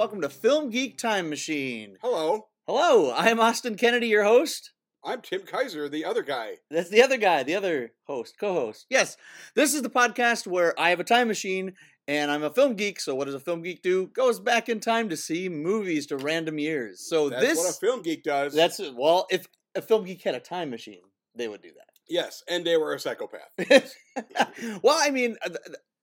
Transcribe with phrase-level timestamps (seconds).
[0.00, 1.98] welcome to Film Geek Time Machine.
[2.00, 4.72] Hello, Hello, I'm Austin Kennedy, your host.
[5.04, 6.54] I'm Tim Kaiser, the other guy.
[6.70, 8.86] That's the other guy, the other host, co-host.
[8.88, 9.18] Yes,
[9.54, 11.74] this is the podcast where I have a time machine
[12.08, 12.98] and I'm a film geek.
[12.98, 14.06] So what does a film geek do?
[14.06, 17.06] Goes back in time to see movies to random years.
[17.06, 18.54] So That's this what a film geek does.
[18.54, 21.02] that's well, if a film geek had a time machine,
[21.34, 21.90] they would do that.
[22.08, 23.52] yes, and they were a psychopath.
[24.82, 25.50] well, I mean, uh,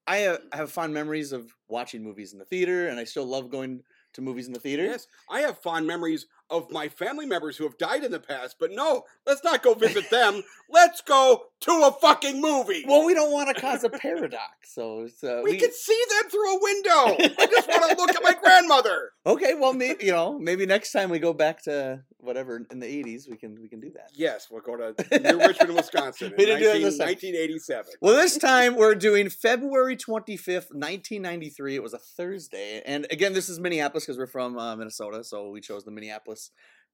[0.08, 3.52] I uh, have fond memories of watching movies in the theater, and I still love
[3.52, 3.83] going
[4.17, 4.83] to movies in the theater.
[4.83, 8.57] Yes, I have fond memories of my family members who have died in the past,
[8.59, 10.43] but no, let's not go visit them.
[10.69, 12.83] Let's go to a fucking movie.
[12.85, 16.29] Well, we don't want to cause a paradox, so it's, uh, we, can see them
[16.29, 17.33] through a window.
[17.39, 19.13] I just want to look at my grandmother.
[19.25, 22.85] Okay, well, maybe you know, maybe next time we go back to whatever in the
[22.85, 24.09] '80s, we can we can do that.
[24.13, 27.93] Yes, we'll go to New Richmond, Wisconsin We in didn't do this 1987.
[28.01, 31.75] Well, this time we're doing February 25th, 1993.
[31.75, 35.49] It was a Thursday, and again, this is Minneapolis because we're from uh, Minnesota, so
[35.49, 36.36] we chose the Minneapolis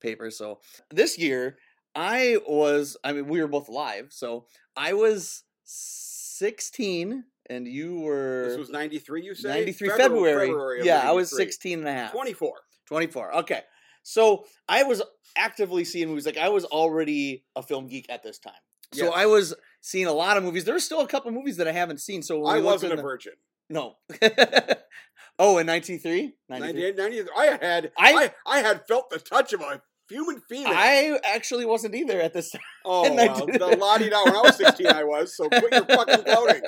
[0.01, 0.29] paper.
[0.31, 0.59] So
[0.91, 1.57] this year,
[1.95, 8.47] I was, I mean, we were both alive, so I was 16, and you were
[8.49, 9.49] This was 93, you say?
[9.49, 10.47] 93 February.
[10.47, 11.45] February yeah, I was 93.
[11.45, 12.11] 16 and a half.
[12.11, 12.53] 24.
[12.87, 13.35] 24.
[13.37, 13.61] Okay.
[14.03, 15.01] So I was
[15.37, 16.25] actively seeing movies.
[16.25, 18.53] Like I was already a film geek at this time.
[18.93, 19.13] So Yes.
[19.15, 20.65] I was seeing a lot of movies.
[20.65, 22.21] There's still a couple movies that I haven't seen.
[22.21, 23.33] So I wasn't a the- virgin.
[23.69, 23.95] No.
[25.39, 26.33] oh, in 93?
[26.49, 26.73] 93.
[26.73, 30.73] 98, 90, I had I- I, I had felt the touch of a human female.
[30.73, 32.61] I actually wasn't either at this time.
[32.85, 34.23] oh, well, the di da.
[34.23, 35.35] When I was 16, I was.
[35.35, 36.61] So quit your fucking gloating.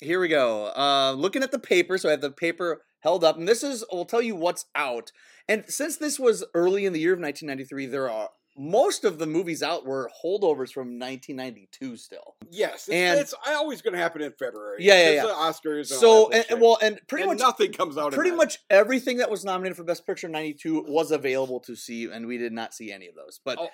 [0.00, 0.72] Here we go.
[0.76, 3.84] Uh, looking at the paper, so I have the paper held up, and this is
[3.92, 5.12] will tell you what's out.
[5.48, 9.26] And since this was early in the year of 1993, there are most of the
[9.26, 12.34] movies out were holdovers from 1992 still.
[12.50, 14.78] Yes, it's, And- it's always going to happen in February.
[14.80, 15.26] Yeah, yeah, It's yeah.
[15.26, 15.86] the Oscars.
[15.86, 18.12] So, that and, well, and pretty And much nothing comes out.
[18.12, 21.74] in pretty much everything that was nominated for Best Picture in '92 was available to
[21.74, 23.40] see, and we did not see any of those.
[23.44, 23.68] But Oh.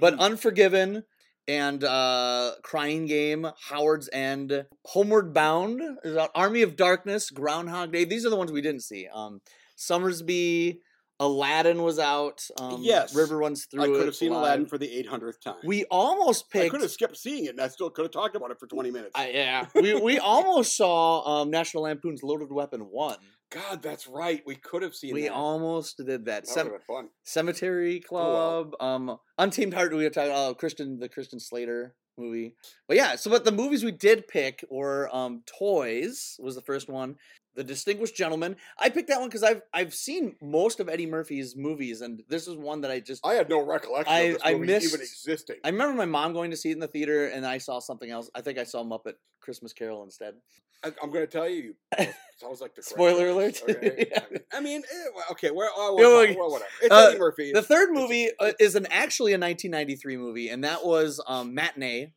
[0.00, 0.20] but Hmm.
[0.20, 1.04] Unforgiven
[1.48, 8.04] and uh, Crying Game, Howard's End, Homeward Bound, is out, Army of Darkness, Groundhog Day.
[8.04, 9.08] These are the ones we didn't see.
[9.12, 9.40] Um,
[9.76, 10.78] Sommersby,
[11.22, 12.44] Aladdin was out.
[12.58, 13.14] Um, Yes.
[13.14, 13.82] River runs through.
[13.84, 14.40] I could have seen live.
[14.42, 15.56] Aladdin for the 800th time.
[15.64, 16.66] We almost picked.
[16.66, 18.66] I could have skipped seeing it, and I still could have talked about it for
[18.66, 19.12] 20 minutes.
[19.14, 23.18] I- yeah, we we almost saw um, National Lampoon's Loaded Weapon one.
[23.50, 24.42] God, that's right.
[24.46, 25.32] We could have seen We that.
[25.32, 26.24] almost did that.
[26.24, 27.08] that Sem- would have been fun.
[27.24, 28.08] Cemetery Oh.
[28.08, 29.94] Club, um, Untamed Heart.
[29.94, 32.54] We were talking about Christian, the Christian Slater movie.
[32.88, 36.88] But yeah, so but the movies we did pick were um, Toys was the first
[36.88, 37.16] one.
[37.54, 38.56] The Distinguished Gentleman.
[38.78, 42.48] I picked that one because I've I've seen most of Eddie Murphy's movies, and this
[42.48, 45.00] is one that I just I had no recollection I- of this I missed- even
[45.00, 45.56] existing.
[45.64, 48.10] I remember my mom going to see it in the theater, and I saw something
[48.10, 48.30] else.
[48.34, 50.34] I think I saw Muppet Christmas Carol instead.
[50.84, 52.06] I, I'm going to tell you, you
[52.40, 53.62] sounds like the Spoiler alert.
[53.68, 54.08] Okay?
[54.12, 54.38] Yeah.
[54.52, 56.70] I mean, eh, okay, oh, well, well, well, whatever.
[56.82, 57.52] It's uh, Eddie Murphy.
[57.52, 61.54] The third It's- movie uh, is an actually a 1993 movie, and that was um,
[61.54, 62.12] Matinee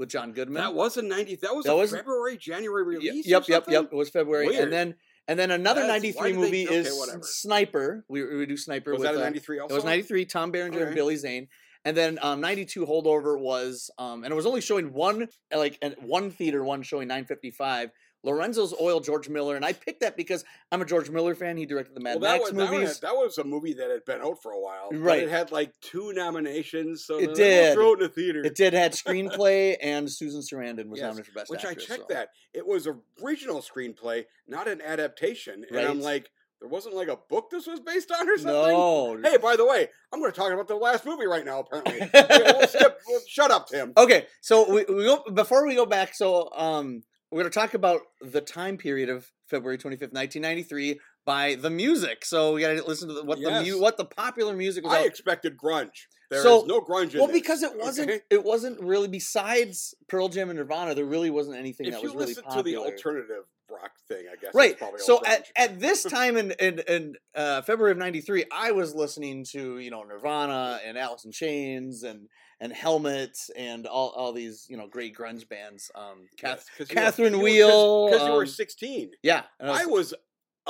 [0.00, 0.60] with John Goodman.
[0.62, 1.36] that was a 90.
[1.36, 3.26] That was That a was- February, January Yep, release.
[3.28, 3.84] Yep, yep, yep.
[3.92, 4.64] It was February, Weird.
[4.64, 4.94] and then
[5.28, 6.88] and then another '93 why they- movie is.
[7.22, 8.04] Sniper.
[8.08, 10.24] We, we do Sniper Was with that a uh, 93 it was '93.
[10.24, 11.46] Tom Berenger and Billy Zane.
[11.84, 16.30] And then um, '92 holdover was, um, and it was only showing one, like, one
[16.30, 17.90] theater, one showing 9:55.
[18.22, 21.56] Lorenzo's Oil, George Miller, and I picked that because I'm a George Miller fan.
[21.56, 23.00] He directed the Mad Well, that Max was, movies.
[23.00, 24.88] that was a movie that had been out for a while.
[24.90, 25.22] but Right.
[25.22, 27.04] it had like two nominations.
[27.04, 27.74] So It did.
[27.74, 28.44] Throw it in the theater.
[28.44, 32.08] It did had screenplay, and Susan Sarandon was Yes, nominated for best Which I checked
[32.08, 32.14] so.
[32.14, 32.28] that.
[32.52, 32.86] It was
[33.22, 35.64] original screenplay, not an adaptation.
[35.70, 36.30] And I'm like,
[36.60, 38.52] there wasn't like a book this was based on or something?
[38.52, 39.18] No.
[39.24, 41.60] Hey, by the way, I'm going to talk about the last movie right now.
[41.60, 43.94] Apparently, we'll skip, we'll- shut up, Tim.
[43.96, 46.14] Okay, so we, we go before we go back.
[46.14, 50.42] So um, we're going to talk about the time period of February twenty fifth, nineteen
[50.42, 52.24] ninety three, by the music.
[52.24, 54.92] So we got to listen to the, what the mu- what the popular music was.
[54.94, 56.06] I out- expected grunge.
[56.30, 58.20] There's So- no grunge in well, this, because it wasn't okay?
[58.30, 62.12] it wasn't really besides Pearl Jam and Nirvana, there really wasn't anything If that was
[62.12, 62.62] really listen popular.
[62.62, 64.54] to the alternative rock thing, I guess.
[64.54, 64.76] Right.
[64.78, 68.94] Probably So at, at this time in in, in uh, February of '93, I was
[68.94, 72.28] listening to you know Nirvana and Alice in Chains and
[72.60, 75.90] and helmets and all, all these you know great grunge bands.
[75.94, 79.12] Um, Kath, Yes, 'cause you were- Catherine you were- Wheel, because you were um, 16.
[79.22, 80.12] yeah, I I was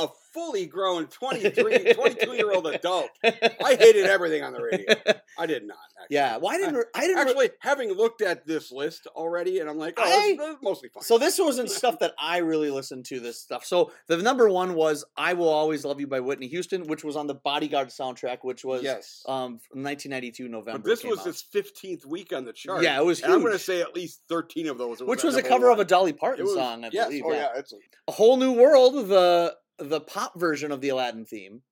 [0.05, 3.09] a fully grown 23, 22 year old adult.
[3.25, 4.95] I hated everything on the radio.
[5.39, 5.77] I did not.
[6.01, 6.15] Actually.
[6.17, 9.95] yeah, why didn't I didn't Actually, having looked at this list already, and I'm like,
[9.99, 11.03] oh, I- this, this is mostly fine.
[11.03, 13.21] So this wasn't stuff that I really listened to.
[13.21, 13.65] This stuff.
[13.65, 17.17] So the number one was "I Will Always Love You" by Whitney Houston, which was
[17.17, 20.79] on the Bodyguard soundtrack, which was yes, um 1992 November.
[20.79, 21.27] but this was out.
[21.27, 22.83] its 15th week on the chart.
[22.83, 25.03] Yeah, it was I'm going to say at least 13 of those.
[25.03, 27.25] which was a cover of a Dolly Parton was- song, I yes, believe.
[27.27, 27.39] oh yeah.
[27.53, 27.77] yeah, it's a,
[28.09, 29.09] A whole new world.
[29.09, 31.63] The the pop version of the Aladdin theme,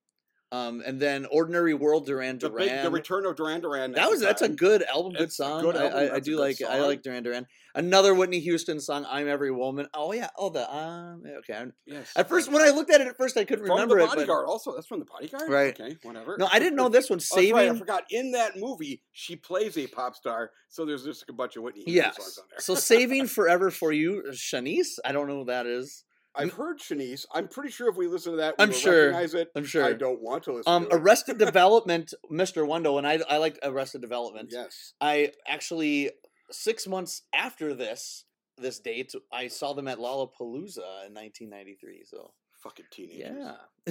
[0.51, 2.69] um, and then Ordinary World Duran The, Duran.
[2.69, 3.93] big, the return of Duran Duran.
[3.93, 5.61] that was that's a good album, good It's song.
[5.63, 7.47] good I- album, I, I, a do like I like Duran Duran.
[7.75, 11.53] Another Whitney Houston song, "I'm Every Woman." Oh yeah, oh the um okay.
[11.53, 12.11] I'm- Yes.
[12.17, 14.07] At first, when I looked at it at first, I couldn't from remember the it.
[14.09, 15.49] But, bodyguard, also that's from the bodyguard.
[15.51, 15.79] Right.
[15.79, 16.37] Okay, whatever.
[16.39, 17.19] no, I didn't know this one.
[17.19, 17.55] Oh, Saving.
[17.55, 17.71] right.
[17.71, 18.05] I forgot.
[18.11, 21.83] In that movie, she plays a pop star, so there's just a bunch of Whitney
[21.85, 22.59] Houston songs on there.
[22.61, 24.99] so saving forever for you, Shanice.
[25.05, 26.05] I don't know who that is.
[26.39, 27.27] I've heard Shanice.
[27.35, 29.07] I'm pretty sure if we listen to that, we I'm sure.
[29.09, 29.49] recognize it.
[29.57, 29.85] I'm sure.
[29.85, 30.95] I don't want to listen Um, to it.
[31.01, 32.67] Arrested Development, Mr.
[32.67, 34.49] Wendal, and I I liked Arrested Development.
[34.53, 34.95] Yes.
[35.01, 36.11] I actually
[36.51, 38.25] six months after this
[38.57, 42.05] this date, I saw them at Lollapalooza in 1993.
[42.07, 42.33] So
[42.63, 43.37] Fucking teenagers.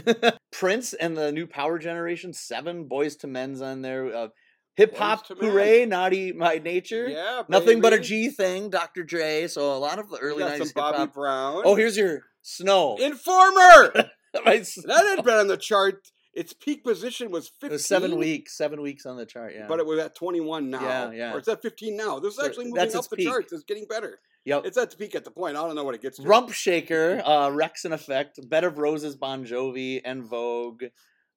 [0.05, 4.13] yeah, Prince and the new Power Generation, seven Boyz II Men's on there.
[4.13, 4.27] Uh,
[4.75, 5.49] Hip hop, II Men.
[5.51, 7.07] hooray, Naughty by Nature.
[7.07, 7.43] Yeah.
[7.49, 9.03] Nothing but a G thing, Dr.
[9.03, 9.47] Dre.
[9.47, 11.11] So a lot of the early got 90s some hip Bobby.
[11.15, 11.61] Brown.
[11.65, 12.95] Oh, here's your snow.
[12.97, 14.09] Informer.
[14.33, 16.11] That had been on the chart.
[16.33, 17.69] Its peak position was 15.
[17.69, 19.53] it was seven weeks, seven weeks on the chart.
[19.55, 20.81] Yeah, But it was at 21 now.
[20.81, 21.33] Yeah, yeah.
[21.33, 22.19] Or it's at 15 now.
[22.19, 23.25] This is actually moving that's up the peak.
[23.27, 23.51] charts.
[23.51, 24.19] It's getting better.
[24.45, 24.61] yep.
[24.65, 25.57] It's at the peak at the point.
[25.57, 26.27] I don't know what it gets to.
[26.27, 30.83] Rump Shaker, uh, Wreckx-N-Effect, Bed of Roses, Bon Jovi, and Vogue.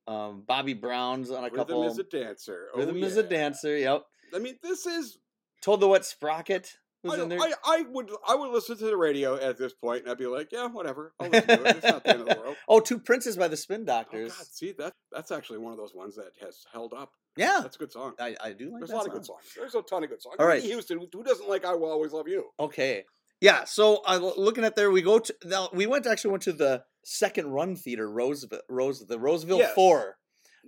[0.06, 1.82] Um, Bobby Brown's on a Rhythm couple.
[1.82, 2.66] Rhythm is a dancer.
[2.74, 3.78] Oh, Rhythm is a dancer.
[3.78, 4.04] Yep.
[4.34, 5.16] I mean, this is.
[5.62, 6.76] Toad the Wet Sprocket
[7.08, 7.08] I.
[7.40, 10.26] I, I would I would listen to the radio at this point and I'd be
[10.26, 11.14] like, yeah, whatever.
[11.20, 11.76] I'll listen to it.
[11.76, 12.56] It's not the end of the world.
[12.68, 14.32] oh, Two Princes by the Spin Oh Doctors.
[14.34, 17.12] God, see that that's actually one of those ones that has held up.
[17.36, 18.12] yeah, That's a good song.
[18.20, 19.12] I, I do like There's that a lot song.
[19.12, 19.42] of good songs.
[19.56, 20.36] There's a ton of good songs.
[20.38, 20.62] All right.
[20.62, 22.44] Houston, who doesn't like "I Will Always Love You"?
[22.58, 23.04] Okay.
[23.40, 25.70] Yeah, so uh, looking at there, we go to now.
[25.72, 29.72] We went actually went to the second run theater, Roseville, Rose, the Roseville Yes.
[29.74, 30.16] Four,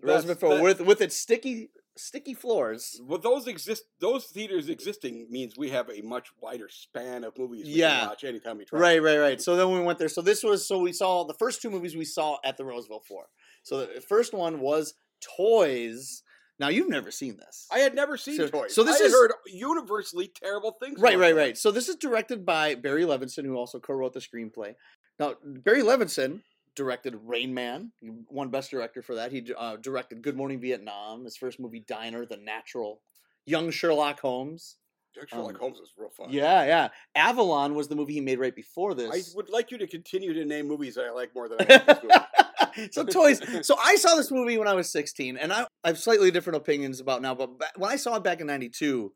[0.02, 3.00] Roseville Four, that- with with its sticky sticky floors.
[3.05, 3.85] Well, those exist.
[4.00, 8.00] Those theaters existing means we have a much wider span of movies we Yeah.
[8.00, 8.79] can watch anytime we try.
[8.79, 9.41] Right, right, right.
[9.41, 10.09] So then we went there.
[10.09, 13.03] So this was so we saw the first two movies we saw at the Roseville
[13.06, 13.27] Four.
[13.62, 14.94] So the first one was
[15.37, 16.23] Toys.
[16.59, 17.67] Now you've never seen this.
[17.73, 18.75] I had never seen So- Toys.
[18.75, 21.00] so this I is- heard universally terrible things.
[21.00, 21.56] Right, right, right.
[21.59, 24.77] So this is directed by Barry Levinson, who also co-wrote the screenplay.
[25.19, 26.43] Now Barry Levinson
[26.75, 27.93] directed Rain Man.
[28.01, 29.33] He won Best Director for that.
[29.33, 31.25] He uh, directed Good Morning Vietnam.
[31.25, 33.01] His first movie, Diner, The Natural,
[33.47, 34.77] Young Sherlock Holmes.
[35.15, 36.29] Jack Sherlock Um, Holmes was real fun.
[36.31, 36.89] Yeah, yeah.
[37.15, 39.11] Avalon was the movie he made right before this.
[39.13, 41.75] I would like you to continue to name movies that I like more than I
[41.75, 42.89] like this movie.
[42.93, 43.67] so toys.
[43.67, 46.57] So I saw this movie when I was 16, and I, I have slightly different
[46.57, 47.35] opinions about now.
[47.35, 49.13] But when I saw it back in '92,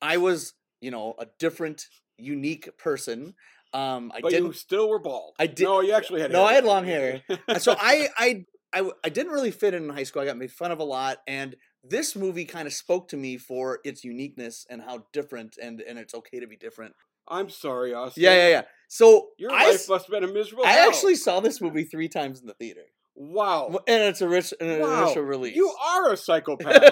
[0.00, 1.86] I was, you know, a different,
[2.18, 3.34] unique person.
[3.74, 4.56] Um, I But you didn't.
[4.56, 5.34] still were bald.
[5.38, 6.30] I did- No, you actually had.
[6.32, 6.48] No, hair.
[6.48, 7.22] I had long hair.
[7.58, 10.22] So I, I, I, I didn't really fit in in high school.
[10.22, 13.36] I got made fun of a lot, and this movie kind of spoke to me
[13.36, 16.94] for its uniqueness and how different, and and it's okay to be different.
[17.28, 18.22] I'm sorry, Austin.
[18.22, 18.62] Yeah, yeah, yeah.
[18.88, 20.64] So Your I, life must have been a miserable.
[20.66, 20.88] I hell.
[20.88, 22.82] actually saw this movie three times in the theater,
[23.16, 23.78] Wow.
[23.88, 25.04] And it's a rich, an Wow.
[25.04, 25.54] initial release.
[25.56, 26.82] You are a psychopath.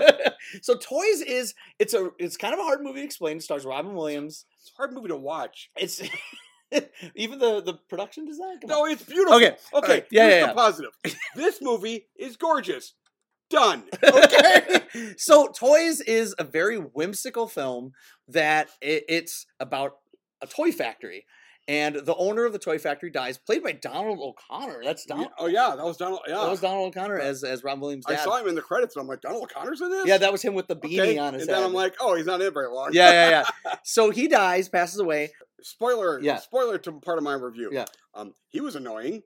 [0.62, 3.38] so Toys is it's a it's kind of a hard movie to explain.
[3.38, 4.44] It stars Robin Williams.
[4.60, 5.70] it's a hard movie to watch.
[5.76, 6.00] It's
[7.14, 8.60] even the the production design.
[8.60, 8.90] Come No, on.
[8.92, 9.34] it's beautiful.
[9.36, 9.92] Okay, Okay.
[9.92, 10.06] right.
[10.10, 10.52] Yeah, yeah, yeah.
[10.52, 10.92] positive.
[11.36, 12.94] this movie is gorgeous.
[13.50, 13.84] Done.
[14.02, 14.80] Okay.
[15.18, 17.92] so Toys is a very whimsical film
[18.28, 19.92] that it, it's about
[20.40, 21.26] a toy factory.
[21.68, 24.80] And the owner of the toy factory dies, played by Donald O'Connor.
[24.82, 25.32] That's Yeah, Donald.
[25.38, 26.20] oh yeah, that was Donald.
[26.26, 28.96] Yeah, That was Donald O'Connor as as Robin Williams' I saw him in the credits,
[28.96, 30.04] and I'm like, Donald O'Connor's in this.
[30.06, 31.18] Yeah, that was him with the beanie okay.
[31.18, 31.58] on his and head.
[31.58, 32.90] then I'm like, oh, he's not in very long.
[32.92, 33.74] yeah, yeah, yeah.
[33.84, 35.30] So he dies, passes away.
[35.62, 36.20] Spoiler.
[36.20, 36.38] Yeah.
[36.38, 37.70] Spoiler to part of my review.
[37.72, 37.86] Yeah.
[38.14, 39.22] Um, he was annoying.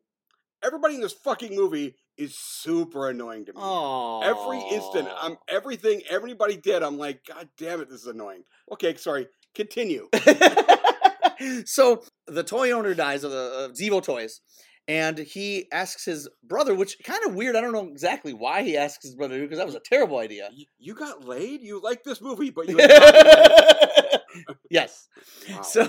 [0.64, 3.59] Everybody in this fucking movie is super annoying to me.
[3.62, 6.83] Oh, Every instant, I'm everything everybody did.
[6.83, 8.43] I'm like, God damn it, this is annoying.
[8.73, 9.28] Okay, sorry.
[9.55, 10.09] Continue.
[11.66, 14.40] so the toy owner dies of the uh, Zevo Toys,
[14.88, 17.57] and he asks his brother, which kind of weird.
[17.57, 20.50] I don't know exactly why he asks his brother because that was a terrible idea.
[20.78, 21.61] You got laid.
[21.62, 22.78] You like this movie, but you.
[24.71, 25.09] yes.
[25.49, 25.62] Wow.
[25.62, 25.88] So.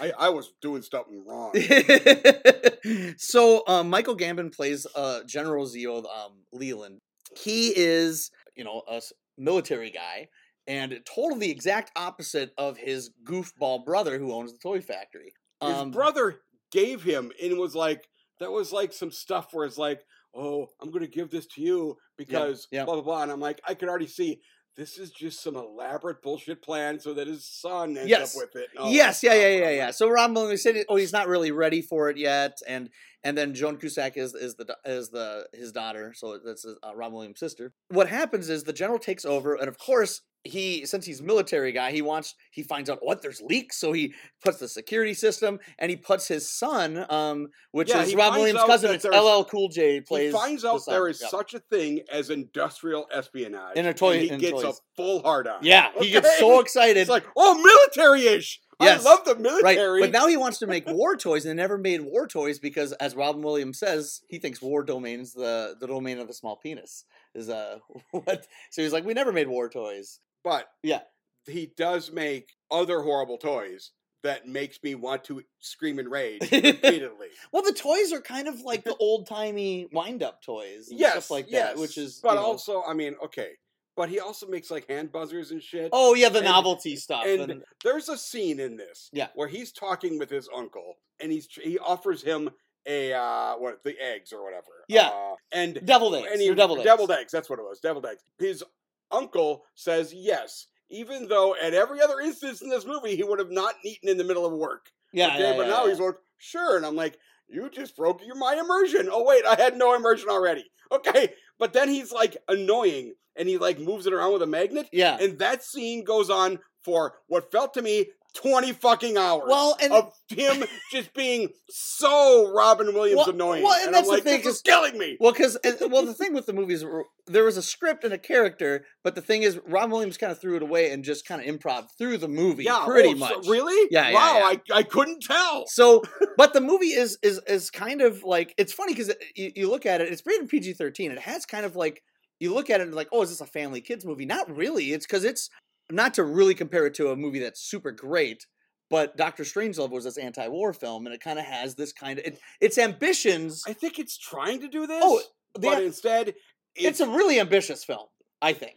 [0.00, 1.52] I, I was doing something wrong.
[3.18, 7.00] so um, Michael Gambon plays uh, General Zevo um, Leland.
[7.36, 9.00] He is, you know, a
[9.38, 10.28] military guy,
[10.66, 15.32] and total the exact opposite of his goofball brother who owns the toy factory.
[15.62, 16.40] His Um, brother
[16.72, 18.08] gave him and was like,
[18.40, 20.02] that was like some stuff where it's like,
[20.34, 22.84] oh, I'm gonna give this to you because yeah.
[22.84, 23.22] blah blah blah.
[23.22, 24.40] And I'm like, I could already see
[24.76, 28.36] this is just some elaborate bullshit plan so that his son ends Yes.
[28.36, 28.68] up with it.
[28.88, 29.90] yes, yeah, yeah, yeah, yeah.
[29.90, 32.90] So Robin Williams said, "Oh, he's not really ready for it yet," and
[33.26, 37.14] and then Joan Cusack is is the is the his daughter, so that's uh, Robin
[37.14, 37.72] Williams' sister.
[37.88, 41.90] What happens is the general takes over, and of course, he since he's military guy,
[41.90, 44.14] he wants he finds out what there's leaks, so he
[44.44, 48.38] puts the security system and he puts his son, um, which Yeah, is he Robin
[48.38, 48.94] Williams' cousin.
[48.94, 50.32] It's LL Cool J plays.
[50.32, 50.94] he finds out son.
[50.94, 53.76] there is such a thing as industrial espionage.
[53.76, 54.76] In a toy- and he gets toys.
[54.78, 55.58] a full hard on.
[55.62, 56.96] Yeah, he gets so excited.
[56.96, 57.54] It's like, oh,
[57.96, 58.60] military-ish.
[58.80, 59.06] Yes.
[59.06, 60.00] I love the military.
[60.02, 62.58] Right, but now he wants to make war toys, and they never made war toys
[62.58, 66.34] because, as Robin Williams says, he thinks war domain is the the domain of the
[66.34, 67.04] small penis.
[67.34, 67.78] Is uh
[68.10, 68.46] what?
[68.70, 70.20] So he's like, we never made war toys.
[70.44, 71.00] but Yeah.
[71.46, 73.92] he does make other horrible toys
[74.22, 77.28] that makes me want to scream and rage repeatedly.
[77.52, 81.12] Well, the toys are kind of like the old timey wind up toys, and yes,
[81.12, 81.74] stuff like yes.
[81.74, 82.20] that, which is.
[82.22, 83.50] But you know- also, I mean, okay.
[83.96, 85.88] But he also makes like hand buzzers and shit.
[85.92, 87.24] oh yeah, the and- novelty stuff.
[87.26, 89.28] and and- there's a scene in this Yeah.
[89.34, 92.50] where he's talking with his uncle and he's he offers him
[92.86, 95.08] a uh what the eggs or whatever Yeah.
[95.08, 96.28] uh, and deviled eggs.
[96.30, 97.20] and he, deviled, deviled eggs.
[97.22, 98.62] eggs that's what it was deviled eggs his
[99.10, 103.50] uncle says yes even though at every other instance in this movie he would have
[103.50, 105.90] not eaten in the middle of work Yeah, okay, yeah, but yeah, now yeah.
[105.90, 109.54] he's like sure and i'm like you just broke your my immersion oh wait i
[109.60, 114.12] had no immersion already okay but then he's like annoying and he like moves it
[114.12, 115.16] around with a magnet yeah.
[115.20, 118.06] and that scene goes on for what felt to me
[118.42, 120.62] 20 fucking hours Well, and of him
[120.92, 123.62] just being so Robin Williams Well- annoying.
[123.62, 125.16] well, and and that's I'm the like, thing this is killing me.
[125.18, 125.56] Well, because
[125.88, 126.84] well, the thing with the movies,
[127.26, 130.38] there was a script and a character, but the thing is, Robin Williams kind of
[130.38, 133.18] threw it away and just kind of improv through the movie, Yeah, pretty oh, so-
[133.36, 133.46] much.
[133.48, 133.88] really?
[133.90, 134.58] Yeah, yeah, Wow, yeah.
[134.74, 135.64] I, I couldn't tell.
[135.68, 136.02] So,
[136.36, 139.86] but the movie is is is kind of like it's funny because you, you look
[139.86, 141.10] at it, it's rated PG thirteen.
[141.10, 142.02] It has kind of like
[142.40, 144.26] you look at it and like, oh, is this a family kids movie?
[144.26, 144.92] Not really.
[144.92, 145.48] It's because it's
[145.90, 148.46] not to really compare it to a movie that's super great.
[148.88, 152.24] But Doctor Strangelove was this anti-war film, and it kind of has this kind of
[152.24, 153.64] it, its ambitions.
[153.66, 155.20] I think it's trying to do oh, this, Oh,
[155.54, 156.34] the- but instead,
[156.76, 158.06] it's a really ambitious film.
[158.40, 158.76] I think.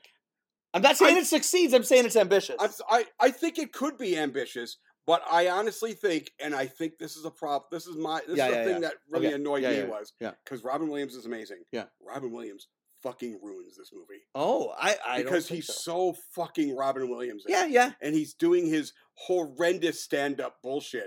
[0.73, 1.73] I'm not saying I- it succeeds.
[1.73, 2.55] I'm saying it's ambitious.
[2.59, 6.65] I'm s- I, I think it could be ambitious, but I honestly think, and I
[6.65, 7.67] think this is a problem.
[7.71, 8.79] This is my this Yeah, is the yeah, thing yeah.
[8.89, 9.35] that oh, really Okay.
[9.35, 10.31] annoyed me was yeah.
[10.43, 11.57] because Robin Williams is amazing.
[11.71, 11.85] Yeah.
[12.01, 12.67] Robin Williams
[13.03, 16.13] fucking ruins this movie oh, I, I don't because he's so.
[16.13, 17.43] so fucking Robin Williams.
[17.47, 17.51] it.
[17.51, 17.91] yeah, yeah.
[18.01, 21.05] and he's doing his horrendous stand-up bullshit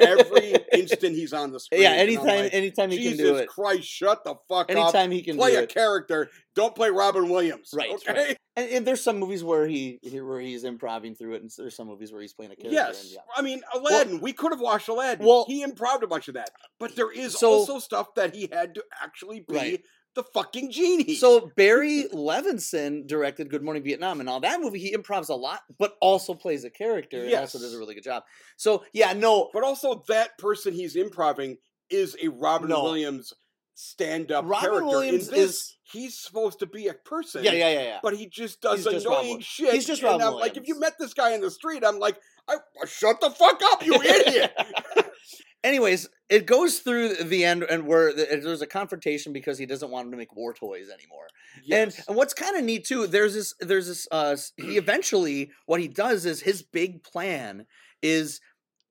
[0.00, 1.82] every instant he's on the screen.
[1.82, 3.48] yeah, anytime, like, anytime he Jesus can do it.
[3.48, 4.70] Christ, shut the fuck up.
[4.70, 5.68] Anytime he can Play a it.
[5.74, 6.30] character.
[6.54, 7.70] Don't play Robin Williams.
[7.74, 8.12] Right, Okay.
[8.12, 8.36] right.
[8.56, 11.74] And, and there's some movies where he he- where he's improvising through it, and there's
[11.76, 12.74] some movies where he's playing a character.
[12.74, 13.18] Yes, And, yeah.
[13.36, 14.20] I mean Aladdin.
[14.20, 15.26] we could have watched Aladdin.
[15.26, 18.48] Well- he improved a bunch of that, but there is So- also stuff that he
[18.52, 19.84] had to actually be Right.
[20.14, 21.14] The fucking genie.
[21.14, 25.60] So Barry Levinson directed Good Morning Vietnam, and all that movie he improvs a lot,
[25.78, 28.24] but also plays a character and also does a really good job.
[28.56, 31.58] So yeah, no, but also that person he's improving
[31.90, 32.82] is a Robin No.
[32.84, 33.32] Williams
[33.74, 34.84] stand-up Robin character.
[34.86, 37.42] Williams In this, is- he's supposed to be a person.
[37.44, 37.98] yeah, yeah, yeah, yeah.
[38.02, 39.72] But he just does He's just annoying Wi- shit.
[39.74, 42.16] he's just Robin I'm like, if you met this guy in the street, I'm like,
[42.48, 44.52] I, shut the fuck up, you idiot.
[45.62, 50.06] Anyways, it goes through the end, and where there's a confrontation because he doesn't want
[50.06, 51.26] him to make war toys anymore.
[51.64, 51.98] Yes.
[51.98, 55.80] And and what's kind of neat too, there's this there's this uh he eventually what
[55.80, 57.66] he does is his big plan
[58.00, 58.40] is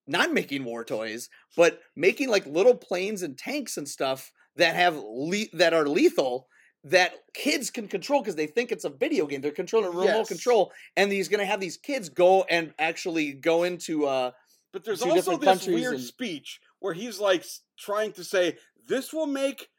[0.06, 4.96] not making war toys, but making like little planes and tanks and stuff that have
[4.98, 6.48] le- that are lethal
[6.84, 9.42] that kids can control because they think it's a video game.
[9.42, 10.28] They're controlling remote Yes.
[10.28, 14.32] control, and he's gonna have these kids go and actually go into uh
[14.72, 17.46] But there's two also this weird and- speech where he's like
[17.78, 18.58] trying to say
[18.88, 19.70] this will make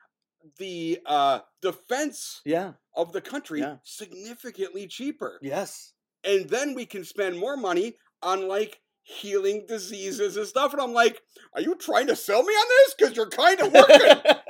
[0.59, 3.77] the uh, defense yeah of the country Yeah.
[3.85, 5.93] significantly cheaper, yes
[6.25, 10.73] and then we can spend more money on like healing diseases and stuff.
[10.73, 11.21] And I'm like,
[11.55, 12.95] are you trying to sell me on this?
[12.95, 14.33] Because you're kind of working.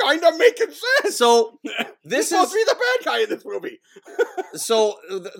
[0.00, 1.16] kind of making sense.
[1.16, 1.58] so
[2.04, 3.80] This supposed is to be the bad guy in this movie.
[4.54, 4.96] so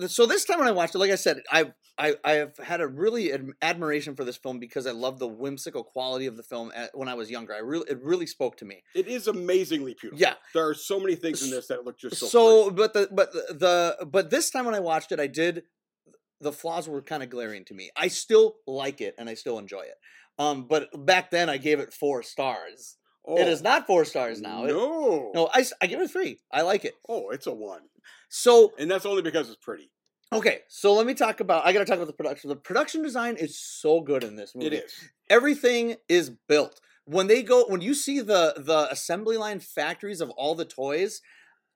[0.07, 2.81] so this time when I watched it, like I said, I I I have had
[2.81, 6.43] a really ad- admiration for this film because I love the whimsical quality of the
[6.43, 7.53] film at, when I was younger.
[7.53, 8.83] I really it really spoke to me.
[8.93, 10.19] It is amazingly beautiful.
[10.19, 10.33] Yeah.
[10.53, 12.25] there are so many things in this that look just so.
[12.27, 12.75] So, pretty.
[12.75, 15.63] but the but the, the but this time when I watched it, I did
[16.41, 17.89] the flaws were kind of glaring to me.
[17.95, 19.95] I still like it and I still enjoy it.
[20.37, 22.97] Um, but back then I gave it four stars.
[23.27, 23.47] It oh.
[23.47, 24.65] is Oh, not four stars now.
[24.65, 26.39] It- No, I, I give it three.
[26.51, 26.93] I like it.
[27.09, 27.81] Oh, it's a one,
[28.29, 29.91] So and that's only because it's pretty.
[30.31, 31.65] okay, so let me talk about.
[31.65, 32.49] I got to talk about the production.
[32.49, 34.67] The production design is so good in this movie.
[34.67, 34.93] It is.
[35.29, 40.29] everything is built when they go when you see the the assembly line factories of
[40.31, 41.21] all the toys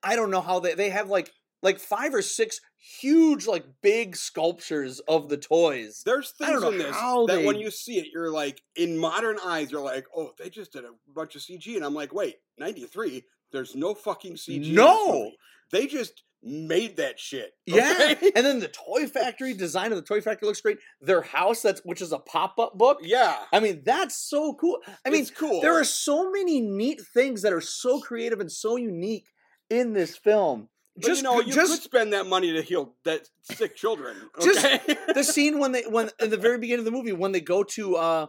[0.04, 1.32] i don't know how they they have like
[1.62, 6.96] like five or six huge like big sculptures of the toys There's things in this
[6.96, 10.74] that when you see it, you're like, in modern eyes, you're like, oh, they just
[10.74, 13.24] did a bunch of CG, and I'm like, wait, '93.
[13.52, 14.56] There's no fucking CG.
[14.56, 15.08] in this No!
[15.14, 15.38] movie.
[15.72, 17.52] they just made that shit.
[17.68, 18.32] Yeah, okay?
[18.36, 20.80] and then the toy factory design of the toy factory looks great.
[21.02, 22.98] Their house, that's which is a pop up book.
[23.04, 23.36] yeah.
[23.54, 24.80] I mean, that's so cool.
[25.06, 25.62] I mean, it's cool.
[25.62, 29.28] there are so many neat things that are so creative and so unique
[29.70, 30.70] in this film.
[30.96, 34.16] But just you know, you just could spend that money to heal that sick children.
[34.42, 34.98] Just Okay?
[35.14, 37.64] the scene when they when in the very beginning of the movie when they go
[37.64, 38.28] to uh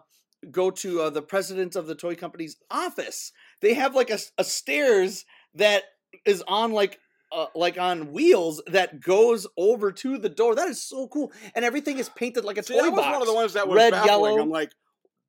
[0.51, 5.25] go to uh, the president of the toy company's office they have like a stairs
[5.55, 5.85] that
[6.25, 6.99] is on like
[7.33, 11.65] uh, like on wheels that goes over to the door that is so cool and
[11.65, 13.67] everything is painted like a See, toy that was box one of the ones that
[13.69, 14.09] was Red, baffling.
[14.09, 14.41] yellow.
[14.41, 14.71] I'm like,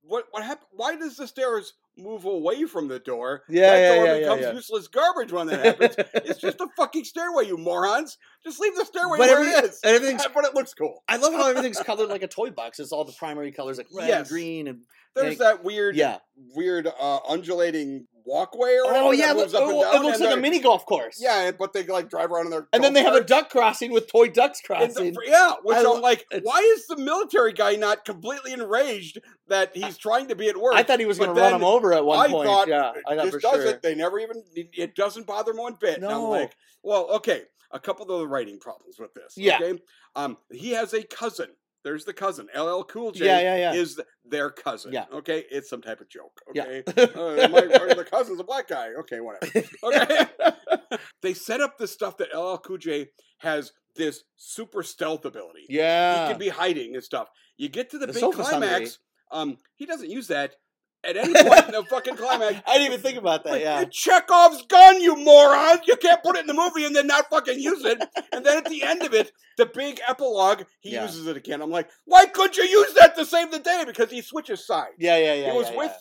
[0.02, 0.26] what?
[0.32, 0.68] What happened?
[0.72, 3.44] Why does the stairs move away from the door?
[3.50, 4.54] Yeah, that yeah, door yeah, becomes yeah.
[4.54, 5.96] useless garbage when that happens.
[6.16, 8.18] it's just a fucking stairway, you morons.
[8.44, 9.80] Just leave the stairway But where it is.
[9.84, 11.04] and everything's- but it looks cool.
[11.08, 13.88] i love how everything's colored like a toy box it's all the primary colors like
[13.94, 14.82] red and green and
[15.16, 16.20] There's that weird, yeah
[16.56, 19.96] weird uh, undulating walkway or oh yeah looks, up and oh, down.
[19.96, 22.68] it looks like a mini golf course Yeah, but they like drive around in their.
[22.72, 25.78] and then they have a duck crossing with toy ducks And the- crossing yeah, which
[25.78, 30.36] I, i'm like, why is the military guy not completely enraged that he's trying to
[30.36, 30.74] be at work?
[30.76, 32.48] I thought he was going to run him over at one I point.
[32.48, 33.66] thought yeah, I thought this sure.
[33.66, 33.82] it.
[33.82, 34.44] They never even.
[34.56, 35.98] It, doesn't bother them one bit.
[35.98, 36.30] And I'm No.
[36.30, 37.42] like, well, okay.
[37.72, 39.34] A couple of the writing problems with this.
[39.36, 39.58] Yeah.
[39.62, 39.80] Okay.
[40.16, 41.48] Um, he has a cousin.
[41.84, 42.48] There's the cousin.
[42.58, 43.74] LL Cool J Yeah, yeah, yeah.
[43.74, 44.94] is their cousin.
[44.94, 45.06] Yeah.
[45.14, 45.44] Okay.
[45.52, 46.40] It's some type of joke.
[46.54, 46.64] Yeah.
[46.64, 46.84] Okay.
[46.98, 48.90] uh, my, the cousin's a black guy.
[49.00, 49.68] Okay, whatever.
[49.84, 50.26] Okay.
[51.22, 53.08] they set up the stuff that LL Cool J
[53.40, 55.66] has this super stealth ability.
[55.70, 56.26] Yeah.
[56.28, 57.28] He can be hiding and stuff.
[57.58, 58.44] You get to the, The big sundry.
[58.44, 59.00] climax.
[59.32, 60.56] Um, he doesn't use that
[61.04, 62.62] at any point in the fucking climax.
[62.68, 63.60] I didn't even think about that.
[63.60, 63.84] Yeah.
[63.86, 65.80] Chekhov's gun, you moron!
[65.86, 68.02] You can't put it in the movie and then not fucking use it.
[68.32, 71.04] And then at the end of it, the big epilogue, he Yeah.
[71.04, 71.62] uses it again.
[71.62, 73.84] I'm like, why couldn't you use that to save the day?
[73.86, 74.96] Because he switches sides.
[74.98, 75.52] Yeah, yeah, yeah.
[75.52, 75.98] he was yeah, with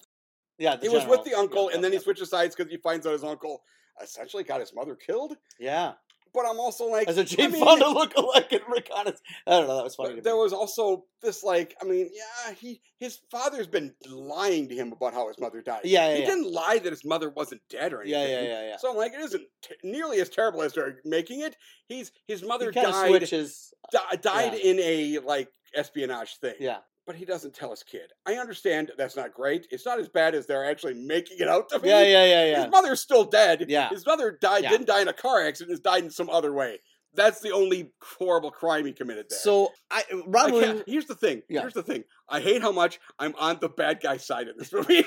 [0.58, 3.12] Yeah, yeah was with the uncle, and then he switches sides because he finds out
[3.12, 3.62] his uncle
[4.02, 5.36] essentially got his mother killed.
[5.58, 5.92] Yeah.
[6.34, 9.20] But I'm also like, As a Jane mean, Fonda look-alike in Reconnaissance.
[9.46, 9.76] I don't know.
[9.76, 10.20] That was funny.
[10.20, 14.92] There was also this like I mean yeah he his father's been lying to him
[14.92, 15.82] about how his mother died.
[15.84, 16.26] Yeah, yeah, he yeah.
[16.26, 18.20] didn't lie that his mother wasn't dead or anything.
[18.20, 18.76] Yeah, yeah, yeah, yeah.
[18.78, 21.56] So I'm like, it isn't t- nearly as terrible as they're making it.
[21.86, 23.72] He's his mother he died switches.
[23.92, 26.54] di- died in a like espionage thing.
[26.58, 26.78] Yeah.
[27.06, 28.12] But he doesn't tell his kid.
[28.26, 29.66] I understand that's not great.
[29.70, 31.88] It's not as bad as they're actually making it out to be.
[31.88, 32.62] Yeah, yeah, yeah, yeah.
[32.62, 33.64] His mother's still dead.
[33.68, 33.88] Yeah.
[33.88, 34.70] His mother died Yeah.
[34.70, 36.78] didn't die in a car accident, has died in some other way.
[37.14, 39.38] That's the only horrible crime he committed there.
[39.38, 40.82] So I I Williams.
[40.86, 41.42] here's the thing.
[41.48, 41.60] Yeah.
[41.62, 42.04] Here's the thing.
[42.28, 45.04] I hate how much I'm on the bad guy side in this movie.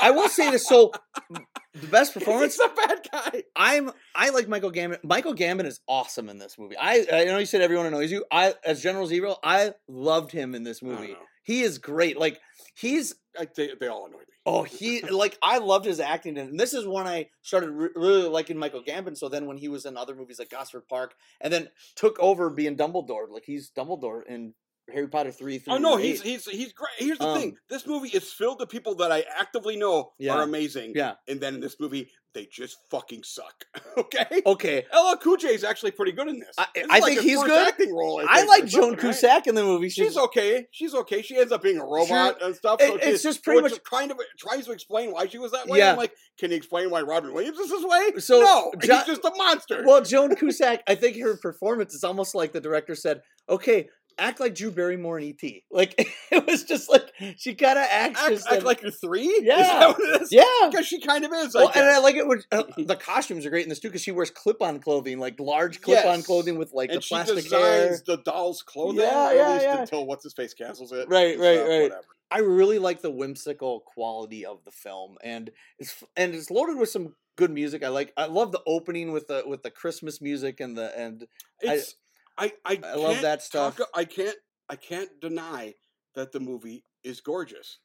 [0.00, 0.66] I will say this.
[0.66, 0.92] So
[1.74, 2.56] the best performance.
[2.56, 3.42] He's the bad guy.
[3.56, 5.02] I'm I like Michael Gambon.
[5.04, 6.76] Michael Gambon is awesome in this movie.
[6.76, 8.24] I I know you said everyone annoys you.
[8.30, 11.16] I as General Zevo, I loved him in this movie.
[11.44, 12.18] He is great.
[12.18, 12.40] Like
[12.74, 14.24] he's I, they, they all annoy me.
[14.44, 16.36] oh he like I loved his acting.
[16.38, 19.16] And this is when I started re- really liking Michael Gambon.
[19.16, 22.50] So then when he was in other movies like Gosford Park, and then took over
[22.50, 23.28] being Dumbledore.
[23.30, 24.54] Like he's Dumbledore in
[24.92, 25.56] Harry Potter three.
[25.68, 26.90] Oh through no, he's he's he's great.
[26.98, 30.34] Here's the Um, thing: this movie is filled with people that I actively know Yeah.
[30.34, 30.92] are amazing.
[30.94, 33.64] yeah And then in this movie, they just fucking suck.
[33.96, 34.42] okay.
[34.46, 34.84] okay.
[34.94, 36.54] LL Cool is actually pretty good in this.
[36.58, 37.68] I- This I like think he's good.
[37.68, 38.20] Acting role.
[38.20, 39.00] I, I like Joan something, right?
[39.00, 39.88] Cusack in the movie.
[39.88, 40.66] She's okay.
[40.70, 41.22] She's okay.
[41.22, 42.80] She ends up being a robot and stuff.
[42.80, 45.78] It- it's just pretty much- kind of tries to explain why she was that way.
[45.78, 45.92] Yeah.
[45.92, 48.12] I'm like, can you explain why Robin Williams is this way?
[48.20, 49.82] So, no, Jo- he's just a monster.
[49.86, 54.40] Well, Joan Cusack, I think her performance is almost like the director said, "Okay, act
[54.40, 55.94] like Drew Barrymore in ET." Like
[56.30, 59.26] it was just like she kind of acts act, act and- like you're three.
[59.26, 59.56] Is Yeah.
[59.56, 60.32] that what it is?
[60.32, 60.42] yeah.
[60.70, 61.54] Because she kind of is.
[61.56, 64.02] I and I like it when uh, the costumes are great in this too because
[64.02, 66.26] she wears clip-on clothing, like large clip-on Yes.
[66.26, 67.98] clothing with like and the she plastic designs hair.
[68.06, 69.00] the doll's clothing.
[69.00, 69.80] Yeah, yeah, at least yeah.
[69.80, 71.08] until what's his face cancels it.
[71.08, 71.82] Right, right, stuff, right.
[71.84, 72.04] Whatever.
[72.30, 76.90] I really like the whimsical quality of the film, and it's and it's loaded with
[76.90, 77.82] some good music.
[77.82, 78.12] I like.
[78.18, 81.26] I love the opening with the with the Christmas music and the and
[81.66, 81.94] I- It's
[82.38, 83.76] I I, I love that stuff.
[83.76, 84.36] talk- I can't
[84.68, 85.74] I can't deny
[86.14, 87.78] that the movie is gorgeous.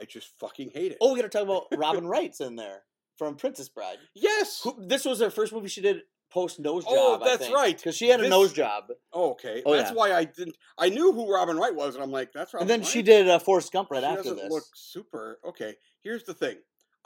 [0.00, 0.98] I just fucking hate it.
[1.00, 2.82] oh, we got to talk about Robin Wright's in there
[3.16, 3.98] from Princess Bride.
[4.14, 4.60] yes.
[4.64, 6.92] Who, this was her first movie she did post nose job.
[6.94, 7.76] Oh, that's right.
[7.76, 9.62] Because she had a This- nose job, Oh, okay.
[9.66, 9.96] Oh, that's yeah.
[9.96, 10.56] why I didn't.
[10.78, 12.88] I knew who Robin Wright was, and I'm like, that's Robin and then Wright?
[12.88, 14.50] she did uh, Forrest Gump right she after doesn't this.
[14.50, 15.38] look super.
[15.46, 16.56] Okay, here's the thing.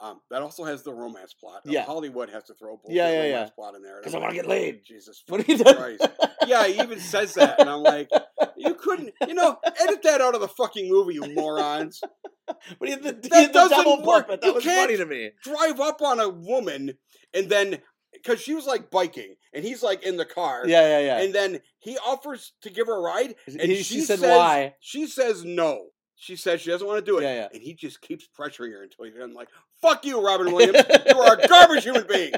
[0.03, 1.61] Um, that also has the romance plot.
[1.65, 1.83] Now, Yeah.
[1.85, 3.33] Hollywood has to throw a Yeah, yeah, yeah.
[3.35, 3.95] romance plot in there.
[3.95, 4.83] and 'Cause I'm I wanna get laid.
[4.83, 6.05] Jesus What are you Christ.
[6.45, 8.09] Yeah, he even says that, and I'm like,
[8.57, 12.01] you couldn't, you know, edit that out of the fucking movie, you morons.
[12.45, 14.27] but he the, he That the doesn't double work.
[14.27, 15.31] That You was funny to me.
[15.41, 16.97] Drive up on a woman,
[17.33, 20.63] and then because she was like biking, and he's like in the car.
[20.67, 21.21] Yeah, yeah, yeah.
[21.23, 24.29] And then he offers to give her a ride, and He- she, she said says,
[24.37, 24.75] why.
[24.81, 25.87] She says no.
[26.15, 27.47] She says she doesn't want to do it, Yeah, yeah.
[27.53, 29.49] and he just keeps pressuring her until he's like,
[29.81, 30.83] "Fuck you, Robin Williams.
[31.07, 32.31] you are a garbage human being."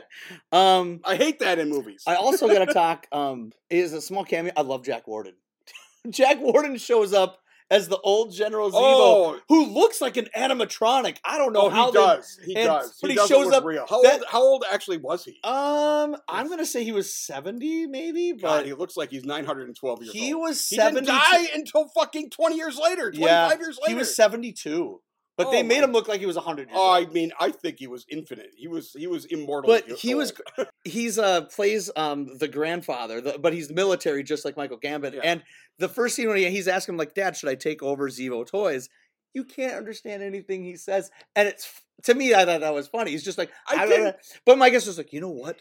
[0.52, 2.04] Um, I hate that in movies.
[2.08, 3.06] I also got to talk.
[3.12, 4.54] Um, is a small cameo.
[4.58, 5.34] I love Jack Warden.
[6.10, 7.40] Jack Warden shows up
[7.72, 11.18] as the old General Zevo, oh, who looks like an animatronic.
[11.26, 12.40] I don't know oh, how he they- does.
[12.46, 12.98] He and- does.
[13.02, 13.86] but he doesn't shows up- Real.
[13.90, 14.24] How that- old?
[14.30, 15.40] How old actually was he?
[15.44, 20.04] Um, I'm gonna say he was 70, maybe, God, but he looks like he's 912
[20.04, 20.44] years he old.
[20.44, 23.12] was He didn't die until fucking 20 years later.
[23.12, 23.90] 25 Yeah, years later.
[23.90, 25.02] He was 72,
[25.38, 27.32] but they Oh made my- him look like he was 100 years Oh, I mean,
[27.40, 28.52] I think he was infinite.
[28.56, 29.70] He was he was immortal.
[29.70, 30.34] But he was
[30.84, 35.14] he's uh plays um the grandfather, the, but he's military just like Michael Gambon.
[35.14, 35.22] Yeah.
[35.24, 35.44] And
[35.80, 38.46] the first scene when he, he's asking him like, "Dad, should I take over Zevo
[38.46, 38.90] Toys?"
[39.34, 41.70] You can't understand anything he says, and it's
[42.04, 43.12] to me I thought that was funny.
[43.12, 45.58] He's just like, I I, didn't- but my guess was like, you know what?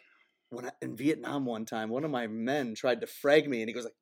[0.51, 3.69] When I, in Vietnam one time, one of my men tried to frag me, and
[3.69, 3.97] he goes like,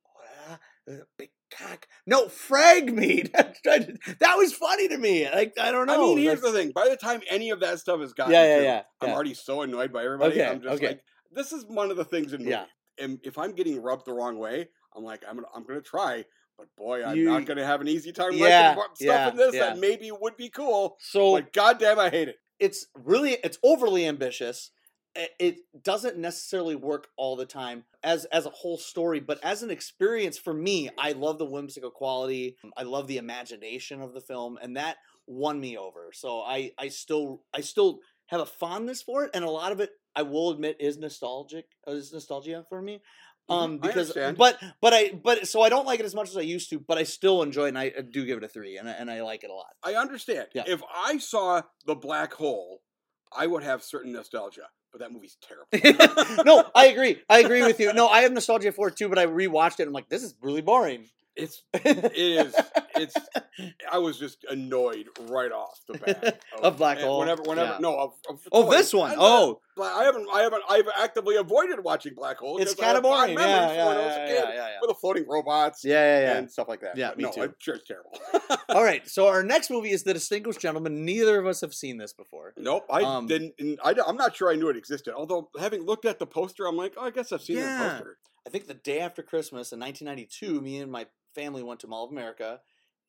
[0.50, 3.24] "Ah, there's a big cock." No, frag me.
[3.64, 5.28] That was funny to me.
[5.30, 5.94] Like I don't know.
[5.94, 6.72] I mean, here's the thing.
[6.74, 9.14] By the time any of that stuff is gotten Yeah, yeah, to, yeah, I'm yeah.
[9.14, 10.32] already so annoyed by everybody.
[10.40, 10.86] Okay, I'm just okay.
[10.88, 12.52] like, this is one of the things in movies.
[12.52, 12.64] Yeah.
[13.04, 16.24] And if I'm getting rubbed the wrong way, I'm like, I'm gonna, I'm gonna try.
[16.58, 19.54] But boy, I'm You- not gonna have an easy time Yeah, stuff yeah, in this
[19.54, 19.60] yeah.
[19.70, 20.96] that maybe would be cool.
[21.00, 22.36] so But goddamn, I hate it.
[22.58, 24.70] it's really it's overly ambitious
[25.14, 29.70] it doesn't necessarily work all the time as as a whole story but as an
[29.70, 34.58] experience for me i love the whimsical quality i love the imagination of the film
[34.62, 34.96] and that
[35.26, 39.44] won me over so i i still i still have a fondness for it and
[39.44, 43.00] a lot of it i will admit is nostalgic is nostalgia for me
[43.50, 46.36] Mhm, um because but but i but so i don't like it as much as
[46.36, 48.48] i used to but i still enjoy it and i, I do give it a
[48.48, 50.46] three and I, and I like it a lot I understand.
[50.54, 50.62] Yeah.
[50.66, 52.82] If I saw the black hole,
[53.36, 54.68] I would have certain nostalgia.
[54.92, 56.44] But that movie's terrible.
[56.44, 57.22] no, I agree.
[57.28, 57.92] I agree with you.
[57.94, 59.80] No, I have nostalgia for it too, but I rewatched it.
[59.80, 61.08] and I'm like, this is really boring.
[61.36, 62.54] It's it is
[62.96, 63.14] it's
[63.90, 67.20] I was just annoyed right off the bat Of Black Hole?
[67.20, 67.78] Whenever, whenever, Yeah.
[67.80, 69.12] no, of, of oh, this one.
[69.12, 72.58] Uh, Oh, I haven't, I haven't, I've actively avoided watching Black Hole.
[72.58, 73.32] It's kind of boring.
[73.32, 75.92] Yeah, yeah, from when I was a yeah, yeah, yeah, with the floating robots Yeah,
[75.94, 76.38] yeah, yeah.
[76.38, 76.96] and stuff like that.
[76.98, 77.42] Yeah, But me no, too.
[77.42, 78.12] I'm sure it's terrible.
[78.68, 79.08] All right.
[79.08, 81.06] So our next movie is The Distinguished Gentleman.
[81.06, 82.52] Neither of us have seen this before.
[82.58, 83.54] Nope, I Um, didn't.
[83.58, 85.14] and I, am not sure I knew it existed.
[85.14, 87.78] Although having looked at the poster, I'm like, oh, I guess I've seen Yeah.
[87.84, 88.18] the poster.
[88.46, 92.04] I think the day after Christmas in 1992, me and my family went to Mall
[92.04, 92.60] of America,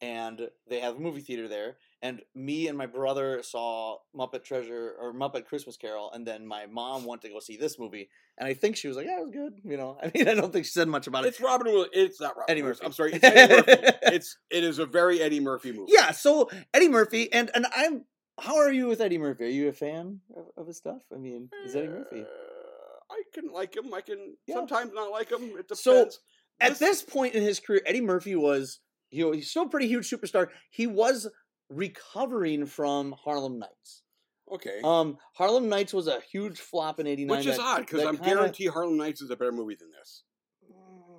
[0.01, 1.77] and they have a movie theater there.
[2.01, 6.65] And me and my brother saw Muppet Treasure or Muppet Christmas Carol, and then my
[6.65, 8.09] mom went to go see this movie.
[8.37, 10.33] And I think she was like, "Yeah, it was good." You know, I mean, I
[10.33, 11.29] don't think she said much about it.
[11.29, 11.91] It's Robin Williams.
[11.93, 12.81] It's not Robin Eddie Williams.
[12.81, 12.85] Murphy.
[12.85, 13.13] I'm sorry.
[13.13, 13.97] It's Eddie Murphy.
[14.13, 15.93] It's it is a very Eddie Murphy movie.
[15.93, 18.05] Yeah, so Eddie Murphy, and and I'm.
[18.39, 19.43] How are you with Eddie Murphy?
[19.45, 21.03] Are you a fan of, of his stuff?
[21.13, 22.21] I mean, is Eddie Murphy?
[22.21, 22.25] Uh,
[23.13, 23.93] I can like him.
[23.93, 24.55] I can Yeah.
[24.55, 25.43] sometimes not like him.
[25.57, 25.81] It depends.
[25.81, 26.09] So,
[26.59, 28.79] At this point in his career, Eddie Murphy was,
[29.11, 30.49] you know, he's still a pretty huge superstar.
[30.71, 31.27] He was
[31.69, 34.03] recovering from Harlem Nights.
[34.51, 37.37] okay, Um, Harlem Nights was a huge flop in '89.
[37.37, 39.89] which is that- odd because I'm kinda- guarantee Harlem Nights is a better movie than
[39.91, 40.23] this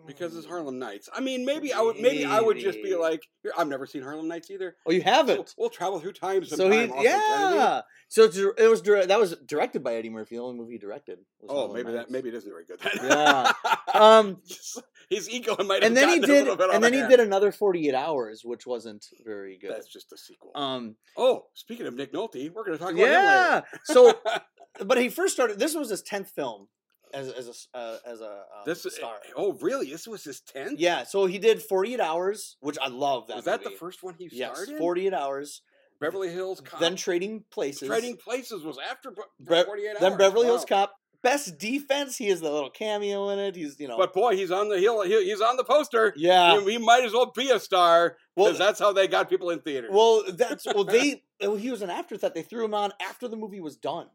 [0.07, 1.09] because it's Harlem Nights.
[1.13, 3.23] I mean, maybe I would maybe I would just be like,
[3.57, 4.77] I've never seen Harlem Nights either.
[4.87, 5.55] Oh, you haven't.
[5.57, 7.83] we'll travel through time So, he, yeah.
[8.09, 10.37] So it was that was directed by Eddie Murphy.
[10.37, 11.19] The only movie he directed.
[11.49, 12.11] Oh, Harlem maybe that Nights.
[12.11, 12.81] maybe it isn't very good.
[12.81, 13.11] Then.
[13.11, 13.53] Yeah.
[13.95, 14.39] Um,
[15.09, 17.11] his ego might have and then he did, little bit out and then he hand.
[17.11, 19.71] did another 48 Hours, which wasn't very good.
[19.71, 20.51] That's just a sequel.
[20.57, 23.55] Um, oh, speaking of Nick Nolte, we're going to talk about him yeah.
[23.55, 23.67] later.
[23.85, 24.19] So,
[24.85, 25.61] but he first started.
[25.61, 26.67] This was his tenth film
[27.15, 29.15] as as a uh, as a um, this is star.
[29.37, 29.91] oh really?
[29.91, 30.79] This was his tenth.
[30.79, 31.05] Yeah.
[31.05, 33.29] So he did 48 Hours, which I love.
[33.29, 34.79] That was that the first one he Yes, starred in?
[34.79, 35.63] 48 Hours.
[36.01, 36.81] Beverly Hills Cop.
[36.81, 37.89] Then Trading Places.
[37.89, 39.97] Trading Places was after Be- Bre- 48 Hours.
[40.01, 40.93] Then Beverly Hills Cop.
[41.23, 42.19] Best defense.
[42.19, 43.57] He has the little cameo in it.
[43.57, 43.97] He's you know.
[43.97, 45.03] But boy, he's on the hill.
[45.03, 46.13] He, he's on the poster.
[46.17, 46.61] yeah.
[46.61, 49.49] he, he might as well be a star Well, because that's how they got people
[49.49, 49.91] in theaters.
[49.93, 50.85] Well, that's well.
[50.85, 52.35] They well, he was an afterthought.
[52.35, 54.09] They threw him on after the movie was done.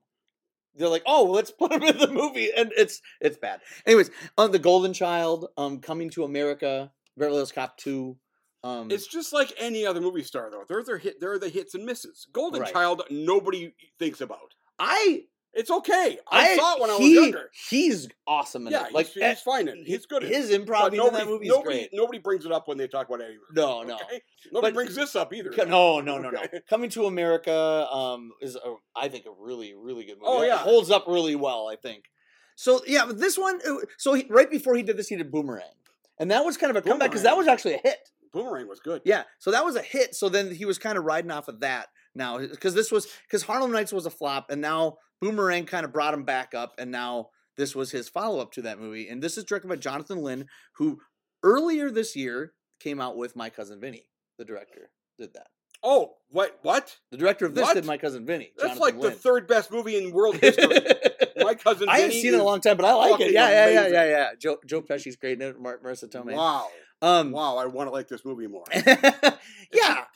[0.75, 3.62] They're like, oh, well, let's put him in the movie, and it's it's bad.
[3.86, 8.17] Anyways, on the Golden Child, um, Coming to America, Beverly Hills Cop two,
[8.63, 10.63] um, It's just like any other movie star, though.
[10.67, 11.19] They're their hit.
[11.21, 12.27] there are the hits and misses.
[12.34, 12.73] Golden Right.
[12.73, 14.55] Child, nobody thinks about.
[14.77, 15.23] I
[15.60, 16.17] It's okay.
[16.32, 17.50] I, saw it when I was younger.
[17.69, 18.93] He's awesome in Yeah, it.
[18.93, 19.88] Like he's, eh, he's fine in it.
[19.88, 20.36] He's good in it.
[20.36, 21.89] His improv But in that movie is nobody, great.
[21.91, 23.54] nobody brings it up when they talk about Eddie Murphy.
[23.56, 23.95] No, no.
[23.95, 24.22] Okay?
[24.54, 25.52] Nobody But- brings this up either.
[25.67, 26.39] No, no, no, no.
[26.43, 26.62] Okay.
[26.69, 30.26] Coming to America um, is, a, I think, a really, really good movie.
[30.26, 30.58] Oh, It yeah.
[30.58, 31.67] holds up really well.
[31.67, 32.06] I think.
[32.56, 33.60] So yeah, but this one.
[33.67, 35.63] uh, So he, right before he did this, he did Boomerang,
[36.19, 37.98] and that was kind of a comeback because that was actually a hit.
[38.32, 39.02] Boomerang was good.
[39.06, 40.13] Yeah, so that was a hit.
[40.15, 43.08] So then he was kind of riding off of that now eh, because this was
[43.28, 46.74] because Harlem Nights was a flop, and now Boomerang kind of brought him back up,
[46.78, 49.76] and now this was his follow up to that movie, and this is directed by
[49.76, 50.45] Jonathan Lynn,
[50.76, 51.00] who
[51.43, 54.10] earlier this year came out with My Cousin Vinny.
[54.38, 55.48] The director did that.
[55.84, 56.60] Oh, what?
[56.62, 56.98] What?
[57.12, 57.76] The director of this What?
[57.76, 58.52] did My Cousin Vinny.
[58.58, 60.78] That's Jonathan like the third best movie in world history.
[61.38, 61.88] My cousin.
[61.88, 63.32] Vinny I haven't seen it in a long time, but I like it.
[63.32, 64.30] Yeah, yeah, yeah, yeah, yeah.
[64.38, 65.60] Joe Joe Pesci's great in it.
[65.60, 66.36] Mar- Marisa Tomei.
[66.36, 66.67] Wow.
[67.01, 67.57] Um, Wow.
[67.57, 68.65] I want to like this movie more.
[68.75, 68.83] yeah.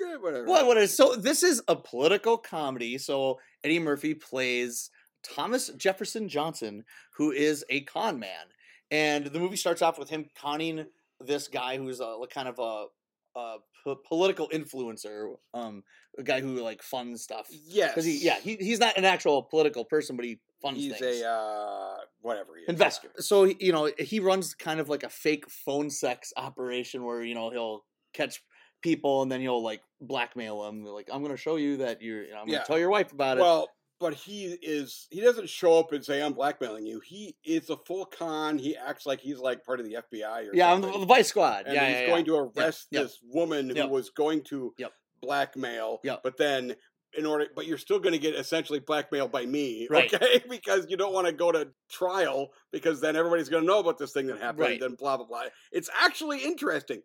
[0.02, 0.46] Eh, whatever.
[0.46, 0.66] What?
[0.68, 1.16] What is so?
[1.16, 2.98] This is a political comedy.
[2.98, 4.90] So Eddie Murphy plays
[5.24, 6.84] Thomas Jefferson Johnson,
[7.18, 8.48] who is a con man,
[8.92, 10.86] and the movie starts off with him conning
[11.22, 15.84] this guy who's a kind of a, a po- political influencer, um,
[16.18, 17.48] a guy who like funds stuff.
[17.50, 17.92] Yes.
[17.92, 21.22] Because he, yeah, he, he's not an actual political person, but he funds He's things.
[21.22, 22.70] a uh, whatever he is.
[22.70, 23.10] investor.
[23.20, 27.36] So you know he runs kind of like a fake phone sex operation where you
[27.36, 28.42] know he'll catch
[28.82, 30.84] people and then he'll like blackmail them.
[30.84, 32.24] Like I'm going to show you that you're.
[32.24, 32.64] You know, I'm going to Yeah.
[32.64, 33.42] tell your wife about it.
[33.42, 35.08] Well, but he is.
[35.12, 37.00] He doesn't show up and say I'm blackmailing you.
[37.06, 38.58] He is a full con.
[38.58, 41.30] He acts like he's like part of the FBI or yeah, I'm the, the Vice
[41.30, 41.66] Squad.
[41.68, 42.34] and yeah, he's yeah, going yeah.
[42.34, 43.04] to arrest yep.
[43.04, 43.90] this woman who Yep.
[43.90, 44.92] was going to Yep.
[45.22, 46.00] blackmail.
[46.04, 46.20] Yep.
[46.24, 46.76] But then,
[47.18, 50.14] in order, but you're still going to get essentially blackmailed by me, Right.
[50.14, 50.42] okay?
[50.50, 53.98] because you don't want to go to trial because then everybody's going to know about
[53.98, 54.82] this thing that happened Right.
[54.82, 55.44] and blah blah blah.
[55.72, 57.02] It's actually interesting.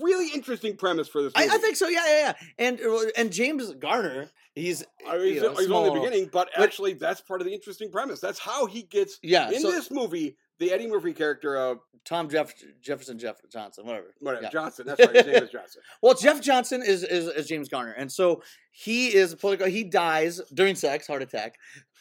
[0.00, 1.32] Really interesting premise for this.
[1.36, 1.54] I, Movie.
[1.54, 1.88] I think so.
[1.88, 2.32] Yeah, yeah, yeah.
[2.58, 6.48] And uh, and James Garner, he's I mean, he's, know, he's only the beginning, but,
[6.56, 8.20] but- actually, that's part of the interesting premise.
[8.20, 9.50] That's how he gets yeah.
[9.50, 10.36] in so this movie.
[10.58, 14.14] The Eddie Murphy character of Tom Jeff Jefferson Jeff Johnson, whatever.
[14.20, 14.50] whatever Yeah.
[14.50, 14.86] Johnson.
[14.86, 15.14] That's right.
[15.16, 15.82] His name is Johnson.
[16.02, 19.66] Well, Jeff Johnson is, is is James Garner, and so he is a political.
[19.66, 21.56] He dies during sex, heart attack.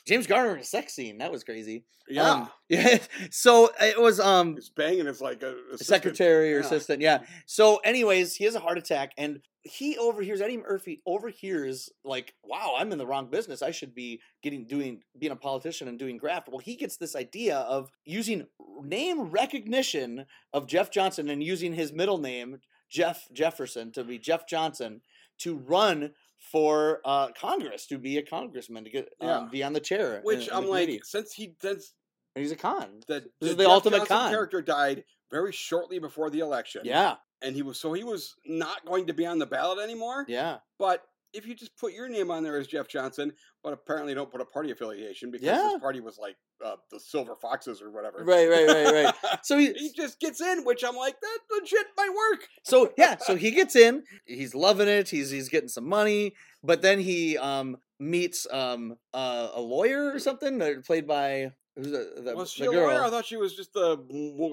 [0.06, 1.18] James Garner in a sex scene.
[1.20, 1.86] That was crazy.
[2.10, 2.98] Yeah, Um, yeah.
[3.32, 5.88] So it was um he's banging his like a, a assistant.
[5.88, 6.66] secretary or Yeah.
[6.66, 7.02] assistant.
[7.02, 7.20] Yeah.
[7.46, 12.76] So, anyways, he has a heart attack, and he overhears Eddie Murphy overhears like, "Wow,
[12.78, 13.62] I'm in the wrong business.
[13.62, 17.16] I should be getting doing being a politician and doing graft." Well, he gets this
[17.16, 18.48] idea of using
[18.82, 22.58] name recognition of Jeff Johnson and using his middle name
[22.90, 25.00] Jeff Jefferson to be Jeff Johnson
[25.40, 26.12] to run
[26.54, 29.48] for uh, Congress to be a congressman to get um, Yeah.
[29.52, 30.22] be on the chair.
[30.24, 31.02] Which in I'm the like, committee.
[31.04, 31.94] since he since
[32.36, 33.02] he's a con.
[33.08, 34.30] the, This is the the Jeff ultimate Johnson con.
[34.32, 36.82] character died very shortly before the election.
[36.86, 40.26] Yeah, and he was so he was not going to be on the ballot anymore.
[40.30, 44.14] yeah, But if you just put your name on there as Jeff Johnson, but apparently
[44.14, 45.72] don't put a party affiliation because Yeah.
[45.72, 48.24] his party was like uh, the Silver Foxes or whatever.
[48.24, 49.40] right, right, right, right.
[49.44, 52.48] So he, he just gets in, which I'm like, that legit might work.
[52.64, 56.82] So yeah, so he gets in, he's loving it, he's he's getting some money, but
[56.82, 62.22] then he um meets um uh, a lawyer or something, uh, played by who's the
[62.24, 62.88] the, Was she the a girl?
[62.88, 63.04] lawyer?
[63.04, 63.98] I thought she was just the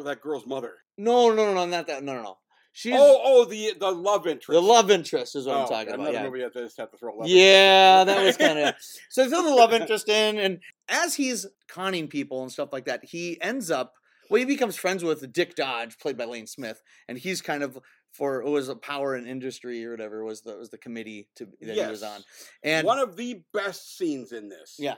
[0.05, 0.75] that girl's mother.
[0.99, 2.03] No, no, no, no, not that.
[2.03, 2.38] No, no, no.
[2.72, 4.48] She's oh, oh, the the love interest.
[4.56, 6.00] the love interest is what Oh, I'm talking about.
[6.00, 6.24] Another Yeah.
[6.30, 7.28] movie I just have to throw love.
[7.28, 8.74] Yeah, that was kind of
[9.09, 9.24] so.
[9.24, 13.04] They throw the love interest in, and as he's conning people and stuff like that,
[13.04, 13.94] he ends up.
[14.30, 17.76] Well, he becomes friends with Dick Dodge, played by Lane Smith, and he's kind of
[18.12, 21.46] for it was a power and industry or whatever was the was the committee to
[21.62, 22.22] that he was on,
[22.62, 24.76] and one of the best scenes in this.
[24.78, 24.94] yeah,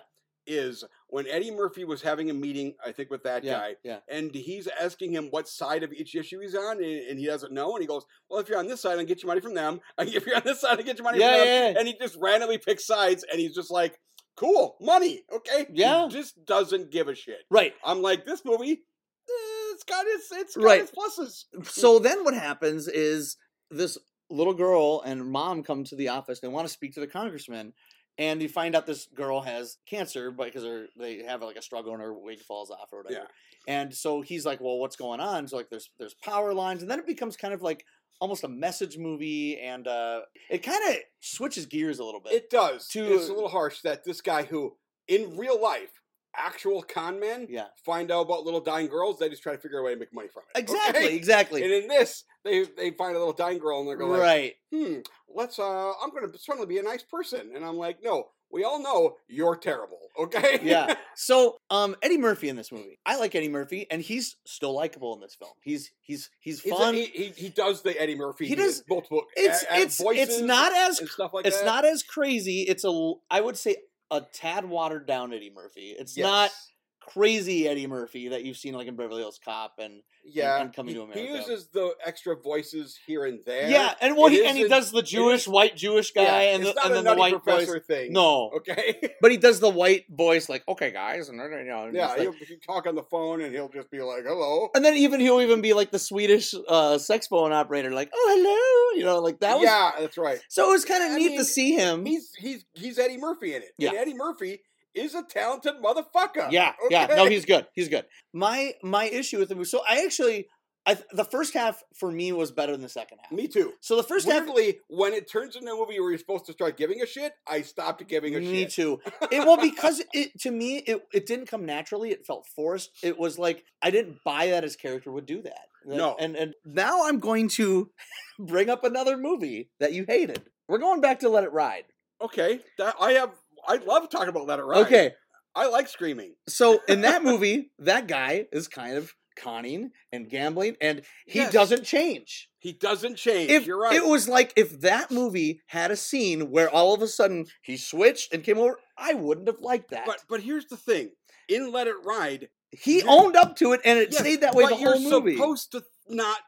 [0.47, 3.99] is when Eddie Murphy was having a meeting, I think, with that yeah, guy, yeah,
[4.09, 7.53] and he's asking him what side of each issue he's on, and, and he doesn't
[7.53, 9.55] know, and he goes, "Well, if you're on this side, I get you money from
[9.55, 9.81] them.
[9.99, 12.17] If you're on this side, I get you money Yeah, from them." And he just
[12.21, 13.99] randomly picks sides, and he's just like,
[14.37, 16.07] "Cool, money, okay." Yeah.
[16.09, 17.41] he just doesn't give a shit.
[17.51, 17.75] right.
[17.85, 20.83] I'm like, this movie, eh, it's got its, it's got Right.
[20.83, 21.45] its pluses.
[21.67, 23.37] So then what happens is
[23.71, 23.97] this
[24.31, 26.41] little girl and mom come to the office.
[26.41, 27.75] They want to speak to the congressman,
[28.19, 30.65] and you find out this girl has cancer because
[30.99, 33.23] they have like a struggle and her wig falls off or whatever.
[33.23, 33.75] Yeah.
[33.75, 36.91] And so he's like, "Well, what's going on?" So like, there's there's power lines, and
[36.91, 37.85] then it becomes kind of like
[38.21, 40.21] almost a message movie, and uh,
[40.51, 42.33] it kind of switches gears a little bit.
[42.33, 42.89] It does.
[42.89, 44.77] To- it's a little harsh that this guy who,
[45.09, 46.02] in real life,
[46.37, 49.79] actual con men yeah, find out about little dying girls, they just try to figure
[49.79, 50.59] out a way to make money from it.
[50.61, 51.15] exactly, okay?
[51.17, 51.63] exactly.
[51.63, 54.55] And in this, they they find a little dying girl and they're going, like, right.
[54.75, 54.95] "Hmm,
[55.35, 55.59] let's.
[55.59, 58.83] uh I'm going to suddenly be a nice person." And I'm like, "No, we all
[58.83, 60.61] know you're terrible." Okay.
[60.63, 60.95] yeah.
[61.15, 65.15] So, um, Eddie Murphy in this movie, I like Eddie Murphy, and he's still likable
[65.15, 65.53] in this film.
[65.63, 66.95] He's he's he's He's a- fun.
[66.95, 68.47] he, he he does the Eddie Murphy.
[68.47, 69.25] He does- multiple.
[69.37, 71.67] it's a- a- it's it's not as stuff like it's that.
[71.67, 72.63] not as crazy.
[72.63, 73.77] It's a I would say
[74.13, 75.95] a tad watered down Eddie Murphy.
[75.99, 76.72] It's not Yes.
[77.07, 80.95] Crazy Eddie Murphy that you've seen like in Beverly Hills Cop and Yeah, and Coming
[80.95, 81.21] he, to America.
[81.21, 83.69] he uses the extra voices here and there.
[83.69, 86.65] yeah, and well, It he, and he does the Jewish white Jewish guy Yeah, and
[86.65, 87.87] the, and then the white professor voice.
[87.87, 88.13] thing.
[88.13, 89.01] No, Okay.
[89.21, 92.21] but he does the white voice like okay guys and you know and yeah, like-
[92.21, 95.21] he'll, he'll talk on the phone and he'll just be like, "Hello." and then even
[95.21, 99.19] he'll even be like the Swedish uh, sex phone operator like oh hello you know
[99.21, 100.41] like that was yeah, that's right.
[100.49, 102.05] so it was kind of neat mean, to see him.
[102.07, 103.73] He's he's he's Eddie Murphy in it.
[103.79, 103.91] Yeah.
[103.91, 104.61] And Eddie Murphy
[104.95, 106.51] is a talented motherfucker.
[106.51, 107.67] Yeah, yeah, no, he's good.
[107.75, 108.05] He's good.
[108.33, 109.67] My my issue with the movie.
[109.67, 110.49] so I actually
[110.85, 113.31] I, the first half for me was better than the second half.
[113.31, 113.73] Me too.
[113.81, 114.49] So the first half,
[114.89, 117.63] when it turns into a movie where you're supposed to start giving a shit, I
[117.63, 118.73] stopped giving a me shit.
[118.73, 119.01] too.
[119.31, 122.11] It well because it to me it it didn't come naturally.
[122.11, 122.91] It felt forced.
[123.03, 125.67] It was like I didn't buy that his character would do that.
[125.87, 126.17] That- No.
[126.19, 127.91] and and now I'm going to
[128.41, 130.43] bring up another movie that you hated.
[130.69, 131.85] We're going back to Let It Ride.
[132.21, 133.31] Okay, that I have.
[133.67, 134.87] I love talking about Let It Ride.
[134.87, 135.13] Okay,
[135.55, 136.35] I like screaming.
[136.49, 141.53] so in that movie, that guy is kind of conning and gambling, and he Yes.
[141.53, 142.49] doesn't change.
[142.59, 143.51] He doesn't change.
[143.51, 143.95] If You're right.
[143.97, 147.77] it was like if that movie had a scene where all of a sudden he
[147.77, 150.07] switched and came over, I wouldn't have liked that.
[150.07, 151.11] but but here's the thing.
[151.49, 154.67] In Let It Ride, he owned up to it, and it yes, stayed that way
[154.67, 155.35] the you're whole movie.
[155.37, 156.39] supposed to not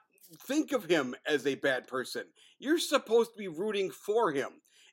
[0.47, 2.25] think of him as a bad person.
[2.59, 4.51] You're supposed to be rooting for him.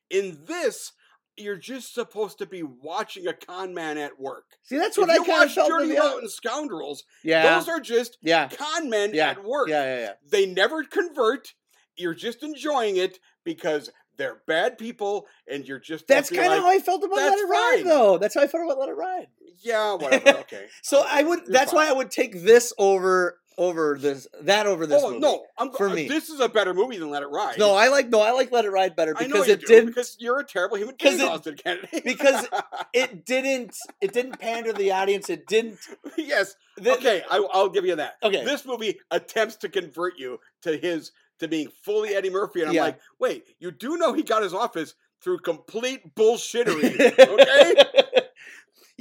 [0.10, 0.92] In this,
[1.38, 4.46] you're just supposed to be watching a con man at work.
[4.64, 5.70] See, that's If what I you kind of watch felt.
[5.70, 9.70] Dirty Rotten Scoundrels, Yeah, those are just yeah, con men yeah, at work.
[9.70, 10.12] yeah, yeah, yeah.
[10.30, 11.54] They never convert.
[11.96, 16.08] You're just enjoying it because they're bad people, and you're just.
[16.08, 18.18] That's kind of how I felt about Let It Ride, fine." though.
[18.18, 19.28] That's how I felt about Let It Ride.
[19.64, 20.40] Yeah, whatever.
[20.40, 20.68] Okay.
[20.84, 21.42] So I would.
[21.48, 21.90] That's why.
[21.90, 25.20] I would take this over over this that over this oh movie.
[25.20, 26.08] no, I'm for uh, me.
[26.08, 27.60] This is a better movie than Let It Ride.
[27.60, 29.86] no, I like no, I like Let It Ride better because it do, didn't.
[29.88, 32.02] because you're a terrible human being, it- Austin Kennedy.
[32.04, 32.48] because
[32.94, 33.76] it didn't.
[34.02, 35.30] It didn't pander the audience.
[35.30, 35.78] It didn't.
[36.18, 38.16] yes, the- okay, I, I'll give you that.
[38.24, 38.44] Okay.
[38.44, 42.76] this movie attempts to convert you to his to being fully Eddie Murphy, and I'm
[42.76, 42.84] Yeah.
[42.84, 48.01] like, wait, you do know he got his office through complete bullshittery, okay?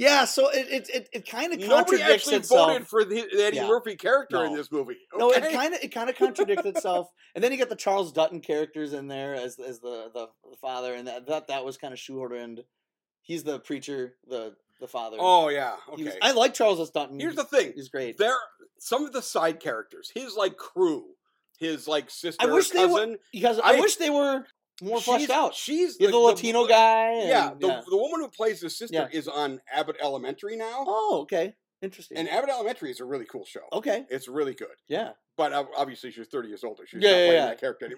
[0.01, 0.25] Yeah.
[0.25, 2.69] So it it it, it kind of Nobody contradicts actually itself.
[2.69, 3.67] voted for the, the Eddie Yeah.
[3.67, 4.97] Murphy character in this movie.
[5.13, 5.19] Okay?
[5.19, 8.11] No, it kind of it kind of contradicts itself, and then you got the Charles
[8.11, 11.77] Dutton characters in there as as the the, the father, and that that, that was
[11.77, 12.63] kind of shoehorned.
[13.21, 15.17] He's the preacher, the the father.
[15.19, 16.19] Oh yeah, He was- okay.
[16.21, 16.89] I like Charles S.
[16.89, 17.19] Dutton.
[17.19, 18.17] Here's the thing: he's great.
[18.17, 18.35] there
[18.79, 21.05] some of the side characters, his like crew,
[21.59, 24.43] his like sister, wish they would- cousin, because I, I- wish they were
[24.81, 25.53] more fleshed she's, out.
[25.55, 27.11] She's have the Latino guy.
[27.11, 29.07] and- Yeah, the, the woman who plays the sister Yeah.
[29.11, 32.17] is on Abbott Elementary now, Oh, okay, interesting.
[32.17, 33.61] and Abbott Elementary is a really cool show.
[33.73, 35.11] okay, It's really good, yeah.
[35.37, 36.83] but obviously she's 30 years older.
[36.87, 37.45] She's Yeah, not yeah, playing yeah.
[37.47, 37.85] that character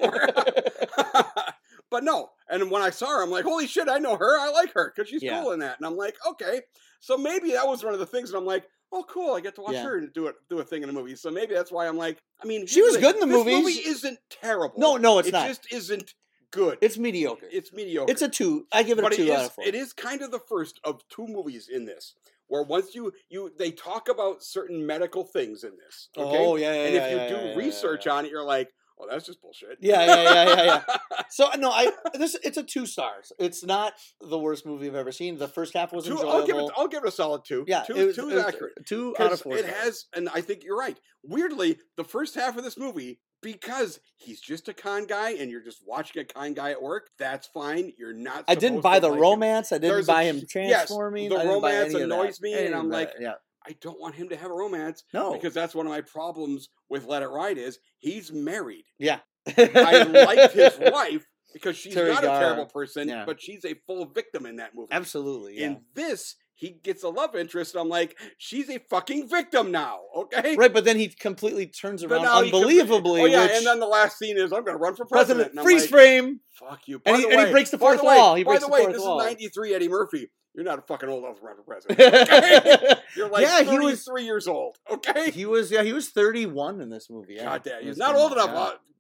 [1.08, 1.24] anymore.
[1.90, 4.40] but no, and when I saw her, I'm like, holy shit, I know her.
[4.40, 5.42] I like her because she's Yeah.
[5.42, 5.78] cool in that.
[5.80, 6.62] And I'm like, okay,
[7.00, 8.30] so maybe that was one of the things.
[8.30, 8.66] And I'm like.
[8.96, 9.34] Oh, cool!
[9.34, 9.86] I get to watch Yeah.
[9.86, 11.16] her and do it, do a thing in a movie.
[11.16, 12.20] So maybe that's why I'm like.
[12.44, 13.64] I mean, She was the good in the this movies.
[13.64, 14.76] movie isn't terrible.
[14.78, 15.46] No, no, it's it not.
[15.48, 16.14] It just isn't
[16.54, 16.78] good.
[16.82, 17.48] It's mediocre.
[17.52, 18.12] It's, mediocre.
[18.12, 18.66] it's a two.
[18.72, 19.66] I give it but a two it out of four.
[19.66, 22.14] it is kind of the first of two movies in this
[22.48, 26.10] where once you you they talk about certain medical things in this.
[26.16, 26.86] Okay, Oh yeah, yeah.
[26.86, 29.26] and yeah, if you yeah, do yeah, yeah, research on it, you're like, oh, that's
[29.26, 29.78] just bullshit.
[29.82, 30.82] Yeah, yeah, yeah, yeah, yeah.
[31.30, 33.32] So no, I this it's a two stars.
[33.40, 35.38] It's not the worst movie I've ever seen.
[35.38, 36.32] The first half was two, enjoyable.
[36.32, 36.72] I'll give it.
[36.78, 37.64] I'll give it a solid two.
[37.68, 38.74] yeah, two, was, two is accurate.
[38.86, 39.56] Two out of four.
[39.56, 39.76] it stars.
[39.84, 41.00] has, and I think you're right.
[41.24, 45.64] Weirdly, the first half of this movie, because he's just a con guy, and you're
[45.64, 47.94] just watching a con guy at work, that's fine.
[47.98, 48.44] You're not.
[48.48, 49.22] I didn't buy the like him.
[49.22, 49.72] romance.
[49.72, 51.30] I didn't There's a buy him ch- yes, transforming.
[51.30, 52.16] the romance any of that.
[52.20, 53.34] annoys me, and I'm like, yeah,
[53.66, 55.04] I don't want him to have a romance.
[55.14, 58.86] no, because that's one of my problems with Let It Ride is he's married.
[59.00, 59.20] yeah.
[59.58, 63.26] I liked his wife because she's Terry not a terrible person, yeah.
[63.26, 64.88] but she's a full victim in that movie.
[64.92, 65.60] Absolutely.
[65.60, 65.66] Yeah.
[65.68, 70.00] In this, he gets a love interest, and I'm like, she's a fucking victim now,
[70.16, 70.56] okay?
[70.56, 73.22] right, but then he completely turns around now he com- unbelievably.
[73.22, 75.54] Oh yeah, which, and then the last scene is I'm going to run for president.
[75.54, 76.40] president freeze like, frame.
[76.54, 77.02] Fuck you.
[77.06, 78.36] And By he- the and he breaks the by fourth the way- wall.
[78.36, 79.20] He by breaks the the way, this wall.
[79.20, 80.32] is '93 Eddie Murphy.
[80.56, 82.00] You're not a fucking old enough to run for president.
[82.00, 82.96] Okay?
[83.16, 84.78] You're like Yeah, he was three years old.
[84.90, 85.32] Okay.
[85.32, 87.36] he was yeah he was 31 in this movie.
[87.36, 87.46] Yeah.
[87.46, 88.50] God damn, he's not old enough.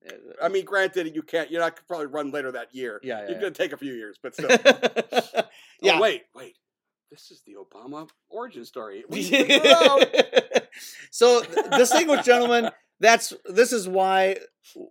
[0.05, 0.11] yeah.
[0.11, 1.51] uh, I mean, granted, you can't.
[1.51, 2.99] You're not probably run later that year.
[3.03, 3.35] yeah, yeah.
[3.35, 4.49] gonna take a few years, but still.
[5.81, 5.97] yeah.
[5.97, 6.57] Oh, wait, wait.
[7.11, 9.03] This is the Obama origin story.
[9.07, 10.63] We figured it out.
[11.11, 12.71] so th- distinguished gentlemen,
[13.04, 14.38] that's this is why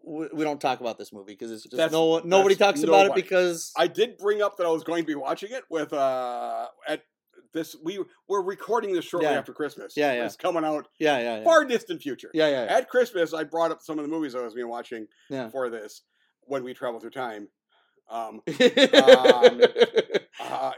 [0.04, 3.14] we don't talk about this movie because it's just That's- no nobody talks about it
[3.14, 6.66] because I did bring up that I was going to be watching it with uh
[6.86, 7.02] at
[7.54, 7.74] this.
[7.82, 9.38] We we're recording this shortly Yeah.
[9.38, 9.94] after Christmas.
[9.96, 10.26] Yeah, yeah.
[10.26, 12.30] It's coming out yeah yeah yeah far distant future.
[12.34, 12.76] yeah yeah, yeah.
[12.76, 15.48] At Christmas, I brought up some of the movies I was being watching Yeah.
[15.48, 16.02] for this
[16.42, 17.48] when we travel through time.
[18.10, 19.60] Um, Um,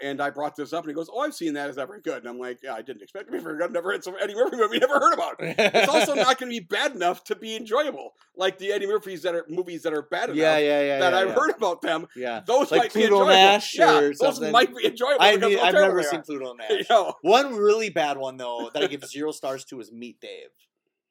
[0.05, 1.70] and I brought this up, and he goes, "Oh, I've seen that.
[1.70, 3.59] Is that very good?" And I'm like, "Yeah, I didn't expect it to be very
[3.59, 3.72] good.
[3.72, 4.78] Never had some Eddie Murphy movie.
[4.80, 5.36] Never heard about.
[5.40, 5.57] it.
[5.59, 9.22] It's also not going to be bad enough to be enjoyable, like the Eddie Murphys
[9.22, 11.34] that are movies that are bad enough yeah yeah yeah that yeah, I've yeah.
[11.34, 12.07] heard about them.
[12.14, 12.40] yeah.
[12.46, 13.32] Those Like might be Pluto enjoyable.
[13.32, 14.52] Nash yeah, those something.
[14.52, 15.22] might be enjoyable.
[15.22, 16.22] I because need, of how I've never seen.
[16.22, 16.70] Pluto Nash.
[16.70, 20.20] You know, One really bad one though that I give zero stars to is Meet
[20.20, 20.50] Dave.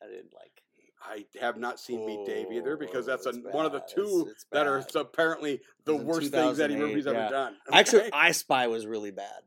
[0.02, 0.53] I didn't like.
[1.06, 3.80] I have not seen Meet Dave either because Oh, that's a, one of the.
[3.80, 7.12] It's- two it's that are apparently the worst things Eddie 2008, Murphy's yeah.
[7.12, 7.56] ever done.
[7.72, 8.10] Actually.
[8.14, 9.42] I Spy was really bad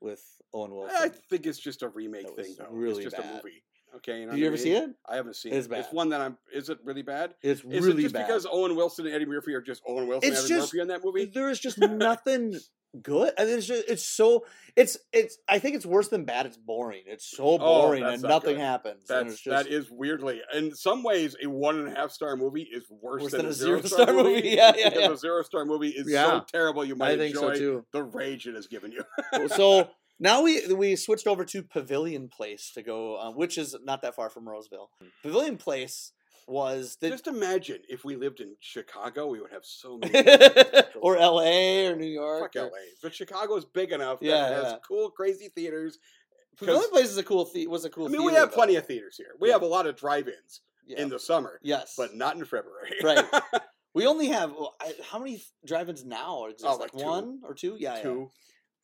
[0.00, 0.22] with
[0.54, 0.96] Owen Wilson.
[1.00, 2.66] I think it's just a remake thing, though.
[2.70, 3.30] really it's just bad.
[3.32, 3.62] a movie.
[3.96, 4.88] Okay, you know Did you ever see it?
[5.08, 5.70] I haven't seen It's it.
[5.70, 5.80] bad.
[5.80, 6.38] It's one that I'm.
[6.54, 7.34] Is it really bad?
[7.42, 8.28] It's Is really it just bad.
[8.28, 10.82] because Owen Wilson and Eddie Murphy are just Owen Wilson It's and Eddie just- Murphy
[10.82, 11.24] in that movie?
[11.24, 12.56] there is just nothing
[13.02, 13.32] good.
[13.38, 14.44] I mean, it's just it's so
[14.76, 15.38] it's it's.
[15.48, 16.46] I think it's worse than bad.
[16.46, 17.02] It's boring.
[17.06, 18.62] It's so boring Oh, and not nothing good.
[18.62, 19.04] happens.
[19.06, 20.40] That's just, that is weirdly.
[20.54, 23.50] In some ways, a one and a half star movie is worse, Worse than, than
[23.50, 24.34] a zero star zero-star movie.
[24.36, 24.48] movie.
[24.50, 25.10] Yeah, yeah, yeah.
[25.12, 28.54] a zero star movie is so terrible you might I enjoy so the rage it
[28.54, 29.48] has given you.
[29.48, 29.88] so
[30.18, 34.14] now we we switched over to Pavilion Place to go, uh, which is not that
[34.14, 34.90] far from Roseville.
[35.22, 36.12] Pavilion Place
[36.50, 40.12] was the Just imagine if we lived in Chicago, we would have so many.
[41.00, 41.86] or L.A.
[41.86, 42.52] or New York.
[42.54, 44.78] Fuck or- LA, but Chicago is big enough that Yeah, it has yeah.
[44.86, 45.98] cool, crazy theaters.
[46.58, 47.44] Pavilion 'cause- Place is a cool.
[47.54, 48.06] The- was a cool.
[48.06, 49.34] I mean, we theater, have plenty of theaters here.
[49.40, 49.54] We Yeah.
[49.54, 51.00] have a lot of drive-ins Yeah.
[51.00, 52.96] in the summer, yes, but not in February.
[53.02, 53.24] Right.
[53.94, 56.66] we only have well, I, how many drive-ins now exist?
[56.68, 57.76] Oh, like like one or two?
[57.78, 58.02] Yeah, yeah.
[58.02, 58.30] Two.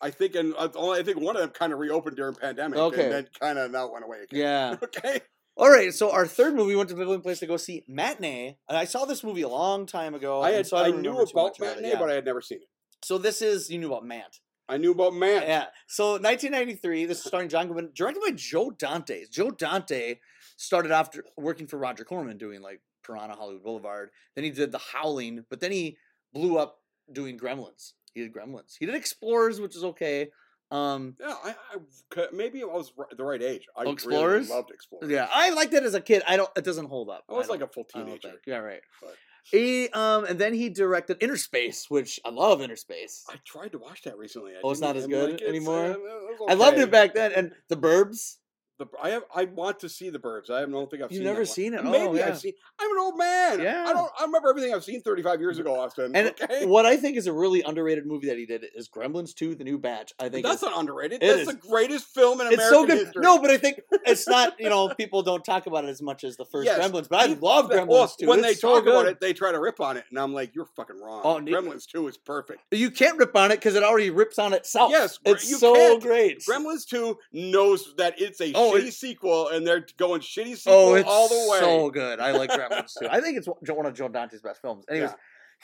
[0.01, 3.05] I think, and uh, I think one of them kind of reopened during pandemic, Okay.
[3.05, 4.39] and then kind of now went away again.
[4.41, 4.77] Yeah.
[4.83, 5.21] Okay.
[5.57, 5.93] All right.
[5.93, 8.85] So our third movie we went to Pavilion Place to go see Matinee, and I
[8.85, 10.43] saw this movie a long time ago.
[10.43, 11.99] I had so I don't knew about much about matinee, yeah.
[11.99, 12.69] but I had never seen it.
[13.03, 14.41] so this is you knew about Mant.
[14.69, 15.43] I knew about man.
[15.43, 15.67] Yeah.
[15.87, 17.07] So 1993.
[17.07, 19.25] This is starring John Goodman, directed by Joe Dante.
[19.31, 20.17] Joe Dante
[20.57, 24.11] started after working for Roger Corman doing like Piranha Hollywood Boulevard.
[24.35, 25.97] Then he did The Howling, but then he
[26.33, 26.81] blew up
[27.13, 27.93] doing Gremlins.
[28.13, 28.77] He did Gremlins.
[28.79, 30.29] He did Explorers, which is okay.
[30.71, 33.67] Um, Yeah, I, I maybe I was the right age.
[33.77, 34.49] I Explorers?
[34.49, 35.11] really loved Explorers.
[35.11, 36.23] yeah, I liked it as a kid.
[36.27, 36.51] I don't.
[36.57, 37.25] It doesn't hold up.
[37.29, 38.35] I was don't- like a full teenager.
[38.47, 38.81] Yeah, right.
[39.01, 39.15] but-
[39.45, 42.59] He um, and then he directed Innerspace, which I love.
[42.61, 43.23] Innerspace.
[43.31, 44.53] I tried to watch that recently.
[44.57, 45.97] I Oh, it's didn't- as good uh, anymore?
[46.41, 47.31] was I loved it back then.
[47.33, 48.39] And The Burbs.
[48.79, 49.23] The, I have.
[49.35, 50.51] I want to see the Burbs.
[50.51, 51.25] I don't think I've seen it.
[51.25, 51.25] You've seen.
[51.25, 51.85] never seen it?
[51.85, 52.29] Maybe Oh, yeah.
[52.29, 52.53] I've seen.
[52.79, 53.61] I'm an old man.
[53.63, 53.87] Yeah.
[53.89, 54.11] I don't.
[54.21, 56.15] I remember everything I've seen 35 years ago, Austin.
[56.15, 56.67] And okay.
[56.67, 59.65] what I think is a really underrated movie that he did is Gremlins 2: The
[59.65, 60.13] New Batch.
[60.21, 61.23] I think That's it's, not underrated.
[61.23, 61.47] That's is.
[61.47, 62.99] the greatest film in it's American so good.
[63.07, 63.23] history.
[63.23, 64.61] No, but I think it's not.
[64.61, 66.79] You know, people don't talk about it as much as the first Yes.
[66.79, 67.09] Gremlins.
[67.09, 68.27] But I love Well, Gremlins 2.
[68.27, 70.35] When they It's so talk about it, they try to rip on it, and I'm
[70.35, 72.61] like, "You're fucking wrong." Oh, Gremlins 2 is perfect.
[72.73, 74.91] you can't rip on it because it already rips on itself.
[74.91, 76.03] Yes, it's you so can't.
[76.03, 76.41] great.
[76.41, 80.73] Gremlins 2 knows that it's a Oh, shitty it- sequel, and they're going shitty sequel
[80.75, 81.59] Oh, it's all the way.
[81.61, 82.21] so good.
[82.21, 83.09] I like Gremlins too.
[83.11, 84.85] I think it's one of Joe Dante's best films.
[84.91, 85.11] Anyways,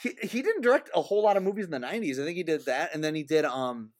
[0.01, 2.19] he he didn't direct a whole lot of movies in the '90s.
[2.19, 3.91] I think he did that, and then he did um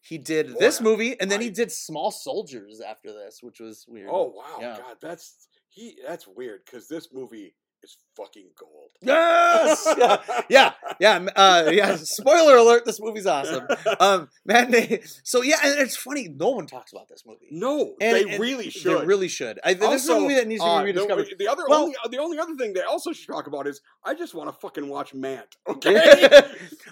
[0.00, 3.60] he did Boy, this movie, and then I- he did Small Soldiers after this, which
[3.60, 4.08] was weird.
[4.10, 4.76] oh wow, Yeah.
[4.78, 5.96] God, that's he.
[6.06, 8.90] That's weird because this movie is fucking gold.
[9.02, 10.16] yes, yeah,
[10.48, 11.96] yeah, yeah, uh, yeah.
[11.96, 13.66] Spoiler alert: this movie's awesome.
[14.00, 15.00] Um, matinee.
[15.24, 16.28] So yeah, and it's funny.
[16.28, 17.48] No one talks about this movie.
[17.50, 19.00] No, And- they and really should.
[19.00, 19.58] They really should.
[19.64, 21.38] I, this is a movie that needs to uh, be the- rediscovered.
[21.38, 24.14] The, other, Well- only, the only other thing they also should talk about is I
[24.14, 25.56] just want to fucking watch Mant.
[25.68, 26.42] Okay.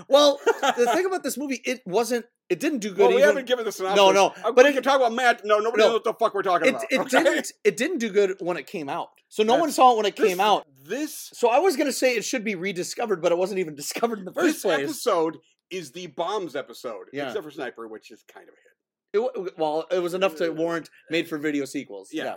[0.08, 0.40] well,
[0.76, 2.24] the thing about this movie, it wasn't.
[2.50, 2.98] It didn't do good.
[2.98, 3.96] well, we even- haven't given the synopsis.
[3.96, 5.40] No, no, Uh, but we it- can talk about Mant.
[5.44, 5.86] No, nobody No.
[5.88, 6.84] knows what the fuck we're talking it, about.
[6.90, 7.22] it okay?
[7.22, 9.10] didn't it didn't do good when it came out.
[9.28, 10.66] So no one saw it when it This- came out.
[10.82, 13.74] This So I was gonna say it should be rediscovered, but it wasn't even
[14.10, 14.84] discovered in the first this place.
[14.84, 15.38] episode
[15.70, 17.28] is the bombs episode, Yeah.
[17.28, 18.66] except for Sniper, which is kind of a hit.
[19.12, 22.10] It well, it was enough to warrant made for video sequels.
[22.12, 22.34] Yeah, yeah.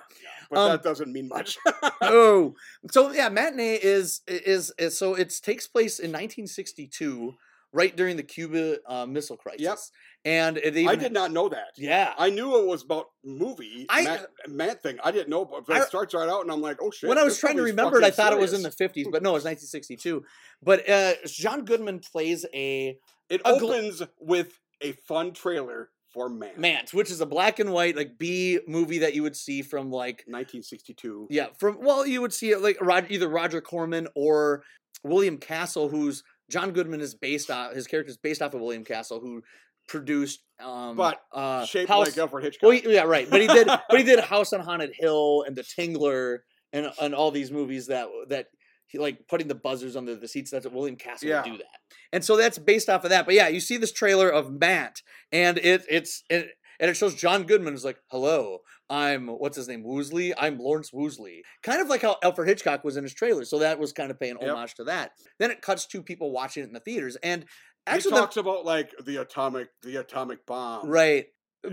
[0.51, 1.57] but Um, that doesn't mean much.
[2.01, 2.53] oh,
[2.91, 7.34] so yeah, matinee is, is is so it takes place in 1962,
[7.74, 9.91] right during the Cuba uh, Missile Crisis.
[10.24, 11.71] And it even, I did not know that.
[11.76, 12.13] Yeah.
[12.17, 14.97] I knew it was about movie I- Mant, Mant thing.
[15.03, 17.09] I didn't know, but it starts right out, and I'm like, oh shit.
[17.09, 19.21] when I was trying to remember it, I thought it was in the 50s, but
[19.24, 20.24] no, it's 1962.
[20.61, 22.97] But uh, John Goodman plays a
[23.30, 26.51] It a gl- opens with a fun trailer for Man.
[26.57, 29.89] Mant, which is a black and white like B movie that you would see from
[29.89, 31.28] like 1962.
[31.32, 34.63] yeah from well you would see it like Rod, either Roger Corman or
[35.03, 38.83] William Castle, who's John Goodman is based off his character is based off of William
[38.83, 39.41] Castle, who
[39.87, 42.69] produced um But uh Shaped House, like Alfred Hitchcock.
[42.69, 45.63] well, yeah right, but he did but he did House on Haunted Hill and The
[45.63, 46.39] Tingler
[46.71, 48.47] and and all these movies that that
[48.87, 50.51] he like putting the buzzers under the seats.
[50.51, 51.41] That's what William Castle Yeah.
[51.43, 51.79] would do that.
[52.11, 53.25] And so that's based off of that.
[53.25, 56.49] But yeah, you see this trailer of Mant, and it it's it,
[56.80, 58.59] and it shows John Goodman is like, "Hello,
[58.89, 60.34] I'm what's his name, Woolsey.
[60.38, 63.45] I'm Lawrence Woolsey." Kind of like how Alfred Hitchcock was in his trailer.
[63.45, 64.49] So that was kind of paying Yep.
[64.49, 65.11] homage to that.
[65.39, 67.47] Then it cuts to people watching it in the theaters, and he
[67.88, 70.88] actually, the- talks about like the atomic, the atomic bomb.
[70.89, 71.26] right.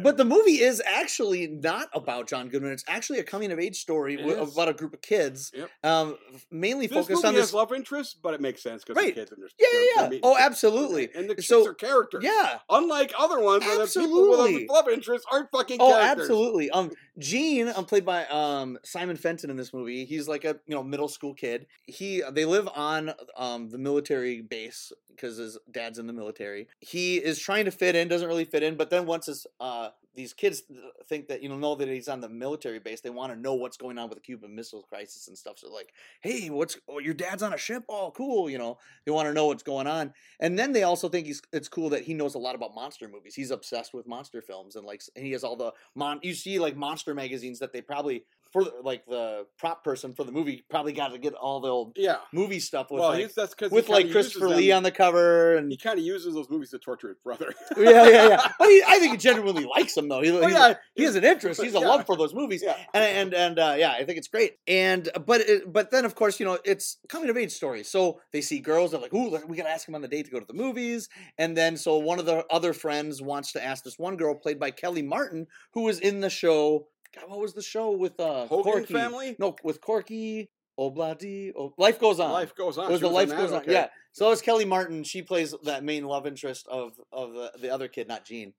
[0.03, 2.73] But the movie is actually not about John Goodman.
[2.73, 5.71] It's actually a coming of age story about a group of kids, Yep.
[5.83, 6.17] um,
[6.51, 7.53] mainly This focused on this.
[7.53, 9.15] love interest, but it makes sense because Right.
[9.15, 10.19] the kids and their Yeah, yeah.
[10.23, 11.11] Oh, absolutely.
[11.15, 12.23] And the kids So- are characters.
[12.25, 12.61] Yeah.
[12.69, 16.23] Unlike other ones where the people with love interest aren't fucking Oh, characters.
[16.25, 16.71] absolutely.
[16.71, 20.75] Um, Gene, um, played by um, Simon Fenton in this movie, he's like a you
[20.75, 21.67] know middle school kid.
[21.85, 26.69] He they live on um, the military base because his dad's in the military.
[26.79, 29.80] He is trying to fit in, doesn't really fit in, but then once his uh,
[29.81, 30.63] Uh, these kids
[31.09, 33.55] think that you know know that he's on the military base, they want to know
[33.55, 35.59] what's going on with the Cuban Missile Crisis and stuff.
[35.59, 37.85] So like, hey, what's oh, your dad's on a ship?
[37.89, 38.51] Oh, cool.
[38.51, 41.41] You know, they want to know what's going on, and then they also think he's
[41.53, 43.35] it's cool that he knows a lot about monster movies.
[43.35, 46.21] He's obsessed with monster films and like and he has all the mon.
[46.23, 50.25] You see like monster magazines that they probably for the- like the prop person for
[50.25, 52.17] the movie probably got to get all the old Yeah.
[52.33, 55.77] movie stuff with well, like, that's with like Christopher Lee on the cover and He
[55.77, 57.53] kind of uses those movies to torture his brother.
[57.77, 58.49] yeah yeah yeah.
[58.59, 60.23] But he, I think he genuinely likes them though.
[60.23, 61.61] He, Oh, yeah, he has an interest.
[61.63, 61.87] He's a yeah.
[61.89, 62.63] love for those movies.
[62.65, 62.77] yeah.
[62.95, 64.55] and and and uh, yeah, I think it's great.
[64.67, 67.83] And but it, but then of course you know it's coming of age story.
[67.85, 70.31] So they see girls, they're like, "Ooh, we gotta ask him on the date to
[70.31, 73.85] go to the movies." And then so one of the other friends wants to ask
[73.85, 76.87] this one girl played by Kellie Martin, who was in the show.
[77.15, 78.93] God, what was the show with uh Hogan Corky?
[78.95, 79.37] family.
[79.39, 80.49] No, with Corky.
[80.79, 81.53] Obladi.
[81.57, 82.33] Oh, Life goes on.
[82.33, 82.87] Life goes on.
[82.87, 83.39] It was She the in Life that?
[83.39, 83.59] Goes On.
[83.59, 83.73] Okay.
[83.73, 83.89] Yeah.
[84.13, 85.05] So it's Kellie Martin.
[85.05, 88.55] She plays that main love interest of of the, the other kid, not Gene.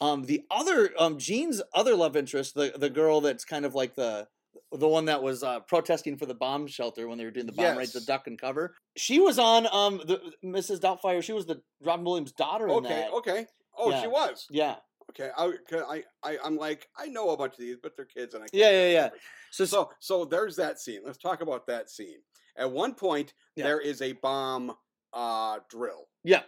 [0.00, 3.94] Um, the other um, Gene's other love interest, the the girl that's kind of like
[3.94, 4.26] the
[4.72, 7.52] the one that was uh, protesting for the bomb shelter when they were doing the
[7.52, 8.74] bomb raids, the duck and cover.
[8.96, 10.80] She was on um the Mrs.
[10.80, 11.22] Doubtfire.
[11.22, 12.88] She was the Robin Williams' daughter in Okay.
[12.88, 13.12] that.
[13.12, 13.46] Okay.
[13.78, 14.02] Oh, Yeah.
[14.02, 14.46] she was.
[14.50, 14.76] Yeah.
[15.18, 15.30] Okay.
[15.36, 18.42] I, I, I, I'm like, I know a bunch of these, but they're kids, and
[18.42, 18.46] I.
[18.46, 19.08] Can't Yeah, yeah, yeah.
[19.50, 21.00] So, So, so there's that scene.
[21.04, 22.18] Let's talk about that scene.
[22.56, 23.64] At one point, Yeah.
[23.64, 24.72] there is a bomb
[25.12, 26.42] uh, drill, yeah.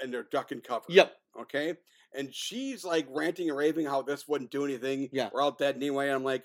[0.00, 0.84] and they're duck and cover.
[0.88, 1.12] Yep.
[1.40, 1.74] Okay.
[2.14, 5.08] And she's like ranting and raving how this wouldn't do anything.
[5.12, 5.30] Yeah.
[5.32, 6.08] We're all dead anyway.
[6.08, 6.44] And I'm like,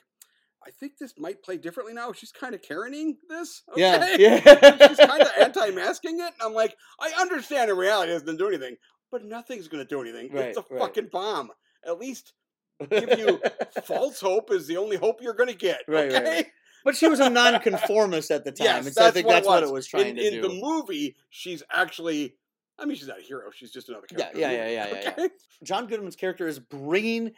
[0.65, 2.13] I think this might play differently now.
[2.13, 3.63] She's kind of Karening this.
[3.75, 3.95] Yeah.
[3.95, 4.15] Okay?
[4.23, 4.87] Yeah.
[4.87, 6.23] She's kind of anti-masking it.
[6.23, 8.75] And I'm like, I understand in reality it doesn't do anything,
[9.12, 10.32] but nothing's going to do anything.
[10.32, 10.80] Right, it's a right.
[10.80, 11.51] fucking bomb.
[11.86, 12.34] At least
[12.89, 13.41] give you
[13.84, 15.82] false hope is the only hope you're going to get.
[15.88, 16.24] Right, okay?
[16.24, 16.45] right.
[16.84, 19.36] But she was a nonconformist at the time, Yes, and so I think what it
[19.36, 19.88] that's what it was.
[19.88, 20.41] trying in, to in do.
[20.41, 22.36] the movie, she's actually.
[22.80, 23.49] I mean, she's not a hero.
[23.51, 24.39] She's just another character.
[24.39, 25.28] yeah, in yeah, movie, yeah, yeah, yeah.
[25.64, 27.32] John Goodman's character is bringing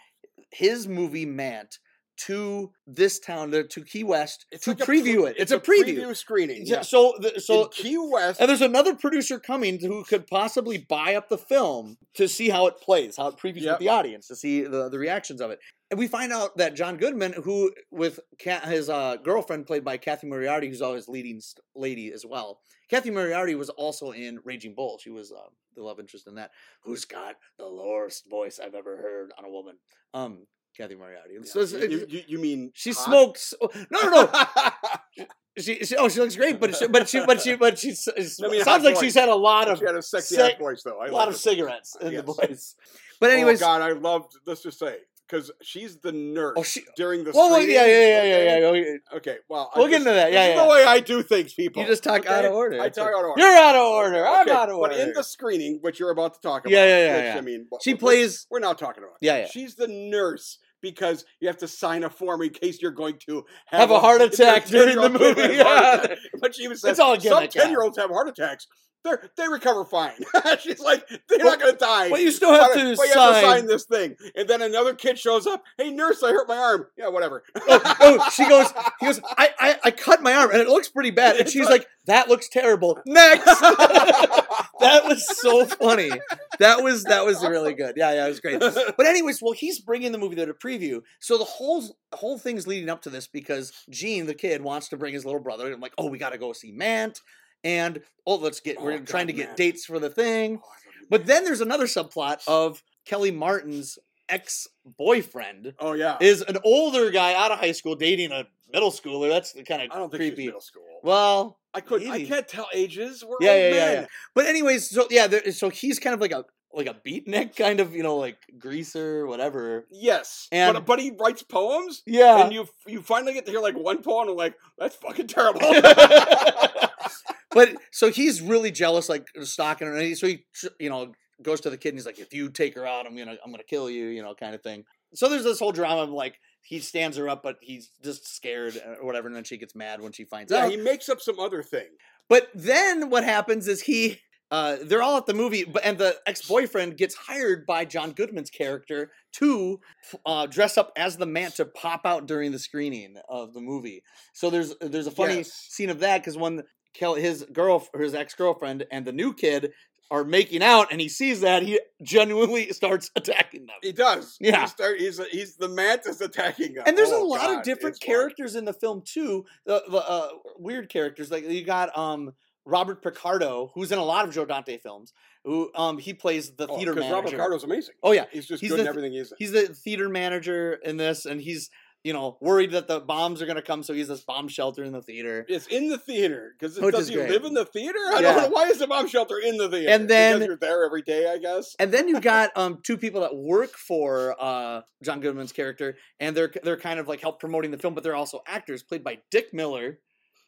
[0.52, 1.80] his movie Mant
[2.26, 5.36] to this town, to to Key West, to like preview pre- it.
[5.38, 6.16] It's, a preview.
[6.16, 6.64] screening.
[6.66, 6.82] Yeah.
[6.82, 11.16] So, the, so in Key West, and there's another producer coming who could possibly buy
[11.16, 13.74] up the film to see how it plays, how it previews Yep.
[13.74, 15.60] with the audience, to see the, the reactions of it.
[15.92, 20.28] And we find out that John Goodman, who with his uh, girlfriend played by Cathy
[20.28, 21.42] Moriarty, who's always leading
[21.76, 22.60] lady as well.
[22.90, 25.00] Cathy Moriarty was also in Raging Bull.
[25.02, 26.52] She was uh, the love interest in that.
[26.84, 29.76] Who's got the lowest voice I've ever heard on a woman?
[30.14, 30.46] Um,
[30.78, 31.36] Cathy Moriarty.
[31.44, 33.06] So you, you, you mean she hot?
[33.06, 33.54] smokes.
[33.62, 35.26] oh, No, no, no.
[35.58, 37.90] She, she, oh, she looks great, but she, but she, but she, but she.
[37.90, 38.08] s-
[38.42, 39.04] I mean, sounds like voice.
[39.04, 41.00] she's had a lot of she had a sexy sec- voice, though.
[41.02, 41.38] I a lot of it.
[41.40, 42.76] cigarettes in the voice.
[43.20, 44.38] But oh, anyways, oh God, I loved.
[44.46, 45.00] Let's just say
[45.30, 46.82] because she's the oh, nurse oh, she.
[46.96, 47.34] during the.
[47.34, 49.18] Screening, yeah, yeah, yeah, yeah, yeah, yeah.
[49.18, 50.64] Okay, well, We'll get into that, yeah, this is yeah.
[50.64, 51.82] the way I do things, people.
[51.82, 52.82] You just talk out of order.
[52.82, 53.42] I talk out of order.
[53.42, 54.28] You're out of order.
[54.28, 54.96] I'm Okay, out of order.
[54.96, 57.38] But in the screening, which you're about to talk about, Yeah, yeah, yeah, which, yeah.
[57.38, 58.48] I mean, she what- plays.
[58.50, 59.18] We're not talking about.
[59.22, 59.48] Yeah, yeah.
[59.48, 63.46] She's the nurse because you have to sign a form in case you're going to
[63.68, 66.16] Have a heart attack during the movie, a yeah.
[66.42, 68.68] But she was says It's all a some ten year olds have heart attacks.
[69.04, 70.12] They they recover fine.
[70.60, 72.10] She's like they're Well- not going to die.
[72.10, 73.44] But you still have But- to but you have to sign.
[73.44, 74.16] sign this thing.
[74.36, 75.64] And then another kid shows up.
[75.78, 76.88] Hey, nurse, I hurt my arm.
[76.98, 77.44] Yeah, whatever.
[77.56, 78.68] oh, oh, she goes.
[79.00, 79.22] He goes.
[79.38, 81.38] I, I, I cut my arm, and it looks pretty bad.
[81.38, 83.46] And she's like- "That looks terrible." Next.
[83.46, 86.12] that was so funny.
[86.60, 87.94] That was that was really good.
[87.98, 88.60] Yeah, yeah, it was great.
[88.60, 91.02] But anyways, well, he's bringing the movie there to preview.
[91.20, 91.84] So the whole
[92.14, 95.40] whole thing's leading up to this because Gene, the kid, wants to bring his little
[95.42, 95.72] brother.
[95.72, 97.20] I'm like, oh, we got to go see Mant,
[97.64, 98.78] and oh, let's get.
[98.80, 100.60] Oh, we're trying to God, get dates for the thing.
[100.64, 103.98] Oh, I But then there's another subplot of Kellie Martin's
[104.28, 108.92] ex boyfriend oh yeah, is an older guy out of high school dating a middle
[108.92, 109.30] schooler.
[109.30, 110.36] That's the kind I of don't think creepy.
[110.44, 110.84] she's middle school.
[111.04, 112.06] Well, I could.
[112.08, 113.24] I can't tell ages.
[113.28, 114.06] We're Yeah, yeah, yeah, yeah.
[114.36, 117.80] But anyways, so yeah, there, so he's kind of like a like a beatnik, kind
[117.80, 119.88] of you know like greaser, whatever.
[119.92, 122.44] Yes, And- but but he writes poems, Yeah.
[122.44, 125.62] and you you finally get to hear like one poem, and like that's fucking terrible.
[127.52, 129.96] but so he's really jealous, like stalking her.
[129.96, 130.46] And he, so he,
[130.80, 133.16] you know, goes to the kid and he's like, "If you take her out, I'm
[133.16, 134.84] gonna, I'm gonna kill you," you know, kind of thing.
[135.14, 138.80] So there's this whole drama of like he stands her up, but he's just scared
[139.00, 140.72] or whatever, and then she gets mad when she finds yeah, out.
[140.72, 141.88] he makes up some other thing.
[142.28, 144.20] But then what happens is he
[144.52, 148.12] uh, they're all at the movie, but and the ex boyfriend gets hired by John
[148.12, 149.80] Goodman's character to
[150.26, 154.02] uh, dress up as the man to pop out during the screening of the movie.
[154.34, 155.52] So there's there's a funny Yes.
[155.70, 156.64] scene of that because when
[156.94, 159.72] Kelly, his girl, his ex girlfriend, and the new kid
[160.12, 163.76] are making out, and he sees that he genuinely starts attacking them.
[163.84, 164.38] He does.
[164.40, 164.62] Yeah.
[164.62, 166.84] He start, he's he's the mantis attacking them.
[166.88, 169.46] And there's a Oh, lot God, of different characters in the film too.
[169.66, 172.32] The, the uh, weird characters like you got um
[172.66, 175.14] Robert Picardo, who's in a lot of Joe Dante films.
[175.46, 177.14] Who um he plays the Oh, theater manager.
[177.14, 177.94] Robert Picardo's amazing.
[178.02, 180.98] oh yeah, He's just He's good the in everything he's he's the theater manager in
[180.98, 181.70] this, and he's
[182.04, 184.92] you know worried that the bombs are gonna come, so he's this bomb shelter in
[184.94, 185.46] the theater.
[185.50, 187.30] It's in the theater because does he great.
[187.30, 188.00] live in the theater?
[188.00, 188.34] I Yeah.
[188.34, 188.50] don't know.
[188.50, 189.90] Why is the bomb shelter in the theater?
[189.90, 191.76] And then- because you're there every day, I guess.
[191.80, 196.36] And then you've got um two people that work for uh John Goodman's character, and
[196.36, 199.20] they're they're kind of like help promoting the film, but they're also actors, played by
[199.32, 200.00] Dick Miller.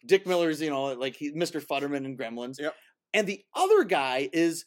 [0.07, 1.63] Dick Miller's, you know, like he, Mr.
[1.63, 2.59] Futterman and Gremlins.
[2.59, 2.73] Yep.
[3.13, 4.65] And the other guy is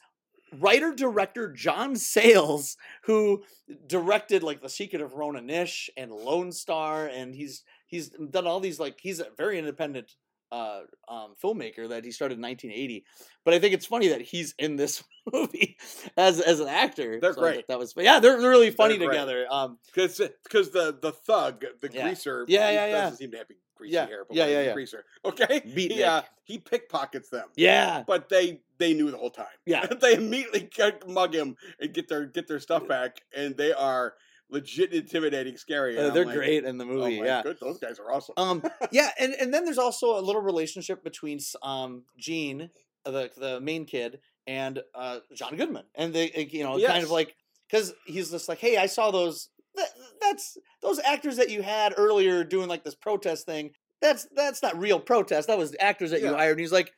[0.53, 3.43] writer director John Sayles, who
[3.87, 8.59] directed like The Secret of Roan Inish and Lone Star, and he's he's done all
[8.59, 10.13] these like he's a very independent
[10.51, 13.03] uh um filmmaker that he started in 1980
[13.43, 15.75] but i think it's funny that he's in this movie
[16.17, 17.67] as as an actor They're So great.
[17.67, 19.09] that was yeah they're really funny great.
[19.09, 22.03] together um Because because the the thug, the Yeah.
[22.03, 22.91] greaser, Yeah, he yeah, yeah.
[22.91, 24.73] doesn't seem to have greasy Yeah, hair, but yeah, yeah, yeah.
[24.73, 25.03] greaser.
[25.25, 29.45] Okay, Beat he uh, he pickpockets them, yeah but they they knew the whole time.
[29.65, 29.85] Yeah.
[30.01, 30.69] they immediately
[31.07, 34.15] mug him and get their get their stuff back, and they are
[34.49, 35.97] legit intimidating, scary.
[35.97, 38.35] uh, they're like, great in the Oh movie my yeah good, those guys are awesome.
[38.37, 42.69] um yeah and and then there's also a little relationship between um gene
[43.05, 47.09] uh, the the main kid and uh john goodman and they you know kind of
[47.09, 47.35] like
[47.69, 49.89] because he's just like hey i saw those that,
[50.21, 54.77] that's those actors that you had earlier doing like this protest thing that's that's not
[54.77, 56.93] real protest that was actors that you hired and he's like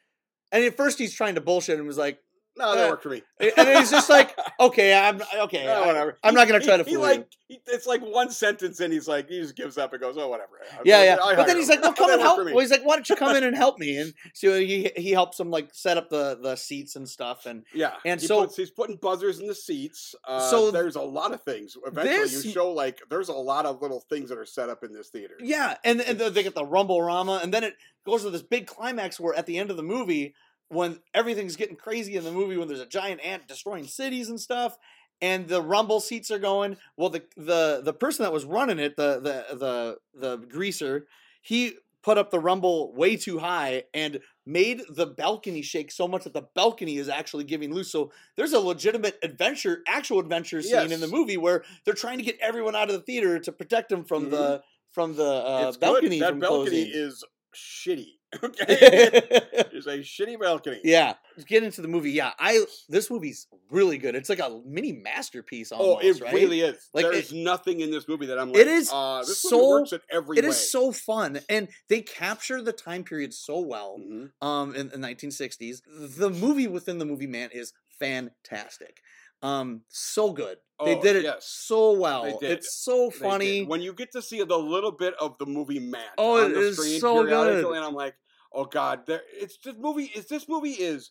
[0.52, 2.20] and at first he's trying to bullshit and was like
[2.58, 3.22] no, that uh, worked for me.
[3.40, 6.18] and he's just like okay i'm okay Oh, whatever.
[6.24, 8.30] i'm He- not gonna try he- to He fool you like he, it's like one
[8.30, 11.04] sentence, and he's like he just gives up and goes, "Oh, whatever." I- Yeah, I-
[11.06, 11.16] yeah.
[11.16, 12.52] But then hired he's like, "Well, come and help." me.
[12.52, 15.12] Well, he's like, "Why don't you come in and help me?" And so he he
[15.12, 17.46] helps him like set up the the seats and stuff.
[17.46, 20.14] And Yeah, And he so- puts, he's putting buzzers in the seats.
[20.28, 21.78] Uh, So there's a lot of things.
[21.86, 24.84] Eventually, this- you show like there's a lot of little things that are set up
[24.84, 25.36] in this theater.
[25.40, 28.68] yeah, and and they get the rumble rama, and then it goes to this big
[28.68, 30.34] climax where at the end of the movie,
[30.70, 34.40] when everything's getting crazy in the movie, when there's a giant ant destroying cities and
[34.40, 34.78] stuff.
[35.20, 36.78] And the rumble seats are going.
[36.96, 41.08] Well, the the the person that was running it, the the the the greaser,
[41.42, 46.24] he put up the rumble way too high and made the balcony shake so much
[46.24, 47.92] that the balcony is actually giving loose.
[47.92, 52.24] So there's a legitimate adventure, actual adventure scene in the movie where they're trying to
[52.24, 54.32] get everyone out of the theater to protect them from Mhm.
[54.32, 56.28] the from the uh, balcony good.
[56.28, 56.92] That balcony closing.
[56.94, 57.24] is
[57.56, 58.17] shitty.
[58.44, 60.82] Okay, it's a shitty balcony.
[60.84, 62.12] yeah, Let's get into the movie.
[62.12, 64.16] Yeah, I this movie's really good.
[64.16, 65.72] It's like a mini masterpiece.
[65.72, 66.34] Oh, Almost, it right?
[66.34, 66.90] really is.
[66.94, 68.58] Like, There's nothing in this movie that I'm like.
[68.62, 70.50] It is uh, this so- movie works in every It way.
[70.50, 73.98] is so fun, and they capture the time period so well.
[73.98, 74.32] Mhm.
[74.42, 75.82] um in the 1960s
[76.18, 79.02] the movie within the movie man is fantastic
[79.44, 81.48] um so good they Oh, did it yes.
[81.48, 85.14] so well They it's so They funny when you get to see the little bit
[85.20, 87.66] of the movie man Oh, on it the is screen so good.
[87.76, 88.16] and I'm like,
[88.54, 89.22] oh god, there.
[89.34, 90.12] It's this movie.
[90.16, 91.10] Is this movie is.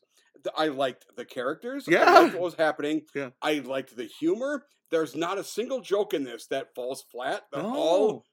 [0.56, 1.86] I liked the characters.
[1.88, 2.12] I Yeah.
[2.20, 3.02] liked what was happening.
[3.14, 3.30] Yeah.
[3.42, 4.66] I liked the humor.
[4.90, 7.42] There's not a single joke in this that falls flat.
[7.52, 8.24] They're all no.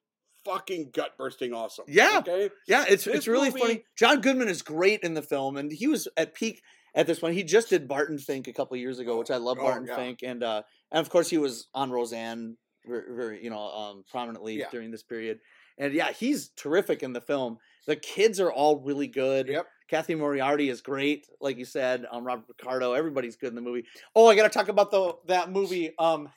[0.46, 1.86] fucking gut bursting awesome.
[1.88, 2.20] Yeah.
[2.20, 2.50] Okay.
[2.68, 5.72] yeah it's this it's really movie- funny john goodman is great in the film and
[5.72, 6.62] he was at peak
[6.96, 9.58] at this point he just did barton fink a couple years ago which i love
[9.60, 9.96] Oh, barton yeah.
[9.96, 14.04] fink and uh and of course he was on roseanne very, very you know um
[14.10, 14.70] prominently Yeah.
[14.72, 15.40] during this period
[15.78, 19.68] and yeah he's terrific in the film the kids are all really good Yep.
[19.90, 22.06] Cathy Moriarty is great, like you said.
[22.10, 23.84] Um, Robert Picardo, everybody's good in the movie.
[24.16, 25.92] Oh, I got to talk about the that movie.
[26.00, 26.30] Um,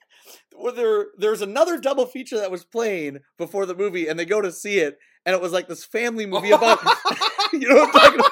[0.56, 4.40] where there there's another double feature that was playing before the movie, and they go
[4.40, 6.80] to see it, and it was like this family movie about.
[7.52, 8.25] you know what I'm talking about?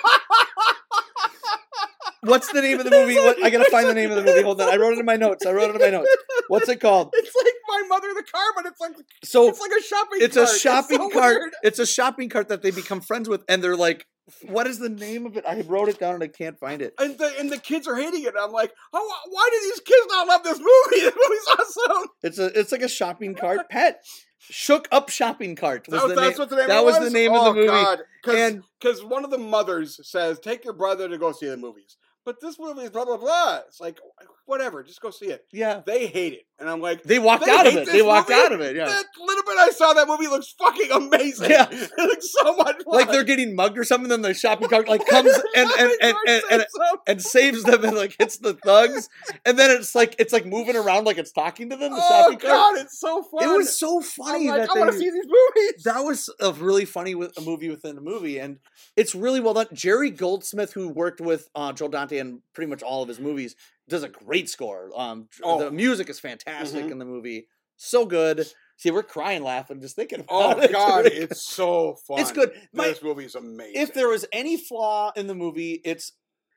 [2.24, 3.14] What's the name of the movie?
[3.16, 4.42] What, I gotta find the name of the movie.
[4.42, 5.44] Hold on, I wrote it in my notes.
[5.46, 6.10] I wrote it in my notes.
[6.48, 7.10] What's it called?
[7.14, 8.92] It's like my mother in the car, but it's like
[9.24, 10.18] So it's like a shopping.
[10.20, 10.58] it's a cart.
[10.58, 11.36] shopping so cart.
[11.38, 11.52] weird.
[11.62, 14.06] It's a shopping cart that they become friends with, and they're like,
[14.42, 16.94] "What is the name of it?" I wrote it down and I can't find it.
[16.98, 18.34] and the and the kids are hating it.
[18.38, 20.70] I'm like, oh, why do these kids not love this movie?
[21.04, 22.08] This movie's awesome.
[22.22, 24.02] It's a it's like a shopping cart pet.
[24.50, 26.38] Shook up shopping cart was That- the that's name.
[26.38, 27.66] what the name that it was the name of the Oh, movie.
[27.66, 27.98] God.
[28.28, 31.96] And- because one of the mothers says, "Take your brother to go see the movies,"
[32.24, 33.60] but this movie is blah blah blah.
[33.66, 33.98] It's like,
[34.46, 34.82] whatever.
[34.82, 35.44] Just go see it.
[35.52, 35.82] Yeah.
[35.86, 37.86] They hate it, and I'm like, They walked They out of it.
[37.90, 38.40] They walked movie?
[38.40, 38.76] out of it.
[38.76, 38.86] Yeah.
[38.86, 41.50] that little bit I saw that movie looks fucking amazing.
[41.50, 41.66] Yeah.
[41.70, 42.84] it looks so much fun.
[42.86, 46.16] Like they're getting mugged or something, then the shopping cart like comes and and and,
[46.28, 46.64] and, and,
[47.06, 49.08] and saves them and like hits the thugs,
[49.44, 51.92] and then it's like it's like moving around like it's talking to them.
[51.92, 52.74] The oh shopping cart.
[52.74, 53.44] god, it's so fun.
[53.44, 54.50] It was so funny.
[54.50, 55.82] I'm like, that I want to see these movies.
[55.84, 58.58] that was a really funny with a movie within a movie, and
[58.96, 59.66] it's really well done.
[59.72, 63.56] Jerry Goldsmith, who worked with uh, Joe Dante in pretty much all of his movies,
[63.88, 64.90] does a great score.
[64.96, 65.58] Um, Oh.
[65.58, 66.92] the music is fantastic Mhm.
[66.92, 68.46] in the movie, so good.
[68.76, 70.72] See, we're crying laughing just thinking about Oh it.
[70.72, 72.18] god, it's so fun.
[72.20, 72.52] It's good.
[72.72, 73.80] My- This is amazing.
[73.80, 76.12] if there was any flaw in the movie, it's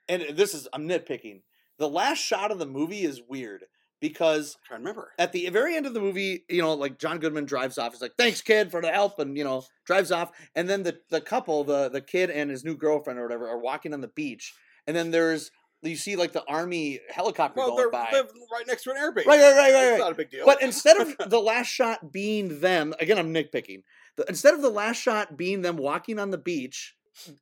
[0.10, 1.42] and this is I'm nitpicking.
[1.78, 3.66] The last shot of the movie is weird
[4.00, 5.14] because trying remember.
[5.20, 7.92] at the very end of the movie, you know, like John Goodman drives off.
[7.94, 10.32] He's like, "Thanks, kid, for the help," and you know, drives off.
[10.56, 13.60] And then the the couple, the the kid and his new girlfriend or whatever, are
[13.60, 14.54] walking on the beach.
[14.88, 15.52] And then there's
[15.84, 18.10] you see like the army helicopter Well, going they're by.
[18.52, 19.26] right next to an airbase.
[19.26, 20.00] Right, right, right, right, It's right.
[20.00, 20.46] not a big deal.
[20.46, 23.84] But instead of the last shot being them, again, I'm nitpicking.
[24.16, 26.96] The, instead of the last shot being them walking on the beach,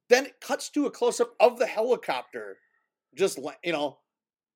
[0.09, 2.57] then it cuts to a close up of the helicopter,
[3.15, 3.99] just you know,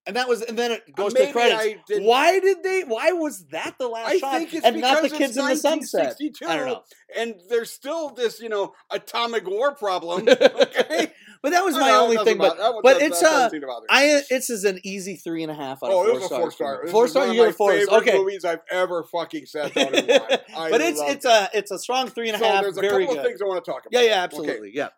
[0.06, 1.84] and that was, and then it goes to maybe the credits.
[2.00, 2.82] Why did they?
[2.82, 5.56] Why was that the last I shot think it's and not the kids in the
[5.56, 6.18] sunset?
[6.48, 6.82] I don't know.
[7.16, 10.28] And there's still this, you know, atomic war problem.
[10.40, 11.12] Okay,
[11.42, 12.38] but that was my No, only thing.
[12.38, 13.88] But that but it's doesn't uh, seem to bother me.
[13.90, 16.24] I it's is an easy three and a half out of Oh, four it was
[16.24, 16.88] a stars four star.
[16.88, 17.98] Four star, one you of get a four.
[18.00, 20.42] Okay, movies I've ever fucking sat down and watched.
[20.72, 21.30] But it's it's it.
[21.32, 22.62] a it's a strong three and a so half.
[22.64, 23.18] there's a couple good.
[23.18, 23.94] of things I want to talk about.
[23.94, 24.24] Yeah, yeah, Okay.
[24.24, 24.72] absolutely.
[24.74, 24.90] Yeah.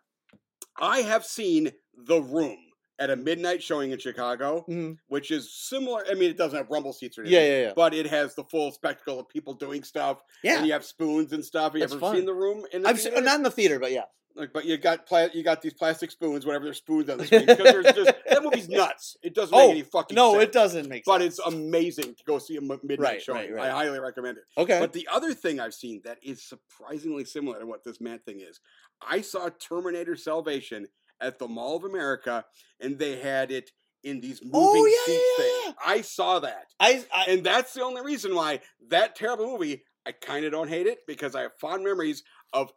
[0.80, 1.72] I have seen
[2.06, 2.58] The Room
[3.00, 4.96] at a midnight showing in Chicago, Mhm.
[5.08, 6.04] which is similar.
[6.10, 7.42] I mean, it doesn't have rumble seats or anything.
[7.42, 7.74] Yeah, yeah, yeah.
[7.76, 10.58] But it has the full spectacle of people doing stuff, Yeah.
[10.58, 11.74] and you have spoons and stuff.
[11.74, 12.16] Have you That's ever fun.
[12.16, 12.64] seen the room?
[12.72, 13.26] In the I've seen, theater?
[13.26, 14.04] not in the theater, but yeah.
[14.36, 17.25] Like, but you got pla- you got these plastic spoons, whatever there's spoons on the
[17.25, 17.45] screen.
[17.45, 19.17] Because there's just that movie's nuts.
[19.21, 20.43] It doesn't make Oh, any fucking No, sense.
[20.43, 21.05] it doesn't make sense.
[21.05, 21.39] But sense.
[21.39, 23.51] it's amazing to go see a midnight Right, showing.
[23.51, 23.69] right, right.
[23.69, 24.43] I highly recommend it.
[24.57, 24.79] okay.
[24.79, 28.39] But the other thing I've seen that is surprisingly similar to what this man thing
[28.39, 28.59] is,
[29.01, 30.88] I saw Terminator Salvation
[31.19, 32.45] at the Mall of America,
[32.79, 33.71] and they had it
[34.03, 35.53] in these oh, moving Oh, yeah, seats yeah, thing.
[35.65, 35.71] yeah.
[35.86, 39.84] I saw that, I, I and that's the only reason why that terrible movie.
[40.03, 42.23] I kind of don't hate it because I have fond memories
[42.53, 42.71] of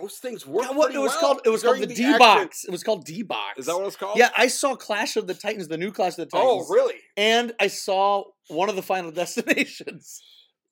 [0.00, 0.66] those things work.
[0.68, 1.40] yeah, what it was well called.
[1.44, 2.64] It was called the the D box.
[2.64, 3.58] It was called D box.
[3.58, 4.16] Is that what it's called?
[4.16, 6.66] Yeah, I saw Clash of the Titans, the new Clash of the oh, Titans.
[6.70, 6.96] Oh, really?
[7.16, 10.22] And I saw one of the Final Destinations.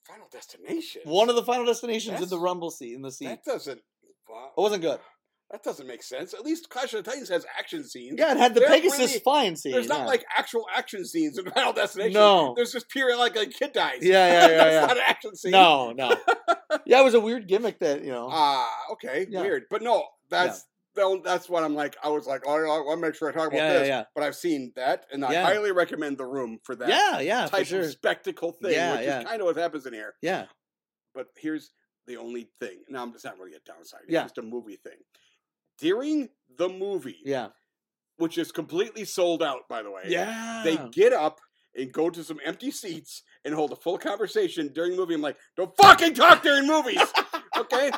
[0.07, 1.01] Final Destination.
[1.05, 3.27] One of the Final Destinations in the Rumble seat in the seat.
[3.27, 3.81] that doesn't.
[4.29, 4.99] wow, It wasn't good.
[5.51, 6.33] That doesn't make sense.
[6.33, 8.15] At least Clash of the Titans has action scenes.
[8.17, 9.73] Yeah, it had the They're Pegasus really- flying scene.
[9.73, 10.05] There's not yeah.
[10.05, 12.13] like actual action scenes in Final Destination.
[12.13, 12.53] No.
[12.55, 13.99] There's just pure like a kid dies.
[14.01, 14.81] Yeah, yeah, yeah, That's yeah.
[14.87, 15.51] not an action scene.
[15.51, 16.15] no, no.
[16.85, 18.29] yeah, it was a weird gimmick that you know.
[18.31, 19.41] Ah, okay, Yeah.
[19.41, 19.63] weird.
[19.69, 21.95] But no, that's that- that's what I'm like.
[22.03, 23.87] I was like, oh, I want to make sure I talk about yeah, this.
[23.87, 25.43] yeah, But I've seen that, and I Yeah.
[25.45, 27.79] highly recommend the room for that yeah, yeah, type sure.
[27.81, 29.19] of spectacle thing, Yeah, which yeah.
[29.19, 30.15] is kind of what happens in here.
[30.21, 30.45] Yeah,
[31.15, 31.71] But here's
[32.07, 32.83] the only thing.
[32.89, 34.01] Now, it's not really a downside.
[34.03, 34.23] It's Yeah.
[34.23, 34.97] just a movie thing.
[35.81, 37.49] During the movie, yeah,
[38.17, 40.03] which is completely sold out, by the way.
[40.07, 40.61] yeah.
[40.63, 41.39] they get up
[41.75, 45.15] and go to some empty seats and hold a full conversation during the movie.
[45.15, 47.01] I'm like, don't fucking talk during movies,
[47.57, 47.91] okay?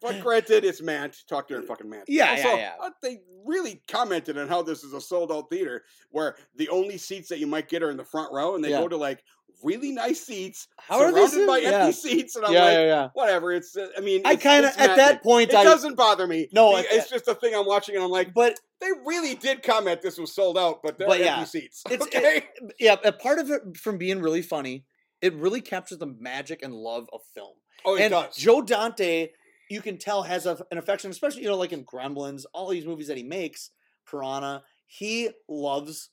[0.00, 1.16] But granted, it's Mant.
[1.28, 2.04] Talk during fucking Mant.
[2.08, 2.72] Yeah, yeah, also, yeah.
[2.80, 6.98] uh, they really commented on how this is a sold out theater where the only
[6.98, 8.80] seats that you might get are in the front row, and they Yeah.
[8.80, 9.22] go to like
[9.62, 11.46] really nice seats How are surrounded these?
[11.46, 11.68] by yeah.
[11.70, 13.08] empty seats, and I'm yeah, like, yeah, yeah.
[13.14, 13.52] whatever.
[13.52, 16.48] It's uh, I mean, I kind of at that point It I doesn't bother me.
[16.52, 19.62] No, I- it's just a thing I'm watching, and I'm like, but they really did
[19.62, 21.82] comment this was sold out, but they're But empty yeah, seats.
[21.90, 22.44] it's- okay.
[22.80, 24.84] yeah, a part of it from being really funny,
[25.20, 27.54] it really captures the magic and love of film.
[27.84, 28.34] oh, it and does.
[28.36, 29.28] Joe Dante,
[29.72, 32.86] you can tell has a, an affection, especially you know like in Gremlins, all these
[32.86, 33.70] movies that he makes,
[34.08, 34.62] Piranha.
[34.86, 36.10] He loves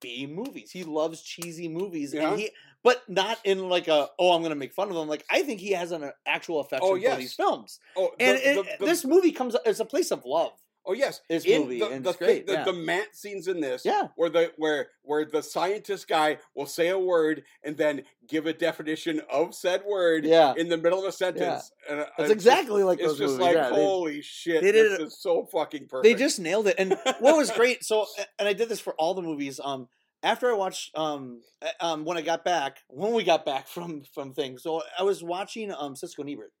[0.00, 0.70] B movies.
[0.70, 2.30] He loves cheesy movies, Yeah.
[2.30, 2.50] and he,
[2.84, 5.08] but not in like a oh I'm gonna make fun of them.
[5.08, 8.24] Like I think he has an actual oh, affection Oh, for these films, oh, the-
[8.24, 10.52] and the- it, the- this movie comes as a place of love.
[10.86, 12.64] Oh yes, this in movie, the, and the great, the, yeah.
[12.64, 16.88] the Mant scenes in this, Yeah, where the where where the scientist guy will say
[16.88, 20.54] a word and then give a definition of said word yeah.
[20.56, 21.70] in the middle of a sentence.
[21.88, 23.38] And, uh, That's it's just- exactly like It's just movies.
[23.38, 24.62] like yeah, they- holy shit!
[24.62, 26.04] they did this it- is so fucking perfect.
[26.04, 26.76] they just nailed it.
[26.78, 28.06] And what was great, so
[28.38, 29.60] and I did this for all the movies.
[29.62, 29.86] Um,
[30.22, 31.42] after I watched, um,
[31.80, 35.22] um, when I got back, when we got back from from things, so I was
[35.22, 36.52] watching um Siskel Ebert.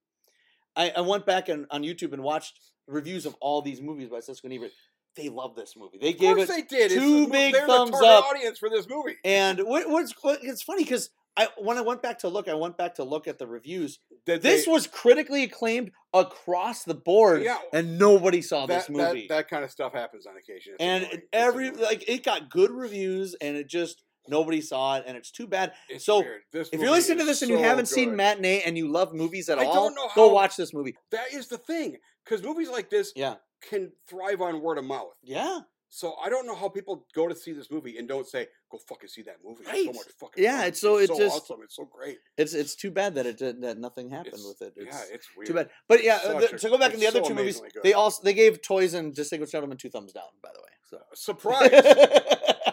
[0.76, 2.58] I, I went back and on YouTube and watched
[2.90, 4.72] reviews of all these movies by Siskel and Ebert.
[5.16, 5.98] They love this movie.
[6.00, 6.90] They gave it, they did.
[6.92, 8.24] Two the- big thumbs the up.
[8.26, 9.16] audience for this movie.
[9.24, 12.54] and what, what's what, it's funny because I when I went back to look, I
[12.54, 13.98] went back to look at the reviews.
[14.26, 17.58] That This they- was critically acclaimed across the board, Yeah.
[17.72, 19.26] and nobody saw that, this movie.
[19.28, 20.74] that that kind of stuff happens on occasion.
[20.74, 21.22] It's and annoying.
[21.32, 25.46] every like it got good reviews and it just Nobody saw it, and it's too
[25.46, 25.72] bad.
[25.88, 26.22] It's So.
[26.52, 28.14] If you're listening to is this and you haven't seen.
[28.14, 30.94] Matinee and you love movies at I all, don't know go watch this movie.
[31.10, 35.14] that is the thing because movies like this Yeah, can thrive on word of mouth.
[35.22, 35.60] yeah,
[35.92, 38.78] So I don't know how people go to see this movie and don't say, "Go
[38.78, 40.68] fucking see that movie." It's so much fucking Yeah, fun.
[40.68, 41.62] it's so- it so just- awesome.
[41.64, 42.18] It's so great.
[42.36, 44.74] it's it's too bad that it did, that nothing happened It's- with it.
[44.76, 45.46] It's, yeah, it's weird.
[45.48, 45.70] Too bad.
[45.88, 47.82] But yeah, the, a- to go back in the other so two movies, good.
[47.82, 50.30] they also they gave Toys and Distinguished Gentlemen two thumbs down.
[50.40, 51.70] By the way, so Surprise!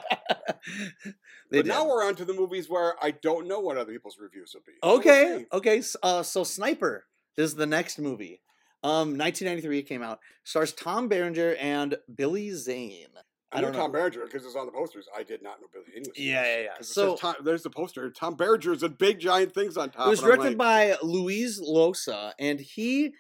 [1.49, 4.17] they but now we're on to the movies where I don't know what other people's
[4.19, 4.73] reviews will be.
[4.83, 5.81] So Okay, okay.
[6.03, 7.05] Uh, so Sniper
[7.37, 8.41] is the next movie.
[8.88, 10.19] Um, 1993 it came out.
[10.43, 13.07] Stars Tom Berenger and Billy Zane.
[13.51, 13.79] I, I know don't know.
[13.81, 15.07] Tom Berenger because it's on the posters.
[15.15, 16.69] I did not know Billy Zane Yeah, yeah, yeah.
[16.81, 18.09] So Tom, there's the poster.
[18.09, 20.07] Tom Berenger is a big giant things on top.
[20.07, 23.13] it was directed like, by Luis Llosa, and he,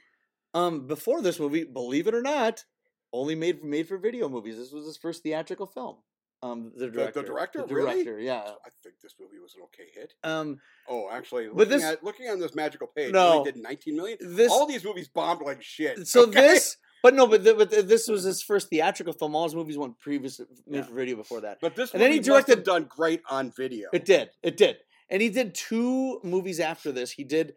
[0.53, 2.63] um, before this movie, believe it or not,
[3.11, 4.57] only made made for video movies.
[4.57, 5.97] This was his first theatrical film.
[6.43, 7.65] Um, the the director, director?
[7.67, 8.03] the Really?
[8.03, 8.41] director, yeah.
[8.41, 10.13] I think this movie was an okay hit.
[10.23, 13.43] Um, Oh, actually, But looking, this- at, looking on this magical page, No.
[13.43, 14.17] did 19 million.
[14.21, 16.07] this All these movies bombed like shit.
[16.07, 16.41] so okay?
[16.41, 19.35] this, but no, but, the, but the, this was his first theatrical film.
[19.35, 20.81] All his movies went previous made Yeah.
[20.83, 21.57] for video before that.
[21.59, 23.89] but this and then he movie must have directed- done great on video.
[23.91, 24.29] It did.
[24.43, 24.77] It did.
[25.09, 27.11] And he did two movies after this.
[27.11, 27.55] He did.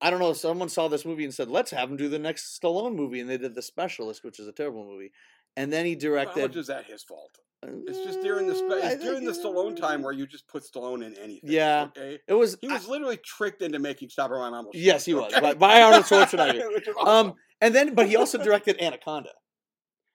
[0.00, 0.32] I don't know.
[0.32, 3.28] Someone saw this movie and said, "Let's have him do the next Stallone movie," and
[3.28, 5.12] they did The Specialist, which is a terrible movie.
[5.56, 6.00] And then he How much
[6.34, 6.56] directed.
[6.56, 7.38] is that his fault?
[7.86, 11.04] It's just during the spe- it's during the Stallone time where you just put Stallone
[11.06, 11.50] in anything.
[11.50, 11.88] Yeah.
[11.96, 12.18] Okay.
[12.26, 12.56] It was.
[12.60, 14.80] He was literally tricked into making Stop or My Mom Will Shoot.
[14.80, 15.40] Yes, he was, okay?
[15.40, 16.68] by- by Arnold Schwarzenegger.
[16.74, 19.30] Which is um, and then, but he also directed Anaconda.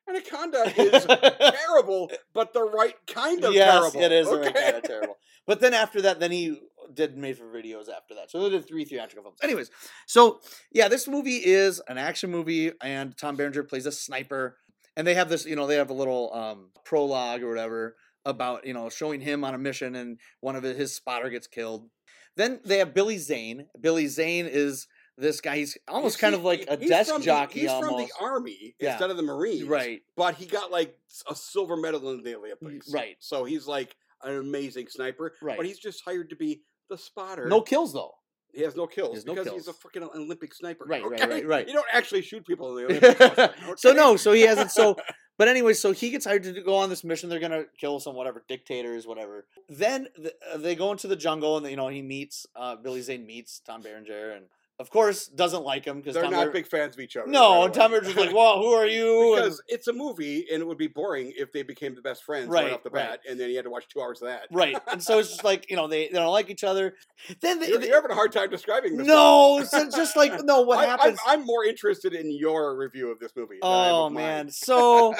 [0.09, 4.01] Anaconda is terrible, but the right kind of yes, terrible.
[4.01, 5.17] it is the right kind of terrible.
[5.45, 6.59] But then after that, then he
[6.93, 8.31] did made for videos after that.
[8.31, 9.37] So they did three theatrical films.
[9.43, 9.69] Anyways,
[10.07, 10.39] so
[10.71, 14.57] yeah, this movie is an action movie, and Tom Berenger plays a sniper.
[14.99, 17.95] And they have this, you know, they have a little um, prologue or whatever
[18.25, 21.89] about, you know, showing him on a mission, and one of his, spotter gets killed.
[22.35, 23.67] Then they have Billy Zane.
[23.79, 25.55] Billy Zane is this guy.
[25.55, 27.93] He's almost kind of like a desk from the- jockey he's almost.
[27.93, 28.91] from the army Yeah.
[28.91, 30.01] instead of the Marines, right.
[30.17, 33.15] But he got like a silver medal in the Olympics, right.
[33.19, 35.55] So he's like an amazing sniper, Right.
[35.55, 37.47] But he's just hired to be the spotter.
[37.47, 38.15] No kills though.
[38.53, 39.79] He has no kills has no because he's a kills.
[39.83, 40.85] freaking Olympic sniper.
[40.85, 41.29] Right, right, okay?
[41.29, 41.67] right, right.
[41.67, 43.61] You don't actually shoot people in the Olympics.
[43.67, 44.71] me, so no, so he hasn't.
[44.71, 44.97] So,
[45.37, 47.29] but anyway, so he gets hired to go on this mission.
[47.29, 49.45] They're gonna kill some whatever dictators, whatever.
[49.67, 53.01] Then the, uh, they go into the jungle, and you know he meets uh, Billy
[53.01, 54.45] Zane meets Tom Berenger, and
[54.79, 57.27] of course doesn't like him because they're Tom not Ber- big fans of each other.
[57.27, 57.91] No, the Tom.
[57.91, 61.33] Berenger's like, "Well, who are you?" Because it's a movie and it would be boring
[61.35, 63.09] if they became the best friends right, Right, off the right.
[63.09, 64.43] bat, and then you had to watch two hours of that.
[64.51, 66.95] right, and so it's just like you know they, they don't like each other.
[67.41, 69.05] Then they, You're, they- you're having a hard time describing this.
[69.05, 71.19] no, so just like no, what I, I'm- happens?
[71.27, 73.55] I'm, more interested in your review of this movie.
[73.61, 75.13] than I am Oh man, so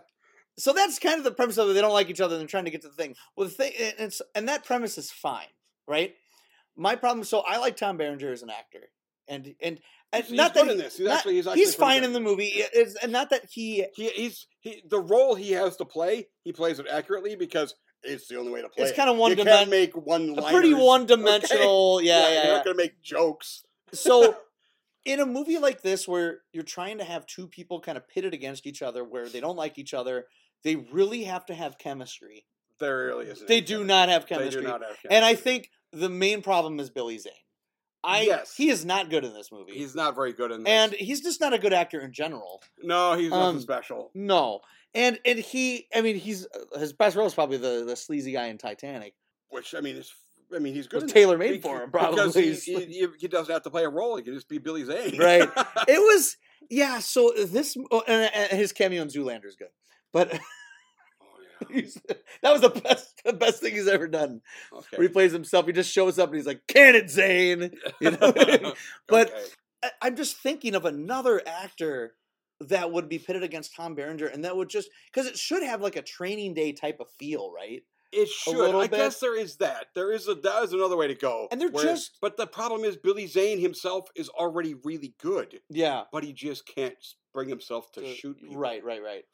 [0.58, 1.72] so that's kind of the premise of it.
[1.72, 2.34] They don't like each other.
[2.34, 3.14] and They're trying to get to the thing.
[3.36, 5.46] Well, the thing, and it's and that premise is fine,
[5.86, 6.14] right?
[6.76, 7.24] My problem.
[7.24, 8.88] So I like Tom Berenger as an actor,
[9.28, 9.80] and and,
[10.12, 10.96] and He's- not he's that he- this.
[10.96, 12.06] He's not- actually- he's actually he's fine good.
[12.06, 12.46] in the movie.
[12.54, 13.86] It's, and not that he.
[13.94, 16.28] he, he's he the role he has to play.
[16.44, 18.84] He plays it accurately because it's the only way to play.
[18.84, 18.96] It's it.
[18.96, 20.34] kind of one You can't make one.
[20.36, 22.00] Pretty one dimensional.
[22.02, 22.28] Yeah, yeah.
[22.28, 22.52] You're yeah.
[22.52, 23.64] not gonna make jokes.
[23.92, 24.36] So
[25.04, 28.34] in a movie like this where you're trying to have two people kind of pitted
[28.34, 30.26] against each other where they don't like each other,
[30.64, 32.46] they really have to have chemistry.
[32.80, 33.48] There really isn't.
[33.48, 33.86] They do chemistry.
[33.88, 34.62] not have They chemistry.
[34.62, 34.96] do not have.
[35.10, 37.32] And I think the main problem is Billy Zane.
[38.04, 38.54] I Yes.
[38.56, 39.72] he is not good in this movie.
[39.72, 40.70] he's not very good in this.
[40.70, 42.62] and he's just not a good actor in general.
[42.82, 44.10] no, he's nothing um, special.
[44.14, 44.60] No.
[44.94, 48.32] And and he I mean he's uh, his best role is probably the the sleazy
[48.32, 49.14] guy in Titanic.
[49.50, 50.12] Which I mean is.
[50.54, 51.06] I mean, he's good.
[51.10, 52.54] tailor made for him, because probably.
[52.54, 54.82] he, he, he, he doesn't have to play a role; he can just be Billy
[54.82, 55.18] Zane.
[55.18, 55.46] Right.
[55.86, 56.38] It was
[56.70, 59.68] yeah, so this oh, and, and his cameo in Zoolander is good.
[60.12, 60.32] But
[61.60, 64.40] that was the best the best thing he's ever done.
[64.72, 64.80] yeah.
[64.98, 68.12] Where he plays himself, he just shows up and he's like, "Can it, Zane?" You
[68.12, 68.32] know?
[69.08, 69.44] But- Okay.
[69.82, 72.14] I- I'm just thinking of another actor
[72.62, 75.80] that would be pitted against Tom Berenger, and that would just because it should have
[75.80, 77.82] like a training day type of feel, right?
[78.10, 78.74] It should.
[78.74, 78.96] I bit.
[78.96, 79.86] guess there is that.
[79.94, 81.46] There is a that is another way to go.
[81.52, 85.60] And they're where- just- But the problem is Billy Zane himself is already really good,
[85.70, 86.96] Yeah, but he just can't
[87.32, 88.56] bring himself to to- shoot people.
[88.56, 89.24] right, right, right.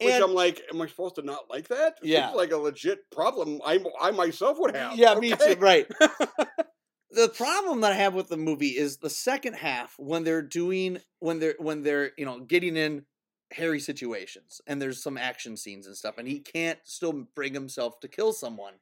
[0.00, 1.98] Which And I'm like, am I supposed to not like that?
[2.02, 2.30] It Yeah.
[2.30, 3.60] Like a legit problem.
[3.64, 4.96] I I myself would have.
[4.96, 5.56] yeah, me too.
[5.58, 5.86] Right.
[7.10, 10.98] the problem that I have with the movie is the second half when they're doing
[11.20, 13.06] when they're when they're you know getting in
[13.52, 18.00] hairy situations and there's some action scenes and stuff and he can't still bring himself
[18.00, 18.74] to kill someone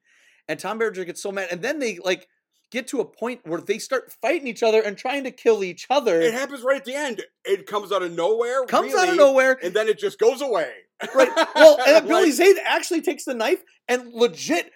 [0.48, 2.28] and Tom Berenger gets so mad and then they like
[2.70, 5.86] get to a point where they start fighting each other and trying to kill each
[5.90, 7.22] other It happens right at the end.
[7.44, 8.64] It comes out of nowhere.
[8.64, 10.72] comes out of nowhere and then it just goes away.
[11.14, 14.70] Right well and Billy Zane actually takes the knife and legit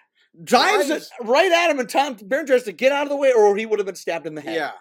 [0.45, 3.33] drives it right at him, and Tom Berenger has to get out of the way,
[3.33, 4.55] or he would have been stabbed in the head.
[4.55, 4.73] Yeah,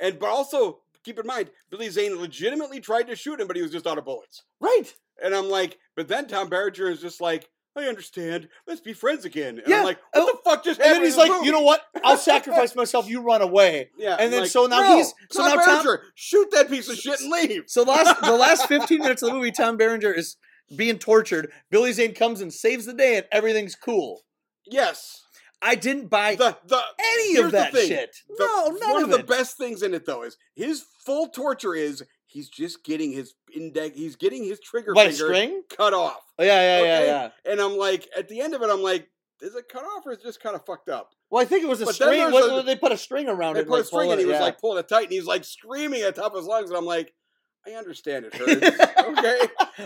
[0.00, 3.62] and but also keep in mind, Billy Zane legitimately tried to shoot him, but he
[3.62, 4.42] was just out of bullets.
[4.60, 4.94] right.
[5.22, 7.46] And I'm like, but then Tom Berenger is just like,
[7.76, 8.48] I understand.
[8.66, 9.58] Let's be friends again.
[9.58, 11.60] And Yeah, I'm like, what oh, the fuck just And then he's like, you know
[11.60, 11.82] what?
[12.02, 13.06] I'll sacrifice myself.
[13.06, 13.90] You run away.
[13.98, 16.88] Yeah, and then like, so now "No, he's- so Tom now Tom- shoot that piece
[16.88, 17.64] of shit and leave.
[17.66, 20.36] So the last the last 15 minutes of the movie, Tom Berenger is
[20.74, 21.50] being tortured.
[21.70, 24.22] Billy Zane comes and saves the day, and everything's cool.
[24.66, 25.22] Yes,
[25.62, 27.88] I didn't buy the the any of the that thing.
[27.88, 28.16] shit.
[28.28, 31.28] the- no, none one of, of, the best things in it though is his full
[31.28, 35.62] torture is he's just getting his index, he's getting his trigger By finger string?
[35.68, 36.20] cut off.
[36.38, 37.06] Oh, yeah, yeah, yeah, Okay.
[37.06, 37.52] yeah.
[37.52, 39.08] And I'm like, at the end of it, I'm like,
[39.42, 41.10] is it cut off or is it just kind of fucked up?
[41.30, 42.30] Well, I think it was a But string.
[42.30, 43.68] What, a- they put a string around They it.
[43.68, 44.42] put a string and he it, was yeah.
[44.44, 46.70] like pulling it tight and he's like screaming at the top of his lungs.
[46.70, 47.12] And I'm like,
[47.66, 48.62] I understand it hurts.
[49.18, 49.38] okay.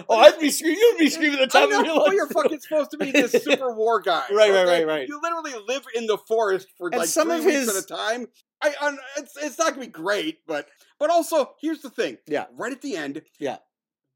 [0.09, 0.79] oh, I'd be screaming.
[0.79, 2.15] You'd be screaming at the I top know, of your lungs.
[2.15, 4.23] you're fucking supposed to be this super war guy.
[4.31, 4.85] Right, right, okay?
[4.85, 5.09] right, right.
[5.09, 7.85] You literally live in the forest for And like some three of weeks his- at
[7.85, 8.27] a time.
[8.63, 10.69] I, I it's it's not gonna be great, but
[10.99, 12.17] but also here's the thing.
[12.27, 12.47] Yeah.
[12.57, 13.21] Right at the end.
[13.39, 13.57] Yeah.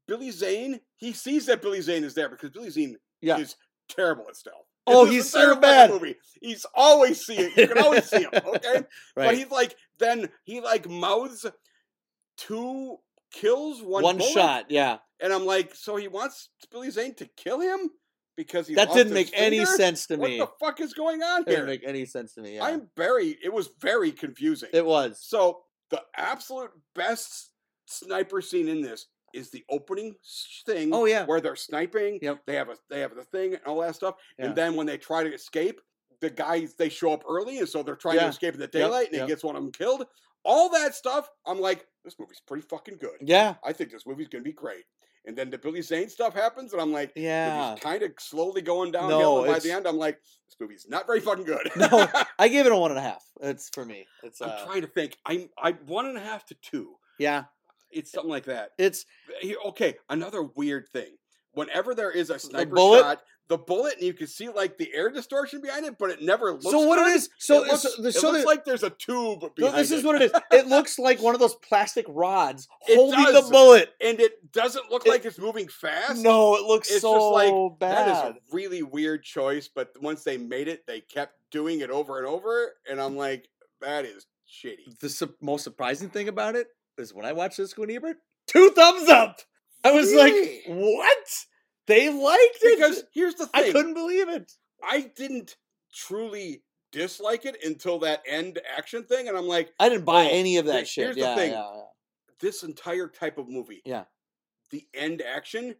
[0.07, 3.37] Billy Zane, he sees that Billy Zane is there because Billy Zane Yeah.
[3.37, 3.55] is
[3.89, 4.65] terrible at stealth.
[4.87, 5.91] Oh, he's so bad.
[5.91, 7.55] Movie, he's always see it.
[7.55, 8.29] You can always see him.
[8.33, 8.73] Okay.
[8.73, 8.85] right.
[9.15, 11.45] But he's like, then he like mouths
[12.37, 12.97] two
[13.31, 14.65] kills, one, One, bullet, shot.
[14.69, 14.97] Yeah.
[15.19, 17.89] and I'm like, so he wants Billy Zane to kill him
[18.35, 19.71] because he That didn't make any finger?
[19.71, 20.39] sense to What me.
[20.39, 21.65] What the fuck is going on Didn't here?
[21.65, 22.55] make any sense to me.
[22.55, 22.65] Yeah.
[22.65, 23.37] I'm very.
[23.43, 24.69] It was very confusing.
[24.73, 25.19] It was.
[25.21, 27.51] so the absolute best
[27.87, 30.15] sniper scene in this is the opening
[30.65, 30.89] thing.
[30.93, 31.25] Oh, yeah.
[31.25, 32.19] where they're sniping.
[32.21, 32.41] Yep.
[32.47, 34.15] They have a they have the thing and all that stuff.
[34.37, 34.45] Yeah.
[34.47, 35.81] And then when they try to escape,
[36.21, 39.07] the guys they show up early, and so they're trying to escape in the daylight,
[39.07, 39.21] and yep.
[39.23, 40.05] he gets one of them killed.
[40.45, 43.17] All that stuff, I'm like, this movie's pretty fucking good.
[43.21, 43.55] Yeah.
[43.63, 44.85] I think this movie's gonna be great.
[45.25, 47.73] And then the Billy Zane stuff happens, and I'm like, Yeah.
[47.73, 49.43] he's kind of slowly going downhill.
[49.43, 50.15] No, by the end, I'm like,
[50.47, 51.69] this movie's not very fucking good.
[51.75, 52.07] No,
[52.39, 53.23] I gave it a one and a half.
[53.41, 54.05] It's for me.
[54.23, 55.17] It's I'm uh, trying to think.
[55.25, 56.95] I'm I one and a half to two.
[57.19, 57.43] yeah.
[57.91, 58.69] It's something like that.
[58.77, 59.05] It's
[59.69, 61.17] okay, another weird thing.
[61.53, 62.99] Whenever there is a sniper bullet?
[63.01, 66.21] shot, the bullet, and you can see like the air distortion behind it, but it
[66.21, 66.65] never looks.
[66.69, 67.07] so what good.
[67.11, 67.29] it is.
[67.39, 70.03] So it looks, so, it so looks the- like there's a tube behind this is
[70.03, 70.07] it.
[70.07, 70.31] what it is.
[70.51, 73.45] It looks like one of those plastic rods holding does.
[73.45, 73.93] the bullet.
[73.99, 76.21] and it doesn't look It- like it's moving fast.
[76.21, 78.07] No, it looks it's so just like bad.
[78.07, 79.67] that is a really weird choice.
[79.67, 83.49] But once they made it, they kept doing it over and over, and I'm like,
[83.81, 84.99] that is shitty.
[84.99, 88.69] the su- most surprising thing about it is when I watched this with Ebert, two
[88.71, 89.39] thumbs up.
[89.83, 90.61] I was Really?
[90.67, 91.17] like, what?
[91.89, 92.77] They liked it.
[92.77, 94.51] Because here's the thing, I couldn't believe it.
[94.83, 95.57] I didn't
[95.93, 100.29] truly dislike it until that end action thing, and I'm like, I didn't buy Oh,
[100.31, 101.03] any of that shit.
[101.03, 101.51] here's the thing.
[101.51, 101.81] yeah, yeah.
[102.39, 104.05] this entire type of movie, Yeah.
[104.71, 105.75] the end action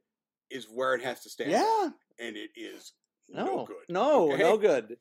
[0.50, 1.90] is where it has to stand, Yeah.
[2.20, 2.94] and it is
[3.30, 3.86] No, no good.
[3.88, 4.44] No, okay?
[4.44, 4.98] no good.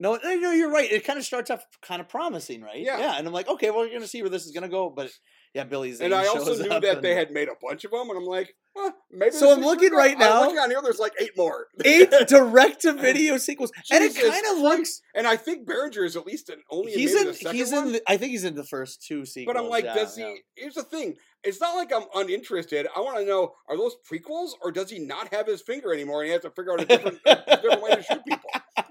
[0.00, 0.90] No, no, you're right.
[0.90, 2.78] It kind of starts off kind of promising, right?
[2.80, 2.98] Yeah.
[2.98, 3.18] Yeah.
[3.18, 4.90] And I'm like, okay, well, you're gonna see where this is gonna go.
[4.90, 5.10] But
[5.54, 6.00] yeah, Billy's.
[6.00, 8.54] And I also knew that they had made a bunch of them, and I'm like,
[8.78, 9.32] huh, maybe.
[9.32, 10.40] So I'm looking right I'm now.
[10.42, 10.80] looking on here.
[10.82, 11.66] There's like eight more.
[11.84, 15.00] eight direct to video sequels, and it kind of looks.
[15.14, 17.26] and I think Berenger is at least in only He's in.
[17.26, 17.86] the second He's one.
[17.88, 17.92] in.
[17.94, 19.54] The, I think he's in the first two sequels.
[19.54, 20.22] But I'm like, yeah, does he?
[20.22, 20.34] yeah.
[20.56, 21.16] Here's the thing.
[21.44, 22.86] It's not like I'm uninterested.
[22.96, 26.20] I want to know: are those prequels, or does he not have his finger anymore,
[26.22, 28.50] and he has to figure out a different, a different way to shoot people?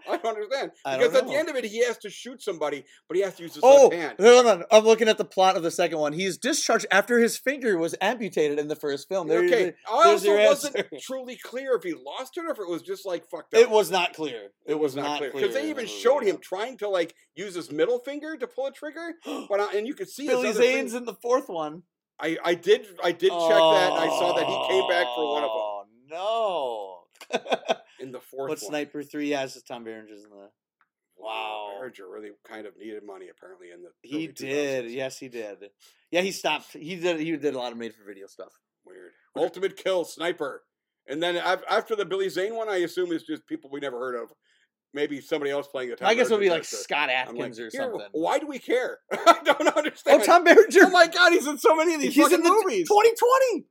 [0.10, 0.72] I don't understand.
[0.86, 3.24] I don't Because at the end of it, he has to shoot somebody, but he
[3.24, 4.16] has to use his Oh, left hand.
[4.20, 4.64] hold on.
[4.72, 6.14] I'm looking at the plot of the second one.
[6.14, 9.28] He's discharged after his finger was amputated in the first film.
[9.28, 10.90] There, okay, I also wasn't answer.
[11.02, 13.60] truly clear if he lost it or if it was just like fucked up.
[13.62, 14.50] It was not clear.
[14.66, 18.00] It was not clear because they even showed him trying to like use his middle
[18.00, 19.14] finger to pull a trigger,
[19.50, 21.84] but I, and you could see Billy Zane's in the fourth one.
[22.20, 25.34] I I did I did check that and I saw that he came back for
[25.34, 25.68] one of them
[26.14, 27.36] Oh no!
[28.00, 28.70] in the fourth what one.
[28.70, 29.30] Sniper Three?
[29.32, 30.50] Yeah, it's just Tom Berenger's in the.
[31.20, 31.78] Wow.
[31.80, 34.86] Berenger really kind of needed money apparently in the He did.
[34.86, 34.94] 2000s.
[34.94, 35.70] Yes, he did.
[36.12, 36.74] Yeah, he stopped.
[36.74, 37.20] He did.
[37.20, 38.54] He did a lot of made for video stuff.
[39.38, 40.64] Ultimate kill sniper.
[41.08, 44.22] And then after the Billy Zane one, I assume it's just people we never heard
[44.22, 44.32] of.
[44.94, 46.66] Maybe somebody else playing the I guess it'll Berenger be like.
[46.66, 48.02] Scott I'm like, or something.
[48.14, 49.00] Why do we care?
[49.12, 50.22] I don't understand.
[50.22, 50.26] Oh.
[50.26, 50.86] Tom Berenger.
[50.86, 52.88] Oh my god, he's in so many of these He's fucking in the movies.
[52.88, 53.68] 2020.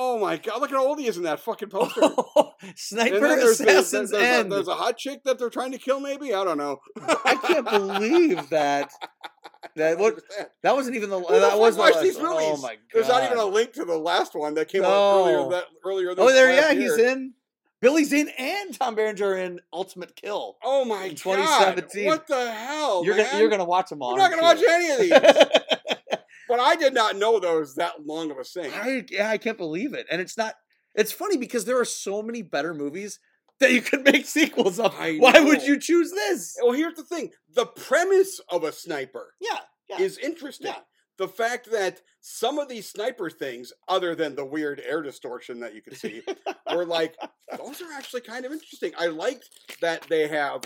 [0.00, 2.72] Oh my god, look how old he is in that fucking oh, poster.
[2.76, 5.98] Sniper there's, the- Assassin's there's, a, there's a hot chick that they're trying to kill,
[5.98, 6.32] maybe?
[6.32, 6.78] I don't know.
[7.24, 8.90] I can't believe that.
[9.76, 10.20] That what?
[10.62, 11.20] That wasn't even the.
[11.20, 12.78] The that was the watched last- these Oh my god!
[12.94, 15.24] There's not even a link to the last one that came out No.
[15.26, 16.80] earlier that earlier Oh, there, yeah, year.
[16.82, 17.34] he's in.
[17.80, 20.56] Billy Zane and Tom Berenger in Ultimate Kill.
[20.64, 21.16] Oh my in god!
[21.18, 22.06] 2017.
[22.06, 23.26] What the hell, you're man?
[23.26, 24.12] gonna you're gonna watch them all.
[24.12, 25.10] I'm not gonna watch any of these.
[26.48, 28.72] but I did not know there was that long of a thing.
[28.72, 30.06] I yeah, I can't believe it.
[30.10, 30.54] And it's not.
[30.94, 33.20] It's funny because there are so many better movies
[33.60, 34.94] that you could make sequels of.
[34.98, 36.56] I Why would you choose this?
[36.62, 40.00] Well, here's the thing: the premise of a sniper Yeah, yeah.
[40.00, 40.68] is interesting.
[40.68, 40.78] Yeah.
[41.18, 45.74] The fact that some of these sniper things, other than the weird air distortion that
[45.74, 46.22] you can see,
[46.74, 47.16] were like
[47.56, 48.92] those are actually kind of interesting.
[48.96, 49.48] I liked
[49.80, 50.62] that they have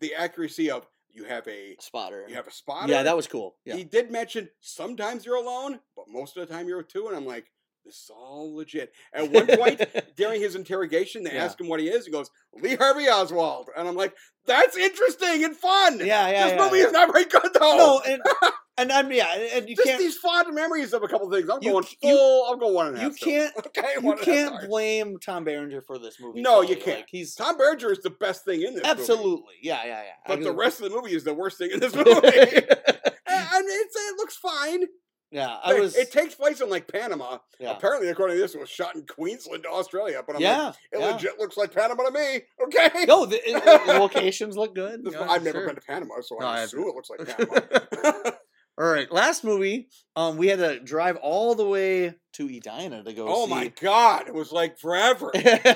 [0.00, 2.26] the accuracy of you have a spotter.
[2.28, 2.92] you have a spotter.
[2.92, 3.56] Yeah, that was cool.
[3.64, 3.76] Yeah.
[3.76, 7.16] He did mention sometimes you're alone, but most of the time you're with two, and
[7.16, 7.50] I'm like,
[7.86, 8.92] this is all legit.
[9.14, 9.80] At one point
[10.16, 11.44] during his interrogation, they Yeah.
[11.44, 12.04] ask him what he is.
[12.04, 12.30] He goes,
[12.60, 14.12] Lee Harvey Oswald, and I'm like,
[14.46, 15.98] that's interesting and fun.
[16.00, 16.44] yeah, yeah.
[16.48, 16.86] this yeah, movie yeah.
[16.86, 17.76] is not very good though.
[17.76, 18.20] No, and
[18.78, 21.48] and I'm yeah, and- you just can't these fond memories of a couple things.
[21.48, 23.28] I'm You going c- you- I'm going one and you still.
[23.32, 26.42] can't Okay, you a half can't blame Tom Berenger for this movie.
[26.42, 26.98] No, you can't.
[26.98, 28.84] Like, he's Tom Berenger is the best thing in this.
[28.84, 28.86] movie.
[29.00, 30.10] absolutely yeah, yeah, yeah.
[30.26, 32.10] But the rest of the movie is the worst thing in this movie.
[32.12, 32.24] and
[33.26, 34.84] and it's, it looks fine.
[35.30, 37.38] Yeah, I It- was It takes place in like Panama.
[37.58, 40.22] yeah, Apparently, according to this, it was shot in Queensland, Australia.
[40.26, 41.12] But I'm like, yeah, it yeah.
[41.12, 42.42] legit looks like Panama to me.
[42.66, 43.04] Okay.
[43.06, 45.04] No, the, it- the locations look good.
[45.04, 45.66] This- yeah, I've never sure.
[45.66, 48.30] been to Panama, so No, I I assume it looks like Panama.
[48.78, 49.88] All right, last movie.
[50.16, 53.24] Um, we had to drive all the way to Edina to go.
[53.26, 53.50] oh see.
[53.50, 55.32] my god, it was like forever.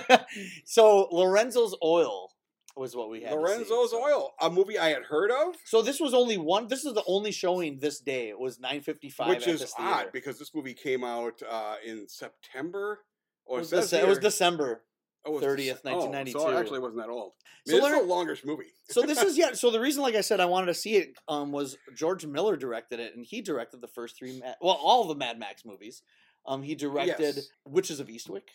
[0.67, 2.31] so Lorenzo's Oil
[2.77, 3.31] was what we had.
[3.31, 6.39] to see, Lorenzo's so- Oil, a movie I had heard of, So this was only
[6.39, 6.68] one.
[6.68, 8.29] This is the only showing this day.
[8.29, 9.29] It was nine fifty five.
[9.29, 13.01] which is odd because this movie came out uh, in September.
[13.47, 14.85] It Or was, says Dece- it was December.
[15.27, 16.39] oh, it was 30th, oh, 1992.
[16.39, 17.33] so it actually wasn't that old.
[17.66, 18.73] I So mean, is Loren- a longish movie.
[18.91, 19.53] So this is yeah.
[19.53, 22.57] So the reason, like I said, I wanted to see it um, was George Miller
[22.57, 26.03] directed it, and he directed the first three, Mad, well, all the Mad Max movies.
[26.47, 27.49] Um, he directed Yes.
[27.66, 28.49] Witches of Eastwick,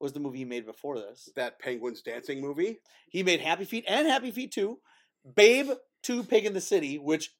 [0.00, 1.28] was the movie he made before this.
[1.36, 2.78] that Penguins dancing movie.
[3.08, 4.78] He made Happy Feet and Happy Feet Two,
[5.36, 5.70] Babe
[6.02, 7.30] Two, Pig in the City, which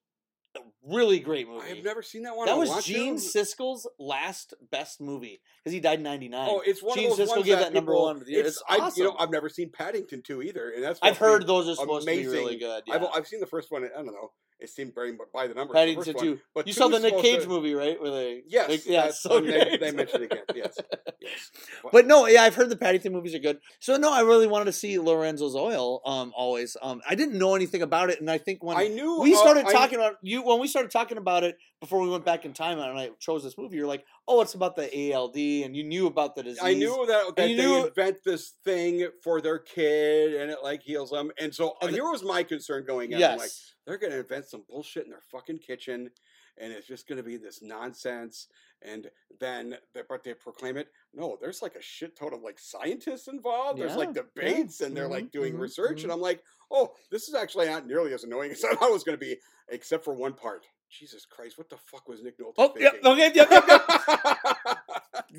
[0.56, 1.68] a really great movie.
[1.68, 2.46] I've never seen that one.
[2.46, 3.20] that I was Gene to.
[3.20, 6.48] Siskel's last best movie because he died in '99.
[6.48, 8.24] Oh, it's one Gene of those Siskel ones gave that, that number people- one of
[8.24, 8.40] the year.
[8.46, 9.16] It's, It's I, you know, awesome.
[9.18, 11.74] I've never seen Paddington 2 either, and that's I've supposed to be- heard those are
[11.74, 12.58] supposed to be really amazing.
[12.60, 12.82] good.
[12.92, 13.84] I've, I've seen the first one.
[13.84, 14.30] I don't know.
[14.64, 15.74] It seemed very by the numbers.
[15.74, 18.00] the Paddington first one, But You two saw the Nick Cage to- movie, right?
[18.00, 20.44] Where they Yes, like, yeah, so they, they mentioned it again.
[20.54, 20.76] Yes,
[21.20, 21.50] yes.
[21.92, 23.58] But no, yeah, I've heard the Paddington movies are good.
[23.80, 26.00] So no, I really wanted to see Lorenzo's Oil.
[26.04, 26.76] Um, always.
[26.82, 29.38] Um, I didn't know anything about it, and I think when I knew we uh,
[29.38, 32.44] started I- talking about you, when we started talking about it before we went back
[32.44, 35.76] in time, and I chose this movie, you're like, oh, it's about the ALD, and
[35.76, 36.60] you knew about the disease.
[36.62, 40.58] I knew that, that you they knew- invent this thing for their kid and it
[40.62, 41.30] like heals them.
[41.38, 43.18] And so And the- here was my concern going in.
[43.18, 43.38] Yes.
[43.38, 43.50] Like,
[43.86, 46.10] they're going to invent some bullshit in their fucking kitchen
[46.56, 48.46] and it's just going to be this nonsense.
[48.80, 49.10] And
[49.40, 50.88] then, they, but they proclaim it.
[51.12, 53.78] No, there's like a shit ton of like scientists involved.
[53.80, 54.42] There's like Yeah, yeah.
[54.52, 56.00] debates and they're like Mhm, doing mhm, research.
[56.00, 56.04] mhm.
[56.04, 58.92] And I'm like, oh, this is actually not nearly as annoying as I thought it
[58.92, 59.36] was going to be,
[59.68, 60.64] except for one part.
[60.98, 63.00] Jesus Christ, what the fuck was Nick Nolte Oh, thinking?
[63.04, 63.64] okay, yep, yep.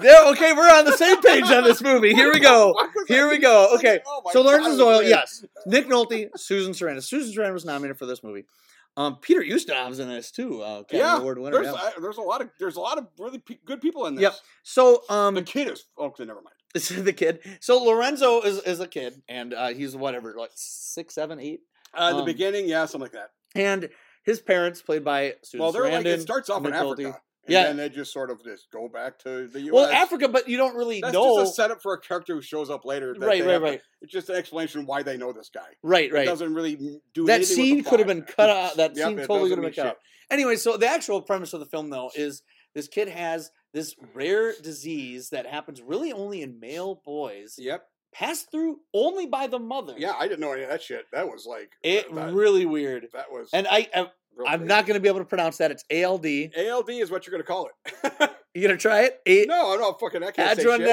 [0.01, 2.13] Yeah, okay, we're on the same page on this movie.
[2.13, 2.75] Here we go.
[3.07, 3.73] Here we go.
[3.75, 5.45] Okay, oh so God, Lorenzo's Oil, yes.
[5.65, 7.01] Nick Nolte, Susan Sarandon.
[7.01, 8.43] Susan Sarandon was nominated for this movie.
[8.97, 10.61] Um, Peter Ustinov's in this too.
[10.63, 11.61] Uh, Academy Yeah, Award winner.
[11.63, 11.81] There's, yeah.
[11.81, 14.23] uh, there's a lot of there's a lot of really pe- good people in this.
[14.23, 14.33] Yep.
[14.63, 16.55] So um, The kid is oh, okay, never mind.
[16.73, 17.39] this is the kid.
[17.61, 21.61] So Lorenzo is, is a kid, and uh, he's whatever, like six, seven, eight,
[21.97, 23.31] Uh, in the Um, beginning, yeah, something like that.
[23.53, 23.89] and
[24.25, 25.93] his parents, played by Susan Well, they're Sarandon.
[25.93, 26.73] like it starts off in.
[26.73, 27.13] Africa, and
[27.47, 27.63] Yeah.
[27.65, 29.73] then they just sort of just go back to the U.S.
[29.73, 31.39] Well, Africa, but you don't really That's know.
[31.39, 33.13] just a setup for a character who shows up later.
[33.13, 35.67] that right, they right, to- right, it's just an explanation why they know this guy.
[35.83, 36.25] right, It right.
[36.25, 38.75] doesn't really do That scene could have been cut out.
[38.77, 39.97] That Yep, scene totally could have been cut out.
[40.31, 42.41] Anyway, so the actual premise of the film, though, is
[42.73, 47.55] this kid has this rare disease that happens really only in male boys.
[47.59, 47.85] Yep.
[48.15, 49.93] Passed through only by the mother.
[49.97, 51.05] Yeah, I didn't know any of that shit.
[51.11, 53.07] That was like it that, really weird.
[53.13, 53.49] that was.
[53.53, 54.07] And I, I
[54.47, 54.65] I'm crazy.
[54.65, 55.71] not going to be able to pronounce that.
[55.71, 56.25] It's ALD.
[56.57, 58.31] ALD is what you're gonna call it.
[58.55, 59.19] You gonna try it?
[59.25, 60.23] A- no, I'm not fucking.
[60.23, 60.87] I can't say shit.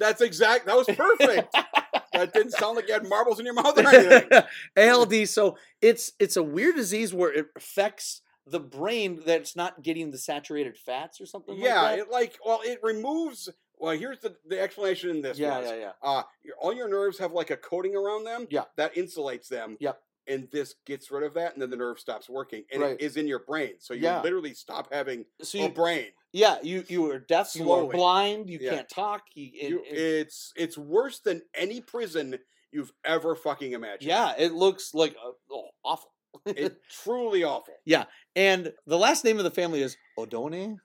[0.00, 0.64] That's exact.
[0.64, 1.52] That was perfect.
[2.14, 4.42] that didn't sound like you had marbles in your mouth or anything.
[4.78, 5.28] ALD.
[5.28, 10.16] So it's it's a weird disease where it affects the brain that's not getting the
[10.16, 11.98] saturated fats or something yeah, like that.
[11.98, 13.50] it like well, it removes.
[13.82, 15.38] Well, here's the the explanation in this.
[15.38, 15.90] yeah, was, yeah, yeah.
[16.02, 18.46] Uh, your, all your nerves have like a coating around them.
[18.48, 18.62] Yeah.
[18.76, 19.76] That insulates them.
[19.80, 19.98] Yep.
[20.28, 22.92] And this gets rid of that, and then the nerve stops working, and Right.
[22.92, 23.72] it is in your brain.
[23.80, 24.22] So you Yeah.
[24.22, 26.12] literally stop having So a brain.
[26.32, 28.70] yeah, you you are deaf, you are blind, you Yeah.
[28.76, 29.24] can't talk.
[29.34, 32.38] You, it- You, it- it's it's worse than any prison
[32.70, 34.08] you've ever fucking imagined.
[34.08, 36.12] yeah, it looks like uh, oh, awful.
[36.46, 37.74] It's truly awful.
[37.84, 38.04] Yeah,
[38.36, 40.76] and the last name of the family is Odone.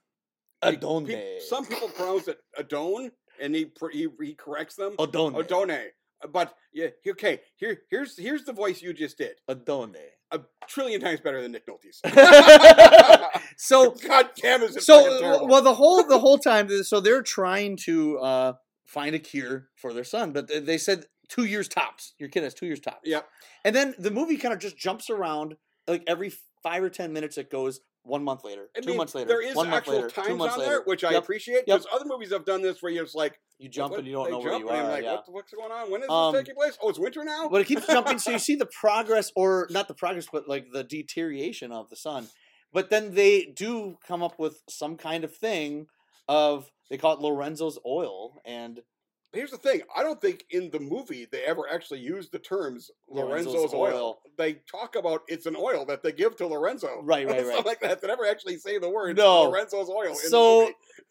[0.62, 1.06] Adone.
[1.06, 3.10] Pe- some people pronounce it Adone,
[3.40, 4.96] and he pr- he, he corrects them.
[4.98, 5.34] Adone.
[5.34, 5.86] Odone.
[6.32, 7.40] But yeah, okay.
[7.56, 9.36] Here, here's here's the voice you just did.
[9.48, 9.94] Adone.
[10.30, 12.02] A trillion times better than Nick Nolte's.
[13.56, 17.76] so God damn, is it so well the whole the whole time so they're trying
[17.84, 18.52] to uh
[18.84, 22.14] find a cure for their son but they- they said two years tops.
[22.18, 23.00] Your kid has two years tops.
[23.04, 23.28] Yep.
[23.64, 25.56] And then the movie kind of just jumps around
[25.86, 26.32] like every
[26.62, 27.36] five or ten minutes.
[27.38, 29.94] It goes one month later, I two mean, months later, There is one month actual
[29.94, 30.70] later, two times months on later.
[30.72, 31.22] there, which I Yep.
[31.22, 31.66] appreciate Yep.
[31.66, 33.98] because other movies have done this where you're just like, You jump what?
[34.00, 34.88] and you don't know where you are.
[34.88, 35.12] like, yeah.
[35.14, 35.90] what the fuck's going on?
[35.90, 36.78] When is Um, this taking place?
[36.82, 37.48] Oh, it's winter now.
[37.48, 40.72] But it keeps jumping, so you see the progress, or not the progress, but like
[40.72, 42.28] the deterioration of the son.
[42.72, 45.86] But then they do come up with some kind of thing
[46.28, 48.80] of they call it Lorenzo's oil, and
[49.32, 52.90] Here's the thing: I don't think in the movie they ever actually use the terms
[53.08, 53.94] Lorenzo's Lorenzo's, oil.
[53.94, 54.18] oil.
[54.38, 57.64] They talk about it's an oil that they give to Lorenzo, Right, right, right.
[57.66, 58.00] like that.
[58.00, 59.44] They never actually say the word No.
[59.50, 60.10] Lorenzo's oil.
[60.10, 60.70] In So,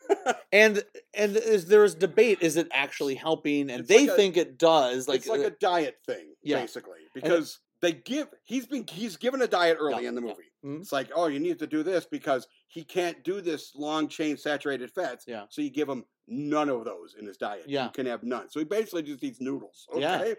[0.10, 0.38] the movie.
[0.52, 0.84] and
[1.14, 3.70] and is, there is debate: is it actually helping?
[3.70, 5.08] And It's they like a- think it does.
[5.08, 6.60] Like, it's like uh, a diet thing, yeah.
[6.60, 10.47] basically, because they give he's been he's given a diet early Yeah, in the movie.
[10.64, 10.82] Mhm.
[10.82, 14.38] It's like, oh, you need to do this because he can't do this long chain
[14.38, 15.26] saturated fats.
[15.28, 15.46] Yeah.
[15.50, 17.66] So you give him none of those in his diet.
[17.68, 17.86] Yeah.
[17.86, 18.50] You can have none.
[18.50, 19.88] So he basically just eats noodles.
[19.94, 20.00] Okay.
[20.02, 20.34] Yeah.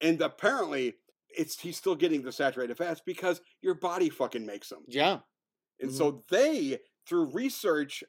[0.00, 0.94] And apparently
[1.30, 4.84] it's he's still getting the saturated fats because your body fucking makes them.
[4.88, 5.20] yeah,
[5.80, 5.94] And Mhm.
[5.96, 8.04] so they, through research,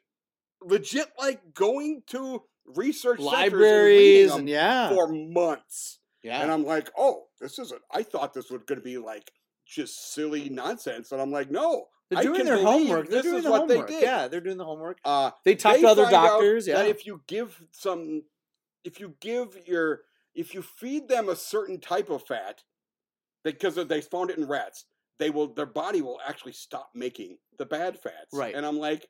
[0.60, 6.00] legit like going to research and libraries them and yeah, for months.
[6.22, 6.42] yeah.
[6.42, 7.82] And I'm like, oh, this isn't.
[7.90, 9.30] I thought this was going to be like
[9.66, 11.12] just silly nonsense.
[11.12, 11.86] And I'm like, no.
[12.10, 13.08] they're doing their homework.
[13.08, 13.90] They're this doing is the what they homework.
[13.90, 14.02] did.
[14.02, 14.98] Yeah, they're doing the homework.
[15.04, 16.66] Uh, They talk they to other doctors.
[16.66, 18.22] Yeah, if you give some,
[18.84, 20.02] if you give your,
[20.34, 22.62] if you feed them a certain type of fat,
[23.42, 24.84] because they found it in rats,
[25.18, 28.32] they will, their body will actually stop making the bad fats.
[28.32, 28.54] Right.
[28.54, 29.08] And I'm like,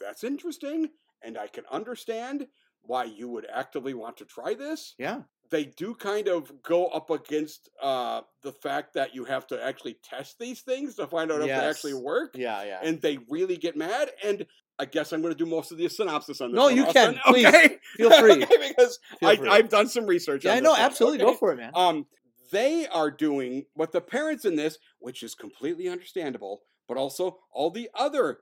[0.00, 0.88] that's interesting,
[1.22, 2.46] and I can understand
[2.82, 4.94] why you would actively want to try this.
[4.98, 9.62] yeah, They do kind of go up against uh, the fact that you have to
[9.62, 12.80] actually test these things to find out if they actually work yeah, yeah.
[12.82, 14.10] and they really get mad.
[14.24, 14.46] And
[14.78, 16.56] I guess I'm going to do most of the synopsis on this.
[16.56, 17.14] No, one, you Austin.
[17.14, 17.22] can.
[17.26, 17.46] Please.
[17.46, 17.78] Okay?
[17.96, 18.32] Feel free.
[18.42, 19.48] Okay, because Feel I, free.
[19.48, 20.44] I've done some research.
[20.44, 20.76] yeah, on I know.
[20.76, 21.72] Absolutely, go for it, man.
[21.74, 22.06] Um,
[22.50, 27.70] they are doing what the parents in this, which is completely understandable, but also all
[27.70, 28.38] the other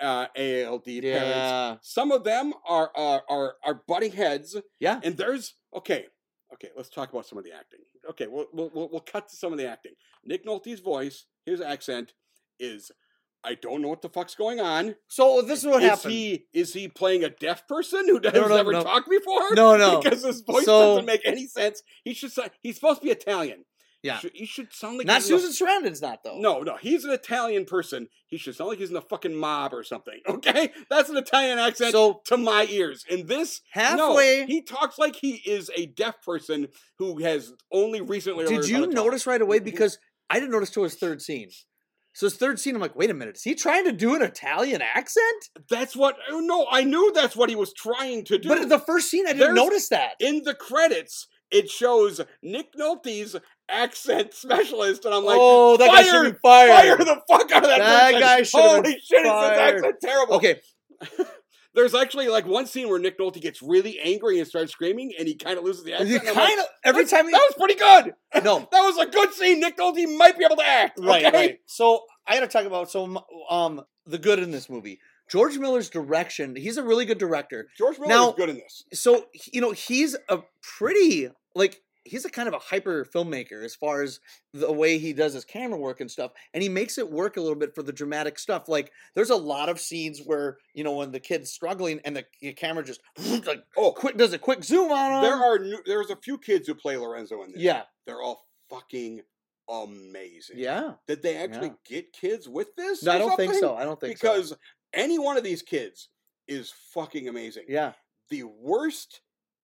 [0.00, 1.88] uh, ALD parents.
[1.88, 5.00] Some of them are are are, are butting heads, yeah.
[5.02, 6.06] and there's okay,
[6.54, 6.68] okay.
[6.76, 7.80] Let's talk about some of the acting.
[8.10, 9.92] Okay, we'll we'll we'll, cut to some of the acting.
[10.24, 12.12] Nick Nolte's voice, his accent
[12.58, 12.90] is.
[13.44, 14.94] I don't know what the fuck's going on.
[15.08, 16.12] So this is what is happened.
[16.12, 18.84] he is he playing a deaf person who has no, never no.
[18.84, 19.52] talked before?
[19.54, 20.00] No, no.
[20.02, 21.82] because his voice So- doesn't make any sense.
[22.04, 23.64] He should say he's supposed to be Italian.
[24.02, 24.18] Yeah.
[24.20, 26.38] he should, should sound like Not in a- Susan Sarandon's not though.
[26.38, 28.08] No, no, he's an Italian person.
[28.26, 30.20] He should sound like he's in a fucking mob or something.
[30.28, 33.04] Okay, that's an Italian accent So to my ears.
[33.10, 36.68] And this halfway, no, he talks like he is a deaf person
[36.98, 38.46] who has only recently.
[38.46, 39.60] did you notice right away?
[39.60, 39.64] Mhm.
[39.64, 39.98] Because
[40.30, 41.50] I didn't notice till his third scene.
[42.14, 44.20] So his third scene, I'm like, wait a minute, is he trying to do an
[44.22, 45.48] Italian accent?
[45.70, 46.16] That's what.
[46.30, 48.48] oh, No, I knew that's what he was trying to do.
[48.48, 50.16] But the first scene, I didn't There's- notice that.
[50.20, 53.36] in the credits, it shows Nick Nolte's
[53.72, 56.70] accent specialist, and I'm like, oh, that guy should be fired.
[56.70, 58.20] fire the fuck out of that, That person.
[58.20, 60.34] guy should Holy shit, is his accent terrible.
[60.36, 60.60] Okay,
[61.74, 65.26] There's actually like one scene where Nick Nolte gets really angry and starts screaming, and
[65.26, 66.10] he kind of loses the accent.
[66.10, 68.14] you I'm like, of every time he that was pretty good.
[68.44, 69.58] no That was a good scene.
[69.60, 70.98] Nick Nolte might be able to act.
[71.00, 71.36] right okay?
[71.36, 71.58] right.
[71.64, 75.00] So I got to talk about so um the good in this movie.
[75.30, 76.56] George Miller's direction.
[76.56, 77.68] He's a really good director.
[77.78, 78.84] George Miller Now- is good in this.
[78.92, 80.40] so you know he's a
[80.76, 84.18] pretty like he's a kind of a hyper filmmaker as far as
[84.52, 87.40] the way he does his camera work and stuff and he makes it work a
[87.40, 90.96] little bit for the dramatic stuff like there's a lot of scenes where you know
[90.96, 93.00] when the kid's struggling and the, the camera just
[93.46, 96.38] like Oh, quick does a quick zoom on him there are new, there's a few
[96.38, 97.60] kids who play Lorenzo in this.
[97.62, 99.20] yeah they're all fucking
[99.70, 100.58] amazing.
[100.58, 101.74] yeah Did they actually Yeah.
[102.00, 103.02] get kids with this?
[103.02, 104.28] no, i don't think so i don't think so.
[104.32, 104.54] because
[104.92, 106.08] any one of these kids
[106.48, 107.64] is fucking amazing.
[107.68, 107.92] yeah
[108.30, 109.20] The worst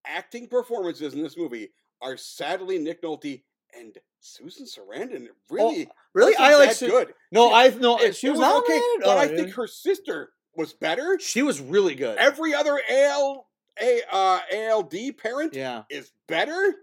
[0.07, 1.69] acting performances in this movie
[2.01, 3.43] are sadly Nick Nolte
[3.77, 5.27] and Susan Sarandon.
[5.49, 7.13] Really, really i like Su- good.
[7.31, 9.37] no i no It- she it was, okay, but Oh, I really?
[9.37, 11.17] think her sister was better.
[11.19, 13.47] she was really good Every other AL,
[13.81, 16.75] A, uh, ALD parent yeah is better.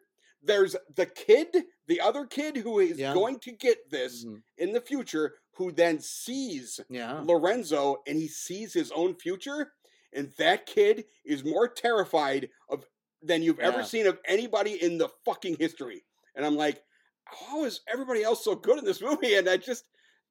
[0.42, 1.48] There's the kid,
[1.88, 3.12] the other kid who is Yeah.
[3.14, 4.42] going to get this Mhm.
[4.58, 9.72] in the future, who then sees yeah Lorenzo and he sees his own future,
[10.12, 12.86] and that kid is more terrified of
[13.22, 16.04] than you've ever seen of anybody in the fucking history.
[16.34, 16.82] And I'm like,
[17.24, 19.34] how is everybody else so good in this movie?
[19.34, 19.84] And I just,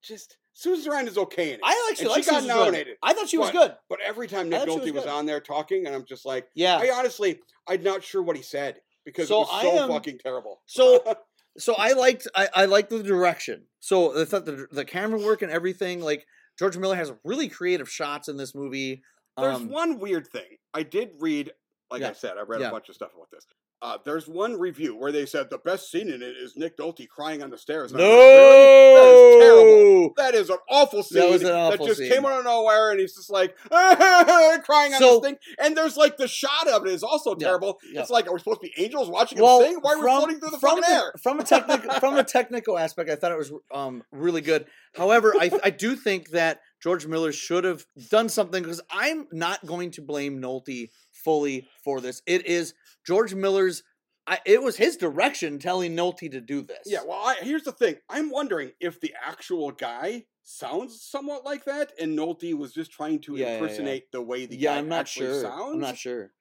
[0.03, 1.62] just Susan Sarandon is okay in it.
[1.64, 2.95] i actually like she got Susan nominated.
[3.03, 5.41] i thought she was but- good But every time Nick Nolte was was on there
[5.41, 9.28] talking, and I'm just like, yeah I honestly, I'm not sure what he said because
[9.28, 10.62] So it was so am- fucking terrible.
[10.68, 11.03] so
[11.57, 13.64] so I liked I, I liked the direction.
[13.80, 16.02] So I thought the the camera work and everything.
[16.02, 16.26] Like
[16.57, 19.02] George Miller has really creative shots in this movie.
[19.38, 20.57] There's Um, one weird thing.
[20.74, 21.52] I did read,
[21.91, 22.70] like I said, I read Yeah.
[22.70, 23.45] a bunch of stuff about this.
[23.82, 27.07] Uh, there's one review where they said the best scene in it is Nick Nolte
[27.07, 27.91] crying on the stairs.
[27.94, 28.95] No, like, really?
[28.95, 30.14] That is terrible.
[30.18, 32.12] That is an awful scene That was an awful that just scene.
[32.12, 35.38] came out of nowhere, and he's just like crying on So- this thing.
[35.60, 37.78] And there's like the shot of it is also terrible.
[37.91, 38.02] yeah.
[38.02, 39.80] It's like, are we supposed to be angels watching Well, him sing?
[39.82, 41.14] Why are we floating through the from fucking air?
[41.22, 44.66] From a technical from a technical aspect, I thought it was um, really good.
[44.95, 49.66] However, I I do think that George Miller should have done something because I'm not
[49.66, 50.90] going to blame Nolte
[51.26, 52.22] fully for this.
[52.26, 52.73] It is
[53.06, 53.84] George Miller's.
[54.27, 56.80] I, it was his direction telling Nolte to do this.
[56.85, 57.97] Yeah, well, I, here's the thing.
[58.10, 63.19] I'm wondering if the actual guy sounds somewhat like that, and Nolte was just trying
[63.22, 63.57] to Yeah, yeah, yeah.
[63.57, 64.73] impersonate the way the yeah.
[64.73, 65.41] guy I'm not actually sure.
[65.41, 65.73] sounds.
[65.73, 66.31] I'm not sure.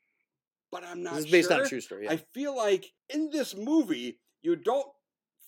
[0.72, 1.60] But I'm not This is based sure.
[1.60, 2.04] on a true story.
[2.04, 2.12] Yeah.
[2.12, 4.86] I feel like in this movie, you don't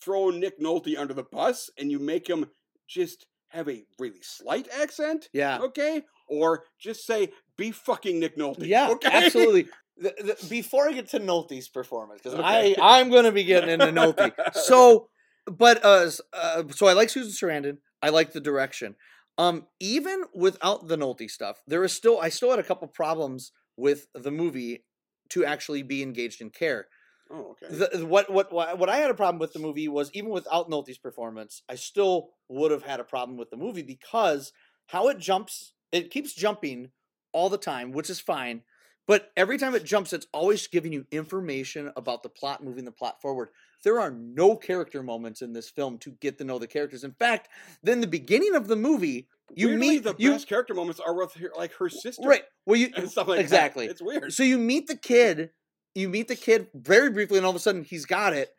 [0.03, 2.47] throw Nick Nolte under the bus and you make him
[2.87, 5.59] just have a really slight accent, yeah.
[5.59, 6.03] okay?
[6.29, 8.67] Or just say, be fucking Nick Nolte.
[8.67, 9.11] Yeah, okay?
[9.13, 9.69] absolutely.
[9.99, 12.77] The, the, before I get to Nolte's performance, because Okay.
[12.79, 14.31] I I'm gonna be getting into Nolte.
[14.53, 15.09] So,
[15.47, 17.79] but uh, uh, so I like Susan Sarandon.
[18.03, 18.97] I like the direction.
[19.39, 23.53] Um, even without the Nolte stuff, there is still I still had a couple problems
[23.79, 24.85] with the movie
[25.31, 26.89] to actually be engaged in care.
[27.31, 27.75] oh, okay.
[27.75, 30.69] The, what what what what I had a problem with the movie was even without
[30.69, 34.53] Nolte's performance, I still would have had a problem with the movie because
[34.89, 36.91] how it jumps, it keeps jumping
[37.33, 38.63] all the time, which is fine.
[39.07, 42.91] But every time it jumps, it's always giving you information about the plot, moving the
[42.91, 43.51] plot forward.
[43.85, 47.05] There are no character moments in this film to get to know the characters.
[47.05, 47.49] In fact,
[47.85, 51.15] then the beginning of the movie, you Weirdly, meet the you best character moments are
[51.15, 52.27] with her, like her sister.
[52.29, 52.43] right.
[52.65, 53.87] Well, you And stuff like exactly.
[53.87, 53.93] that.
[53.93, 54.33] It's weird.
[54.33, 55.51] so you meet the kid,
[55.95, 58.51] you meet the kid very briefly, and all of a sudden he's got it.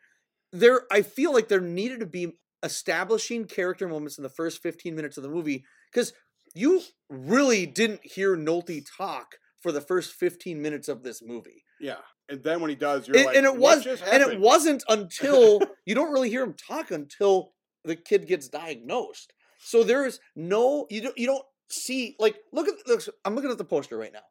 [0.50, 4.94] There, I feel like there needed to be establishing character moments in the first 15
[4.96, 6.14] minutes of the movie because
[6.54, 11.64] you really didn't hear Nolte talk for the first 15 minutes of this movie.
[11.80, 11.96] Yeah.
[12.28, 14.40] And then when he does, you're It- like, and it "What was and it happened?"
[14.42, 17.54] wasn't until you don't really hear him talk until
[17.84, 19.32] the kid gets diagnosed.
[19.60, 23.50] So there is no you don't you don't see like look at this I'm looking
[23.50, 24.24] at the poster right now.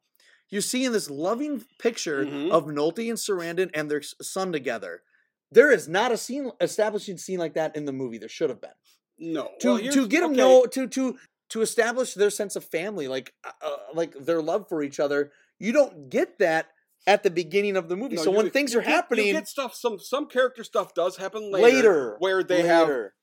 [0.48, 2.50] You see in this loving picture Mhm.
[2.52, 5.02] of Nolte and Sarandon and their son together.
[5.50, 8.18] There is not a scene establishing scene like that in the movie.
[8.18, 8.70] There should have been
[9.18, 9.50] No.
[9.60, 11.18] to Well, to get okay, know to to
[11.50, 15.32] to establish their sense of family, like uh, uh, like their love for each other.
[15.58, 16.68] You don't get that
[17.06, 18.16] at the beginning of the movie.
[18.16, 19.74] no, so when get- things you are you happening get stuff.
[19.74, 23.14] Some some character stuff does happen later, later, where they have later.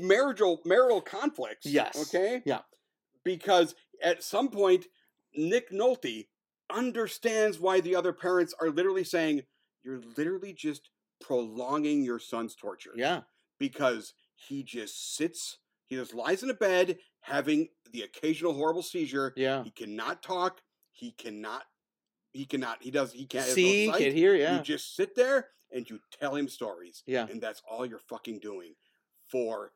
[0.00, 1.66] marital marital conflicts.
[1.66, 1.96] Yes.
[2.08, 2.42] Okay.
[2.44, 2.60] Yeah.
[3.24, 4.86] Because at some point,
[5.36, 6.26] Nick Nolte
[6.70, 9.42] understands why the other parents are literally saying,
[9.82, 10.90] "You're literally just
[11.20, 13.22] prolonging your son's torture." yeah,
[13.58, 16.98] Because he just sits, he just lies in a bed
[17.28, 19.32] having the occasional horrible seizure.
[19.36, 19.62] yeah.
[19.64, 20.60] He cannot talk.
[20.92, 21.64] He cannot.
[22.32, 22.82] He cannot.
[22.82, 23.12] He does.
[23.12, 23.44] He can't.
[23.44, 27.02] has no See, can hear, yeah, You just sit there and you tell him stories.
[27.06, 28.74] yeah, And that's all you're fucking doing
[29.30, 29.72] for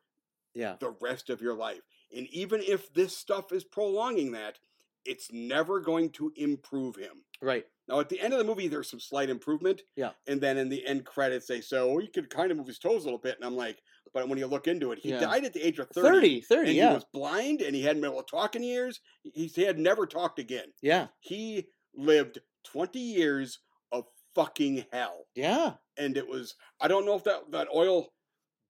[0.53, 0.75] yeah.
[0.79, 1.81] the rest of your life.
[2.15, 4.59] And even if this stuff is prolonging that,
[5.05, 7.23] it's never going to improve him.
[7.41, 7.65] Right.
[7.87, 9.81] Now, at the end of the movie, there's some slight improvement.
[9.95, 10.11] Yeah.
[10.27, 12.79] And then in the end credits, they say, oh, he could kind of move his
[12.79, 13.35] toes a little bit.
[13.35, 13.81] And I'm like,
[14.13, 15.19] but when you look into it, he Yeah.
[15.19, 16.09] died at the age of 30.
[16.09, 18.63] 30, 30, and yeah, he was blind and he hadn't been able to talk in
[18.63, 19.01] years.
[19.23, 20.67] He, he had never talked again.
[20.81, 23.59] yeah, He lived 20 years
[23.91, 25.73] of fucking hell yeah.
[25.97, 28.07] and it was I don't know if that that oil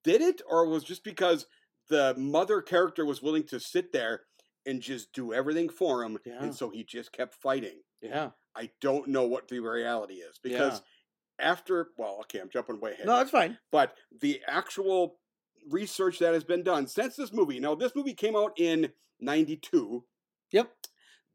[0.04, 1.46] did it or it was just because
[1.90, 4.24] the mother character was willing to sit there
[4.66, 6.44] and just do everything for him Yeah.
[6.44, 7.80] and so he just kept fighting.
[8.02, 8.32] Yeah.
[8.56, 10.82] I don't know what the reality is because
[11.40, 13.06] after well okay I'm jumping way ahead.
[13.06, 13.58] No, that's fine.
[13.72, 15.18] but the actual
[15.70, 17.60] research that has been done since this movie.
[17.60, 20.04] Now this movie came out in 92.
[20.52, 20.72] Yep.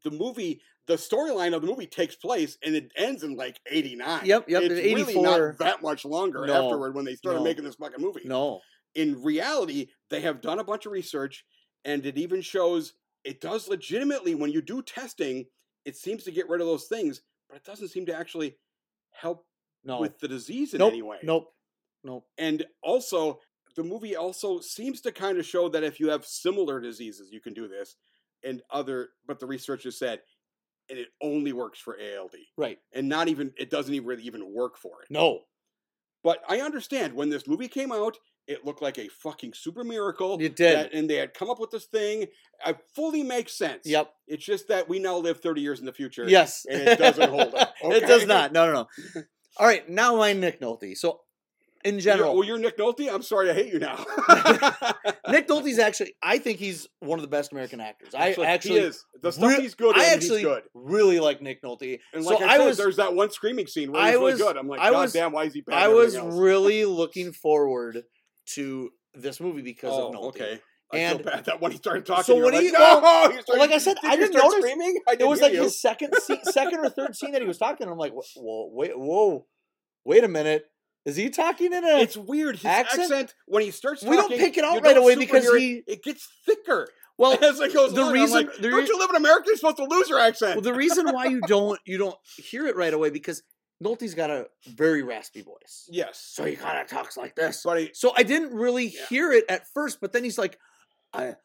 [0.05, 4.25] The movie the storyline of the movie takes place and it ends in like 89.
[4.25, 7.45] Yep, yep, It's really not that much longer No, afterward when they started no.
[7.45, 8.23] making this fucking movie.
[8.25, 8.61] No.
[8.95, 11.45] In reality, they have done a bunch of research
[11.85, 15.45] and it even shows it does legitimately when you do testing,
[15.89, 18.57] it seems to get rid of those things, but it doesn't seem to actually
[19.11, 19.47] help
[19.85, 20.01] No.
[20.01, 20.93] with the disease in nope.
[20.93, 21.19] any way.
[21.23, 21.53] Nope.
[22.05, 22.27] Nope.
[22.37, 23.41] And also,
[23.75, 27.41] the movie also seems to kind of show that if you have similar diseases, you
[27.41, 27.97] can do this.
[28.45, 30.21] And other, but the researchers said,
[30.91, 32.79] and it only works for ALD, Right.
[32.93, 35.11] and not even it doesn't even really even work for it.
[35.11, 35.45] No.
[36.23, 38.17] But I understand when this movie came out,
[38.49, 40.39] it looked like a fucking super miracle.
[40.41, 40.77] It did.
[40.77, 42.27] that- and they had come up with this thing.
[42.67, 43.83] It fully makes sense.
[43.85, 44.11] Yep.
[44.27, 46.25] It's just that we now live 30 years in the future.
[46.29, 46.67] Yes.
[46.69, 48.53] and it doesn't hold up, it does not.
[48.53, 48.73] No, no,
[49.15, 49.23] no.
[49.59, 49.89] All right.
[49.89, 50.97] Now my Nick Nolte.
[50.97, 51.21] So
[51.85, 52.35] in You're- general.
[52.35, 53.09] well, you're Nick Nolte.
[53.13, 53.97] I'm sorry, I hate you now.
[55.29, 58.15] Nick Nolte's actually, I think he's one of the best American actors.
[58.15, 59.05] I Actually, actually, he is.
[59.23, 60.63] The stuff re- he's good I actually good.
[60.75, 62.01] really like Nick Nolte.
[62.13, 64.15] And so like I, I said, was- there's that one screaming scene where I he's
[64.15, 64.57] really was- good.
[64.57, 65.75] I'm like, I God was- damn, why is he bad?
[65.79, 66.35] I was else?
[66.35, 68.03] really looking forward
[68.55, 70.29] to this movie because oh, of Nolte.
[70.29, 70.61] okay.
[70.93, 73.31] I And- feel bad that when he started talking, So when like, he- no, well,
[73.33, 74.97] He started- like I said, did I didn't notice- Screaming?
[75.07, 75.63] I It didn't was like you.
[75.63, 77.85] his second, se- second or third scene that he was talking.
[77.85, 79.47] And I'm like, wh- whoa, wait, whoa,
[80.05, 80.65] wait a minute,
[81.05, 81.99] is he talking in a?
[82.01, 82.57] It's weird.
[82.57, 83.03] His accent?
[83.13, 85.59] accent, when he starts talking, We don't pick it out right away because it.
[85.61, 86.89] he- it gets thicker
[87.19, 88.13] well, as it goes the along.
[88.13, 89.45] Reason- like, the don't you live in America?
[89.49, 90.55] You're supposed to lose your accent.
[90.57, 93.43] well, the reason why you don't you don't hear it right away because
[93.83, 97.63] Nolte's got a very raspy voice, yes, so he kind of talks like this.
[97.65, 99.07] but he, So I didn't really Yeah.
[99.09, 100.59] hear it at first, but then he's like,
[101.13, 101.37] I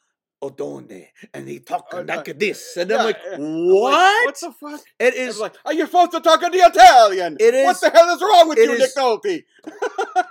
[0.44, 3.36] Odone, and he talking Uh, like uh, this, and yeah, I'm like, yeah.
[3.36, 4.26] I'm like, what?
[4.26, 4.82] what the fuck?
[5.00, 7.38] It's like, are you supposed to talk in the Italian?
[7.40, 7.66] It is.
[7.66, 9.44] What the hell is wrong with you, is- Nick Nolte?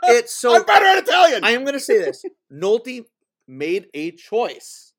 [0.04, 0.54] It's so.
[0.56, 1.44] I'm better at Italian.
[1.44, 3.04] I am going to say this: Nolte
[3.48, 4.92] made a choice,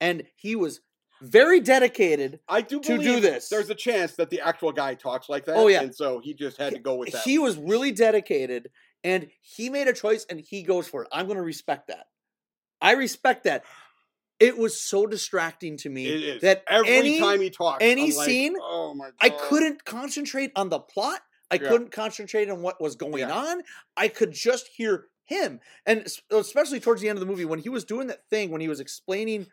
[0.00, 0.80] and he was
[1.22, 2.40] very dedicated.
[2.48, 3.48] I do to do this.
[3.48, 5.56] There's a chance that the actual guy talks like that.
[5.56, 5.82] Oh, yeah.
[5.82, 7.22] and so he just had to go with that.
[7.22, 8.70] He was really dedicated,
[9.04, 11.08] and he made a choice, and he goes for it.
[11.12, 12.06] I'm going to respect that.
[12.80, 13.64] I respect that.
[14.40, 18.10] It was so distracting to me it is that every any time he talks, any
[18.10, 21.20] I'm like, scene, oh my god, I couldn't concentrate on the plot.
[21.48, 21.68] I Yeah.
[21.68, 23.30] couldn't concentrate on what was going Yeah.
[23.32, 23.62] on.
[23.96, 27.68] I could just hear him, and especially towards the end of the movie when he
[27.68, 29.46] was doing that thing when he was explaining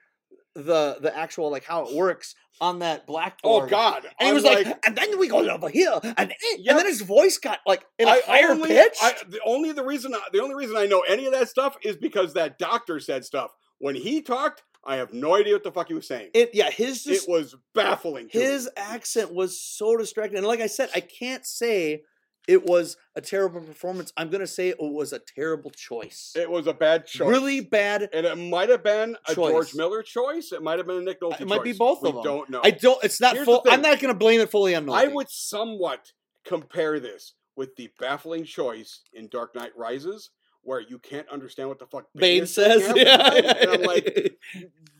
[0.55, 4.43] the the actual like how it works on that black Oh god, And he was
[4.43, 6.69] like, and then we go over here, and, eh," Yep.
[6.71, 8.97] and then his voice got like in a I higher only, pitch.
[9.01, 11.95] I, the only the reason the only reason I know any of that stuff is
[11.95, 14.63] because that doctor said stuff when he talked.
[14.85, 16.29] I have no idea what the fuck he was saying.
[16.33, 18.29] it yeah, his It was baffling.
[18.29, 18.43] to me.
[18.45, 20.37] his accent was so distracting.
[20.37, 22.03] And like I said, I can't say
[22.49, 24.11] it was a terrible performance.
[24.17, 26.33] I'm gonna say it was a terrible choice.
[26.35, 27.29] It was a bad choice.
[27.29, 28.09] Really bad.
[28.11, 30.51] And it might have been a George Miller choice.
[30.51, 31.41] It might have been a Nick Nolte choice.
[31.41, 31.77] It might be choice.
[31.77, 32.23] both we of 'em.
[32.23, 32.61] don't know.
[32.63, 33.03] I don't.
[33.03, 33.63] It's not full.
[33.67, 34.95] I'm not gonna blame it fully on Nolte.
[34.95, 36.13] I would somewhat
[36.43, 40.31] compare this with the baffling choice in Dark Knight Rises,
[40.61, 44.37] where you can't understand what the fuck Bane saying says, yeah, and I'm like,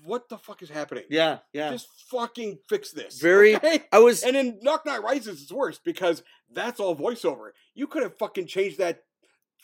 [0.04, 1.04] what the fuck is happening?
[1.10, 1.72] yeah, yeah.
[1.72, 3.20] Just fucking fix this.
[3.20, 3.84] Very- okay?
[3.92, 4.24] I was.
[4.24, 7.52] And in Dark Knight Rises, it's worse because that's all voiceover.
[7.76, 9.04] You could have fucking changed that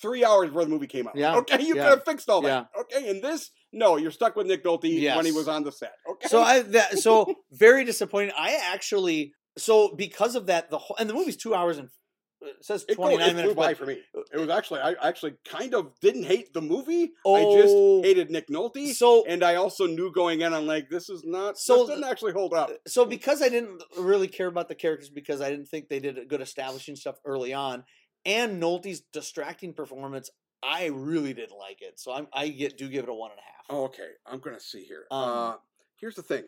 [0.02, 1.16] three hours before the movie came out.
[1.16, 2.68] Yeah, Okay, you yeah, could have fixed all that.
[2.78, 5.94] Okay, and this, no, you're stuck with Nick Nolte when he was on the set.
[6.10, 6.28] Okay.
[6.28, 8.34] So I that so very disappointing.
[8.38, 11.90] I actually so because of that the whole and the movie's two hours and
[12.46, 13.56] it says it, go, twenty it flew minutes.
[13.56, 14.02] by for me.
[14.34, 17.04] It was actually I actually kind of didn't hate the movie.
[17.04, 17.62] I Oh.
[18.02, 18.94] just hated Nick Nolte.
[18.94, 21.58] so and I also knew going in, I'm like, this is not.
[21.58, 22.70] So- this didn't actually hold up.
[22.88, 26.18] so because I didn't really care about the characters because I didn't think they did
[26.18, 27.84] a good establishing stuff early on,
[28.26, 30.30] and Nolte's distracting performance,
[30.64, 32.00] I really didn't like it.
[32.00, 33.66] So I'm I get do give it a one and a half.
[33.70, 35.06] Oh, okay, I'm gonna see here.
[35.12, 35.54] Um, uh,
[36.00, 36.44] here's the thing: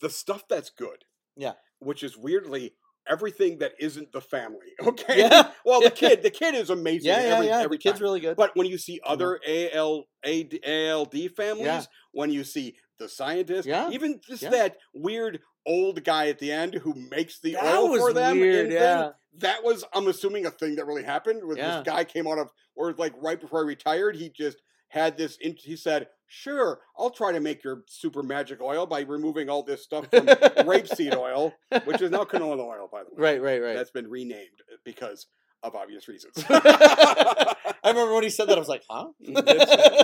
[0.00, 1.04] the stuff that's good,
[1.36, 1.52] Yeah.
[1.78, 2.74] which is weirdly
[3.08, 4.66] everything that isn't the family.
[4.86, 5.50] Okay, Yeah.
[5.64, 7.08] well, the kid, the kid is amazing.
[7.08, 7.58] Yeah, yeah, every, yeah.
[7.60, 8.02] Every the kid's time.
[8.04, 8.36] really good.
[8.36, 11.82] But when you see other AL, AD, ALD families, Yeah.
[12.12, 14.50] when you see the scientist, Yeah, even just yeah.
[14.50, 18.70] that weird old guy at the end who makes the That oil for them, weird,
[18.70, 19.10] yeah.
[19.38, 21.44] that was, I'm assuming, a thing that really happened.
[21.44, 21.76] With Yeah.
[21.78, 24.58] this guy came out of, or like right before he retired, he just
[24.94, 25.36] had this.
[25.38, 29.64] In, he said, "Sure, I'll try to make your super magic oil by removing all
[29.64, 31.52] this stuff from rapeseed oil,
[31.84, 33.38] which is now canola oil, by the way.
[33.38, 33.74] right, right, right.
[33.74, 35.26] That's been renamed because
[35.64, 36.44] of obvious reasons.
[36.48, 38.56] I remember when he said that.
[38.56, 39.08] I was like, huh?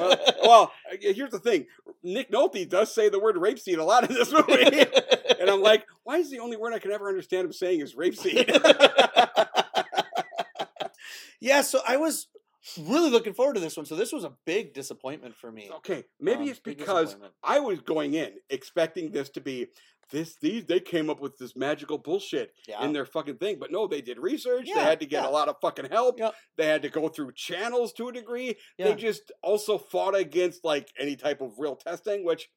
[0.01, 1.67] Well, well, uh, here's the thing:
[2.03, 4.87] Nick Nolte does say the word rapeseed a lot in this movie,
[5.39, 7.95] and I'm like, why is the only word I can ever understand him saying is
[7.95, 8.49] rapeseed?
[11.41, 12.27] yeah, so I was
[12.79, 13.87] really looking forward to this one.
[13.87, 15.71] So this was a big disappointment for me.
[15.77, 17.17] okay, maybe Um, it's because.
[17.43, 19.69] I was going in expecting this to be
[20.11, 20.37] this.
[20.41, 22.85] These they came up with this magical bullshit yeah.
[22.85, 24.67] in their fucking thing, but no, they did research.
[24.67, 25.29] they had to get yeah.
[25.29, 26.19] a lot of fucking help.
[26.19, 26.35] Yep.
[26.57, 28.57] They had to go through channels to a degree.
[28.79, 28.87] yeah.
[28.87, 32.49] They just also fought against like any type of real testing, which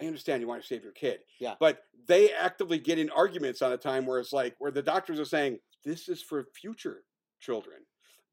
[0.00, 1.20] I understand you want to save your kid.
[1.40, 1.54] Yeah.
[1.58, 5.18] But they actively get in arguments on a time where it's like where the doctors
[5.20, 7.02] are saying, This is for future
[7.40, 7.78] children.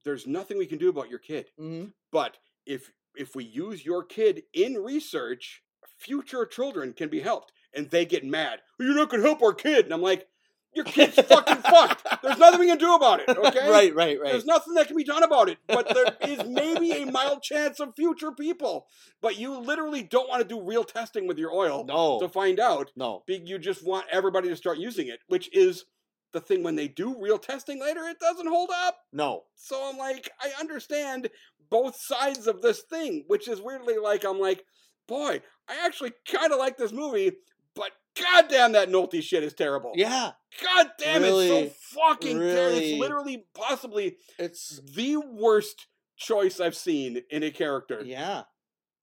[0.03, 1.47] There's nothing we can do about your kid.
[1.59, 1.93] Mhm.
[2.11, 5.61] But if if we use your kid in research,
[5.99, 7.51] future children can be helped.
[7.75, 8.61] And they get mad.
[8.79, 9.85] You're not gonna help our kid.
[9.85, 10.27] And I'm like,
[10.75, 12.21] your kid's fucking fucked.
[12.23, 13.29] There's nothing we can do about it.
[13.37, 13.69] Okay.
[13.69, 14.31] right, right, right.
[14.31, 17.79] There's nothing that can be done about it, but there is maybe a mild chance
[17.79, 18.87] of future people.
[19.21, 22.59] But you literally don't want to do real testing with your oil no, to find
[22.59, 22.91] out.
[22.95, 23.23] no.
[23.27, 25.85] You just want everybody to start using it, which is
[26.33, 28.97] the thing when they do real testing later, it doesn't hold up.
[29.13, 29.43] No.
[29.55, 31.29] So I'm like, I understand
[31.69, 34.63] both sides of this thing, which is weirdly like I'm like,
[35.07, 37.31] boy, I actually kind of like this movie,
[37.75, 39.91] but goddamn, that Nolte shit is terrible.
[39.95, 40.31] Yeah.
[40.61, 42.55] God damn, Really, it's so fucking terrible.
[42.55, 45.87] really- It's literally possibly It's the worst
[46.17, 48.43] choice I've seen in a character yeah.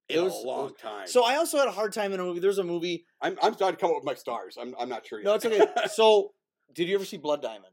[0.09, 1.07] in it was- a long time.
[1.09, 2.39] So I also had a hard time in a movie.
[2.41, 3.05] There's a movie.
[3.21, 4.57] I'm I'm starting to come up with my stars.
[4.61, 5.25] I'm I'm not sure yet.
[5.25, 5.67] No, it's okay.
[5.93, 6.31] so
[6.75, 7.67] did you ever see Blood Diamond?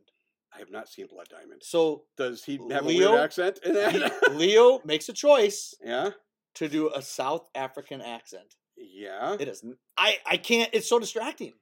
[0.53, 1.61] I have not seen Blood Diamond.
[1.64, 3.11] So Does he have a Leo?
[3.11, 4.32] weird accent in that?
[4.34, 6.11] Leo makes a choice yeah,
[6.56, 8.56] to do a South African accent.
[8.76, 9.36] yeah.
[9.40, 9.64] It is.
[9.98, 10.69] I I can't.
[10.74, 11.53] It's so distracting.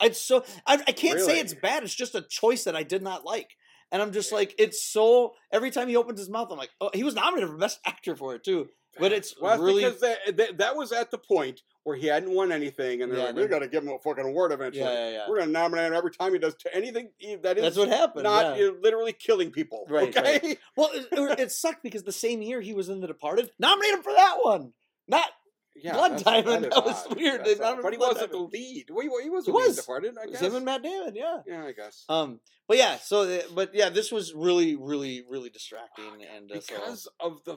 [0.00, 0.44] It's so.
[0.66, 1.82] I, I can't say it's bad.
[1.84, 3.50] It's just a choice that I did not like.
[3.92, 5.34] And I'm just like, it's so.
[5.52, 8.16] Every time he opens his mouth, I'm like, oh, he was nominated for best actor
[8.16, 8.68] for it too.
[8.98, 9.84] But it's well, really.
[9.84, 13.18] because that, that that was at the point where he hadn't won anything, and they're
[13.18, 14.84] Yeah, like, they- "We got to give him a fucking award eventually.
[14.84, 15.26] Yeah, yeah, yeah.
[15.28, 17.10] We're gonna nominate him every time he does t- anything
[17.42, 18.24] that is That's what happened.
[18.24, 20.40] not literally killing people." Right, Okay.
[20.42, 20.58] right.
[20.76, 24.02] Well, it, it, sucked because the same year he was in The Departed, nominate him
[24.02, 24.72] for that one.
[25.08, 25.26] Not
[25.74, 27.16] Yeah, Blood Diamond, is that was odd.
[27.16, 27.44] weird.
[27.46, 27.80] That's odd.
[27.82, 28.90] But he wasn't the lead.
[28.90, 29.76] Well, he, he was He the was.
[29.76, 30.16] departed.
[30.22, 30.40] I guess.
[30.40, 31.14] him and Matt Damon.
[31.16, 31.38] Yeah.
[31.46, 32.04] yeah, I guess.
[32.10, 32.40] Um.
[32.68, 32.96] But yeah.
[32.98, 37.42] So, uh, but yeah, this was really, really, really distracting, and uh, so- because of
[37.44, 37.56] the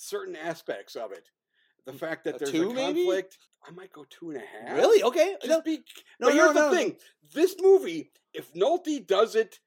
[0.00, 1.28] certain aspects of it,
[1.86, 3.04] the mm, fact a that there's two, a maybe?
[3.04, 3.38] conflict.
[3.66, 4.76] I might go two and a half.
[4.76, 5.36] really okay.
[5.42, 5.76] Just No, be.
[5.76, 5.82] no,
[6.20, 6.70] but no, here's no.
[6.70, 6.96] the thing:
[7.34, 9.60] this movie, if Nolte does it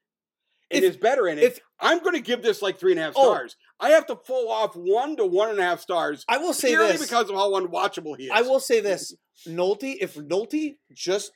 [0.70, 3.12] and is better in it, I'm going to give this like three and a half
[3.16, 3.32] Oh.
[3.32, 3.56] stars.
[3.78, 6.68] I have to pull off one to one and a half stars I will say
[6.70, 7.02] purely this.
[7.02, 8.30] because of how unwatchable he is.
[8.34, 9.14] I will say this:
[9.46, 11.30] Nolte, if Nolte just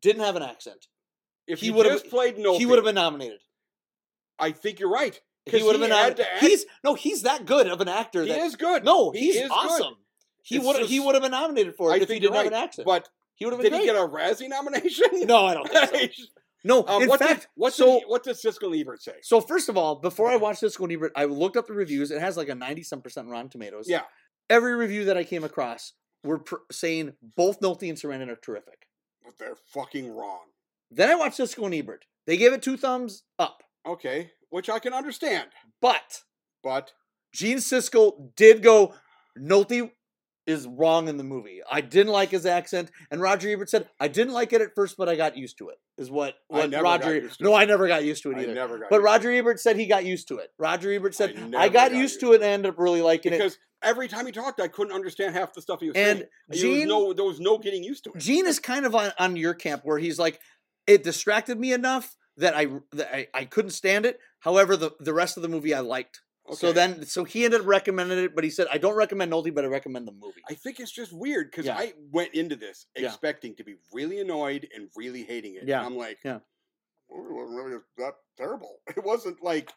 [0.00, 0.86] didn't have an accent,
[1.48, 3.40] If he he would've- just played Nolte, he would have been nominated.
[4.38, 5.20] I think you're right.
[5.46, 6.16] He would have been had nominated.
[6.24, 8.22] to act- He's no, he's that good of an actor.
[8.22, 8.84] He that, is good.
[8.84, 9.50] No, He he's is good.
[9.52, 9.94] awesome.
[10.42, 12.46] He would he would have been nominated for it I if he didn't you're have
[12.46, 12.86] an accent.
[12.86, 13.80] But he would have been did great.
[13.82, 15.04] he get a Razzie nomination?
[15.26, 16.24] no, I don't think so.
[16.66, 19.16] No, Um, in what fact, did, what so did he, what did Siskel Ebert say?
[19.20, 22.10] so first of all, before I watched one, Ebert, I looked up the reviews.
[22.10, 23.84] It has like a ninety some percent Rotten Tomatoes.
[23.86, 24.00] Yeah,
[24.48, 25.92] every review that I came across
[26.24, 28.86] were pr- saying both Nolte and Sarandon are terrific.
[29.22, 30.40] but they're fucking wrong.
[30.90, 32.06] Then I watched Siskel and Ebert.
[32.26, 35.48] They gave it two thumbs up, Okay, which I can understand,
[35.82, 36.22] but
[36.62, 36.92] but
[37.34, 38.94] Gene Siskel did go,
[39.36, 39.90] Nolte
[40.46, 41.60] is wrong in the movie.
[41.68, 44.96] I didn't like his accent, and Roger Ebert said I didn't like it at first,
[44.96, 45.78] but I got used to it.
[45.98, 47.28] Is what, what Roger?
[47.40, 47.52] no.
[47.52, 48.54] I never got used to it I either.
[48.54, 48.90] never got.
[48.90, 50.50] But Roger Ebert said he got used to it.
[50.56, 53.32] Roger Ebert said I I, got got used to it and ended up really liking
[53.32, 53.38] it.
[53.38, 56.78] because every time he talked, I couldn't understand half the stuff he was And saying.
[56.78, 58.18] Gene, no, there was no getting used to it.
[58.20, 60.38] Gene is kind of on, on your camp where he's like,
[60.86, 64.18] it distracted me enough that I that I, I couldn't stand it.
[64.44, 66.20] However, the the rest of the movie I liked.
[66.52, 69.54] So then, so he ended up recommending it, but he said, I don't recommend Nolte,
[69.54, 70.42] but I recommend the movie.
[70.46, 71.78] I think it's just weird because Yeah.
[71.78, 73.06] I went into this Yeah.
[73.08, 75.66] expecting to be really annoyed and really hating it.
[75.66, 75.78] Yeah.
[75.78, 76.40] And I'm like, Yeah.
[77.08, 78.82] "Well, it wasn't really that terrible.
[78.94, 79.72] It wasn't like,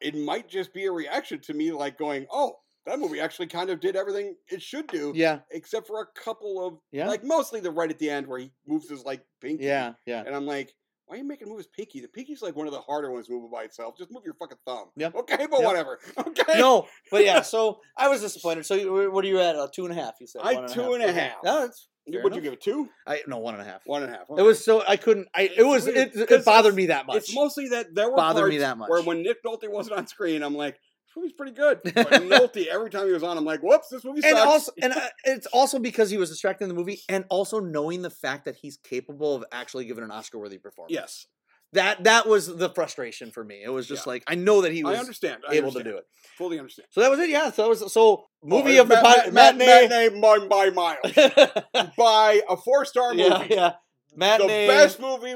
[0.00, 2.56] it might just be a reaction to me like going, oh,
[2.86, 6.66] that movie actually kind of did everything it should do, yeah, except for a couple
[6.66, 9.66] of, yeah, like mostly the right at the end where he moves his like pinky.
[9.66, 10.24] yeah, yeah.
[10.26, 10.74] And I'm like,
[11.10, 12.00] why are you making move his pinky?
[12.00, 13.98] The pinky's like one of the harder ones to move by itself.
[13.98, 14.90] Just move your fucking thumb.
[14.96, 15.16] Yep.
[15.16, 15.66] Okay, but Yep.
[15.66, 15.98] whatever.
[16.18, 16.60] Okay.
[16.60, 18.64] No, but yeah, so I was disappointed.
[18.64, 19.56] So what are you at?
[19.56, 20.14] A two and a half?
[20.20, 21.18] You said I One two and a Okay.
[21.18, 21.38] half.
[21.42, 22.88] No, that's fair Would you give it two?
[23.08, 23.82] I no one and a half.
[23.86, 24.26] One and a half.
[24.38, 25.26] It was so I couldn't.
[25.34, 27.16] I it was it, it bothered me that much.
[27.16, 28.88] It's mostly that there were Bothered me that much.
[28.88, 30.78] where when Nick Nolte wasn't on screen, I'm like,
[31.10, 31.80] this movie's pretty good.
[31.84, 34.32] But Nolte, every time he was on, I'm like, whoops, this movie sucks.
[34.32, 37.60] and also and uh, it's also because he was distracted in the movie, and also
[37.60, 40.92] knowing the fact that he's capable of actually giving an Oscar-worthy performance.
[40.94, 41.26] yes,
[41.72, 43.60] that that was the frustration for me.
[43.64, 44.12] It was just Yeah.
[44.12, 45.42] like I know that he was I understand.
[45.48, 45.84] I able understand.
[45.84, 46.04] to do it.
[46.38, 46.86] Fully understand.
[46.90, 47.28] So that was it.
[47.30, 47.50] Yeah.
[47.50, 49.88] So that was so movie Oh, of the ma- matinee.
[49.88, 51.12] matinee by, by miles.
[51.96, 53.22] by a four star movie.
[53.28, 53.72] yeah, yeah.
[54.16, 54.66] Matinee.
[54.66, 55.34] The best movie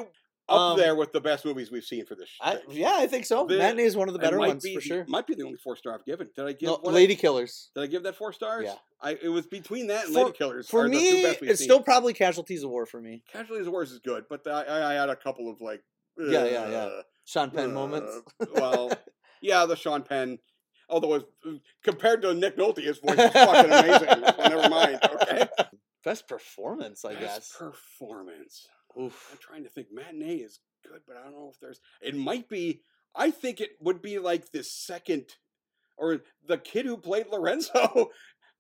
[0.49, 2.29] up Um, there with the best movies we've seen for this.
[2.41, 3.47] I, yeah, I think so.
[3.47, 5.05] The- matinee is one of the better ones be for sure.
[5.09, 6.29] Might be the only four star I've given.
[6.37, 6.67] Did I give?
[6.69, 7.71] No, what I- Lady Killers.
[7.75, 8.65] did I give that four stars?
[8.67, 8.75] Yeah.
[9.01, 10.69] I it was between that and For- Lady Killers.
[10.69, 11.57] For me, it's seen.
[11.57, 13.23] still probably Casualties of War for me.
[13.33, 15.83] Casualties of War is good, but I, I, I had a couple of like
[16.19, 16.77] Yeah, yeah, yeah.
[16.77, 18.13] uh, Sean Penn uh, moments.
[18.55, 18.93] well,
[19.41, 20.39] yeah, the Sean Penn.
[20.91, 21.25] Although it's,
[21.83, 24.21] compared to Nick Nolte, his voice is fucking amazing.
[24.39, 24.99] Never mind.
[25.03, 25.49] Okay.
[26.05, 27.57] Best performance, I Best guess.
[27.59, 28.67] performance.
[29.01, 29.29] Oof.
[29.33, 29.89] I'm trying to think.
[29.93, 31.81] Matinee is good, but I don't know if there's.
[32.01, 32.81] It might be.
[33.15, 35.37] I think it would be like the second,
[35.97, 38.11] or the kid who played Lorenzo,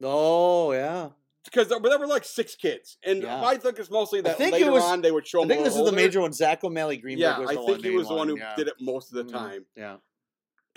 [0.02, 1.10] Oh yeah.
[1.44, 3.44] because there, there were like six kids, and Yeah.
[3.44, 5.44] I think it's mostly that later was- on they would show.
[5.44, 6.32] I think this is the major one.
[6.32, 8.54] Zach O'Malley Greenberg Yeah, was I the think one he was the one who yeah.
[8.56, 9.32] did it most of the Mhm.
[9.32, 9.96] time, Yeah.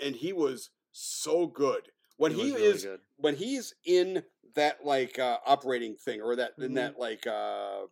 [0.00, 3.00] and he was so good when It he really is good.
[3.16, 4.24] when he's in
[4.54, 6.74] that like uh, operating thing or that in Mhm.
[6.74, 7.82] that like uh,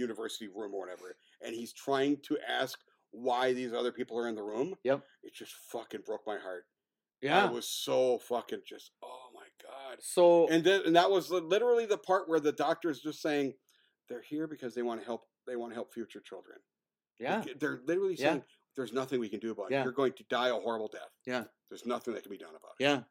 [0.00, 2.78] university room or whatever, and he's trying to ask
[3.12, 4.74] why these other people are in the room.
[4.84, 5.02] Yep.
[5.22, 6.64] It just fucking broke my heart.
[7.20, 7.44] Yeah.
[7.46, 9.98] I was so fucking just, oh my god.
[10.00, 13.54] so And then, and that was literally the part where the doctor is just saying,
[14.08, 15.26] they're here because they want to help.
[15.46, 16.58] They want to help future children.
[17.18, 17.44] yeah.
[17.58, 18.30] They're literally Yeah.
[18.30, 18.44] saying,
[18.76, 19.80] there's nothing we can do about Yeah.
[19.80, 19.84] it.
[19.84, 21.10] You're going to die a horrible death.
[21.26, 21.44] Yeah.
[21.68, 22.84] There's nothing that can be done about it.
[22.84, 23.02] Yeah.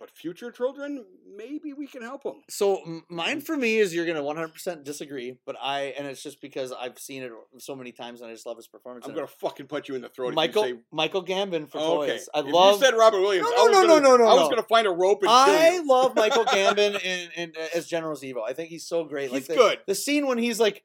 [0.00, 1.04] But future children,
[1.36, 2.40] maybe we can help them.
[2.48, 6.72] So mine for me is you're gonna 100% disagree, but I and it's just because
[6.72, 9.04] I've seen it so many times and I just love his performance.
[9.06, 9.30] I'm gonna it.
[9.30, 10.32] fucking punch you in the throat.
[10.32, 12.12] Michael If you say, Michael Gambon for Oh, okay.
[12.12, 12.28] toys.
[12.34, 12.80] I if love.
[12.80, 14.48] you said Robert Williams, No, no, no, gonna, no, no, I was no.
[14.48, 18.42] gonna find a rope and I love Michael Gambon in, in as General Zevo.
[18.42, 19.24] I think he's so great.
[19.24, 19.78] He's like the, good.
[19.86, 20.82] the scene when he's like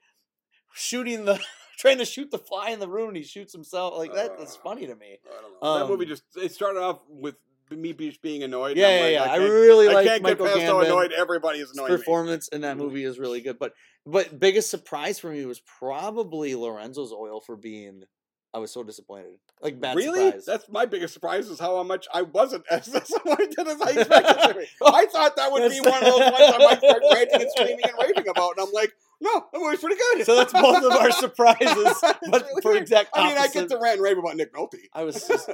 [0.73, 1.39] shooting the
[1.77, 4.37] trying to shoot the fly in the room and he shoots himself like that.
[4.37, 5.19] That's Uh, funny to me.
[5.61, 5.79] Know.
[5.79, 7.35] that movie Um, just it started off with
[7.71, 8.77] me be- being annoyed.
[8.77, 9.23] Yeah, yeah, like, yeah.
[9.23, 10.85] I, I really I like can't Michael get past how Gambon.
[10.85, 11.97] annoyed everybody is His annoying me.
[11.97, 13.57] performance in that movie is really good.
[13.59, 13.73] But
[14.05, 18.03] but biggest surprise for me was probably Lorenzo's oil for being.
[18.53, 19.35] I was so disappointed.
[19.61, 20.25] Like bad really?
[20.25, 20.45] surprise.
[20.45, 24.53] That's my biggest surprise is how much I wasn't as disappointed as I expected to
[24.59, 24.65] be.
[24.85, 27.79] I thought that would be one of those ones I might start ranting and screaming
[27.83, 28.91] and raving about, and I'm like,
[29.21, 30.25] no, that movie's pretty good.
[30.25, 31.97] so that's both of our surprises,
[32.29, 34.75] but really for exact I mean, I get to rant and rave about Nick Nolte.
[34.93, 35.49] I was just,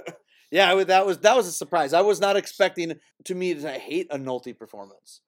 [0.50, 1.94] yeah, that was that was a surprise.
[1.94, 5.22] I was not expecting to me to hate a Nolte performance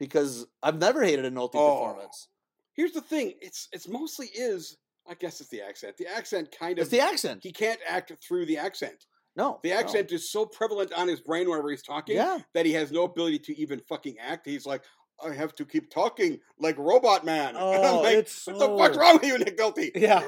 [0.00, 1.72] because I've never hated a Nolte Oh.
[1.74, 2.28] performance.
[2.74, 4.76] Here's the thing: it's it's mostly is.
[5.08, 5.96] I guess it's the accent.
[5.96, 6.82] The accent kind of.
[6.82, 7.40] It's the accent.
[7.42, 9.06] he can't act through the accent.
[9.36, 9.76] No, The no.
[9.76, 13.04] accent is so prevalent on his brain whenever he's talking Yeah, that he has no
[13.04, 14.46] ability to even fucking act.
[14.46, 14.82] He's like,
[15.22, 17.54] I have to keep talking like Robot Man.
[17.58, 19.90] Oh, like, it's what the fuck's wrong with you, Nick Nolte?
[19.94, 20.24] yeah.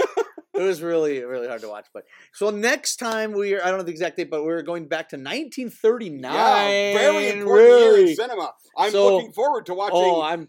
[0.54, 1.86] It was really, really hard to watch.
[1.94, 4.88] But so next time we are, I don't know the exact date, but we're going
[4.88, 6.32] back to 1939.
[6.32, 8.52] Yeah, very important year in cinema.
[8.76, 10.48] I'm So- looking forward to oh, watching Oh, I'm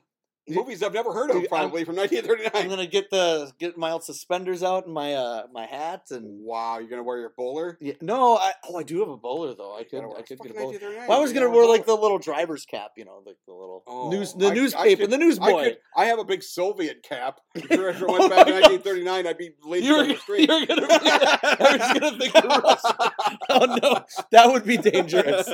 [0.49, 3.91] movies I've never heard of, Dude, I'm- probably from I'm gonna get the get my
[3.91, 7.77] old suspenders out and my uh my hat and Wow, you're gonna wear your bowler?
[7.81, 9.75] yeah, no, I oh I do have a bowler though.
[9.77, 10.77] I could I could get a bowler.
[11.07, 13.53] Well, I was gonna wear wear like the little driver's cap, you know, like the
[13.53, 15.63] little Oh, news the I- I newspaper, could- the I, newsboy.
[15.63, 17.39] could, I have a big Soviet cap.
[17.55, 18.71] If you ever Oh went back my in God.
[18.83, 20.49] 1939, I'd be were, down the street.
[20.49, 23.13] were gonna be, I was gonna think of Russia.
[23.51, 25.49] Oh no, that would be dangerous.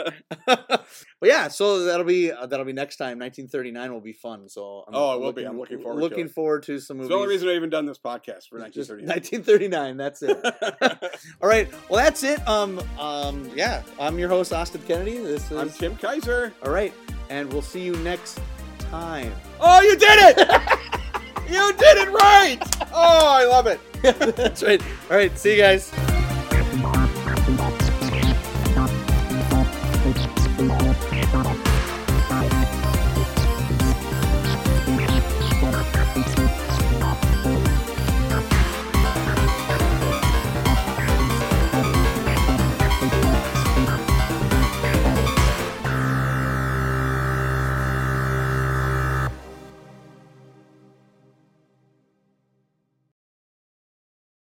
[0.46, 0.86] but
[1.24, 3.20] yeah, so that'll be uh, that'll be next time.
[3.20, 4.48] 1939 will be fun.
[4.50, 5.44] So I'm Oh, it will be.
[5.44, 6.32] I'm looking forward to looking it.
[6.32, 7.08] forward to some movies.
[7.08, 9.08] It's the only reason I've even done this podcast for 1939.
[9.08, 9.98] 1939.
[9.98, 11.20] That's it.
[11.42, 11.68] All right.
[11.90, 12.48] Well, that's it.
[12.48, 12.80] Um.
[13.00, 13.50] Um.
[13.56, 13.82] Yeah.
[14.00, 15.18] I'm your host, Austin Kennedy.
[15.18, 16.54] This is I'm Tim Kaiser.
[16.64, 16.94] all right,
[17.30, 18.40] and we'll see you next
[18.80, 19.34] time.
[19.60, 20.38] Oh, you did it!
[21.50, 22.60] you did it right!
[22.94, 23.80] Oh, I love it.
[24.36, 24.82] that's right.
[25.10, 25.36] All right.
[25.38, 25.92] See you guys.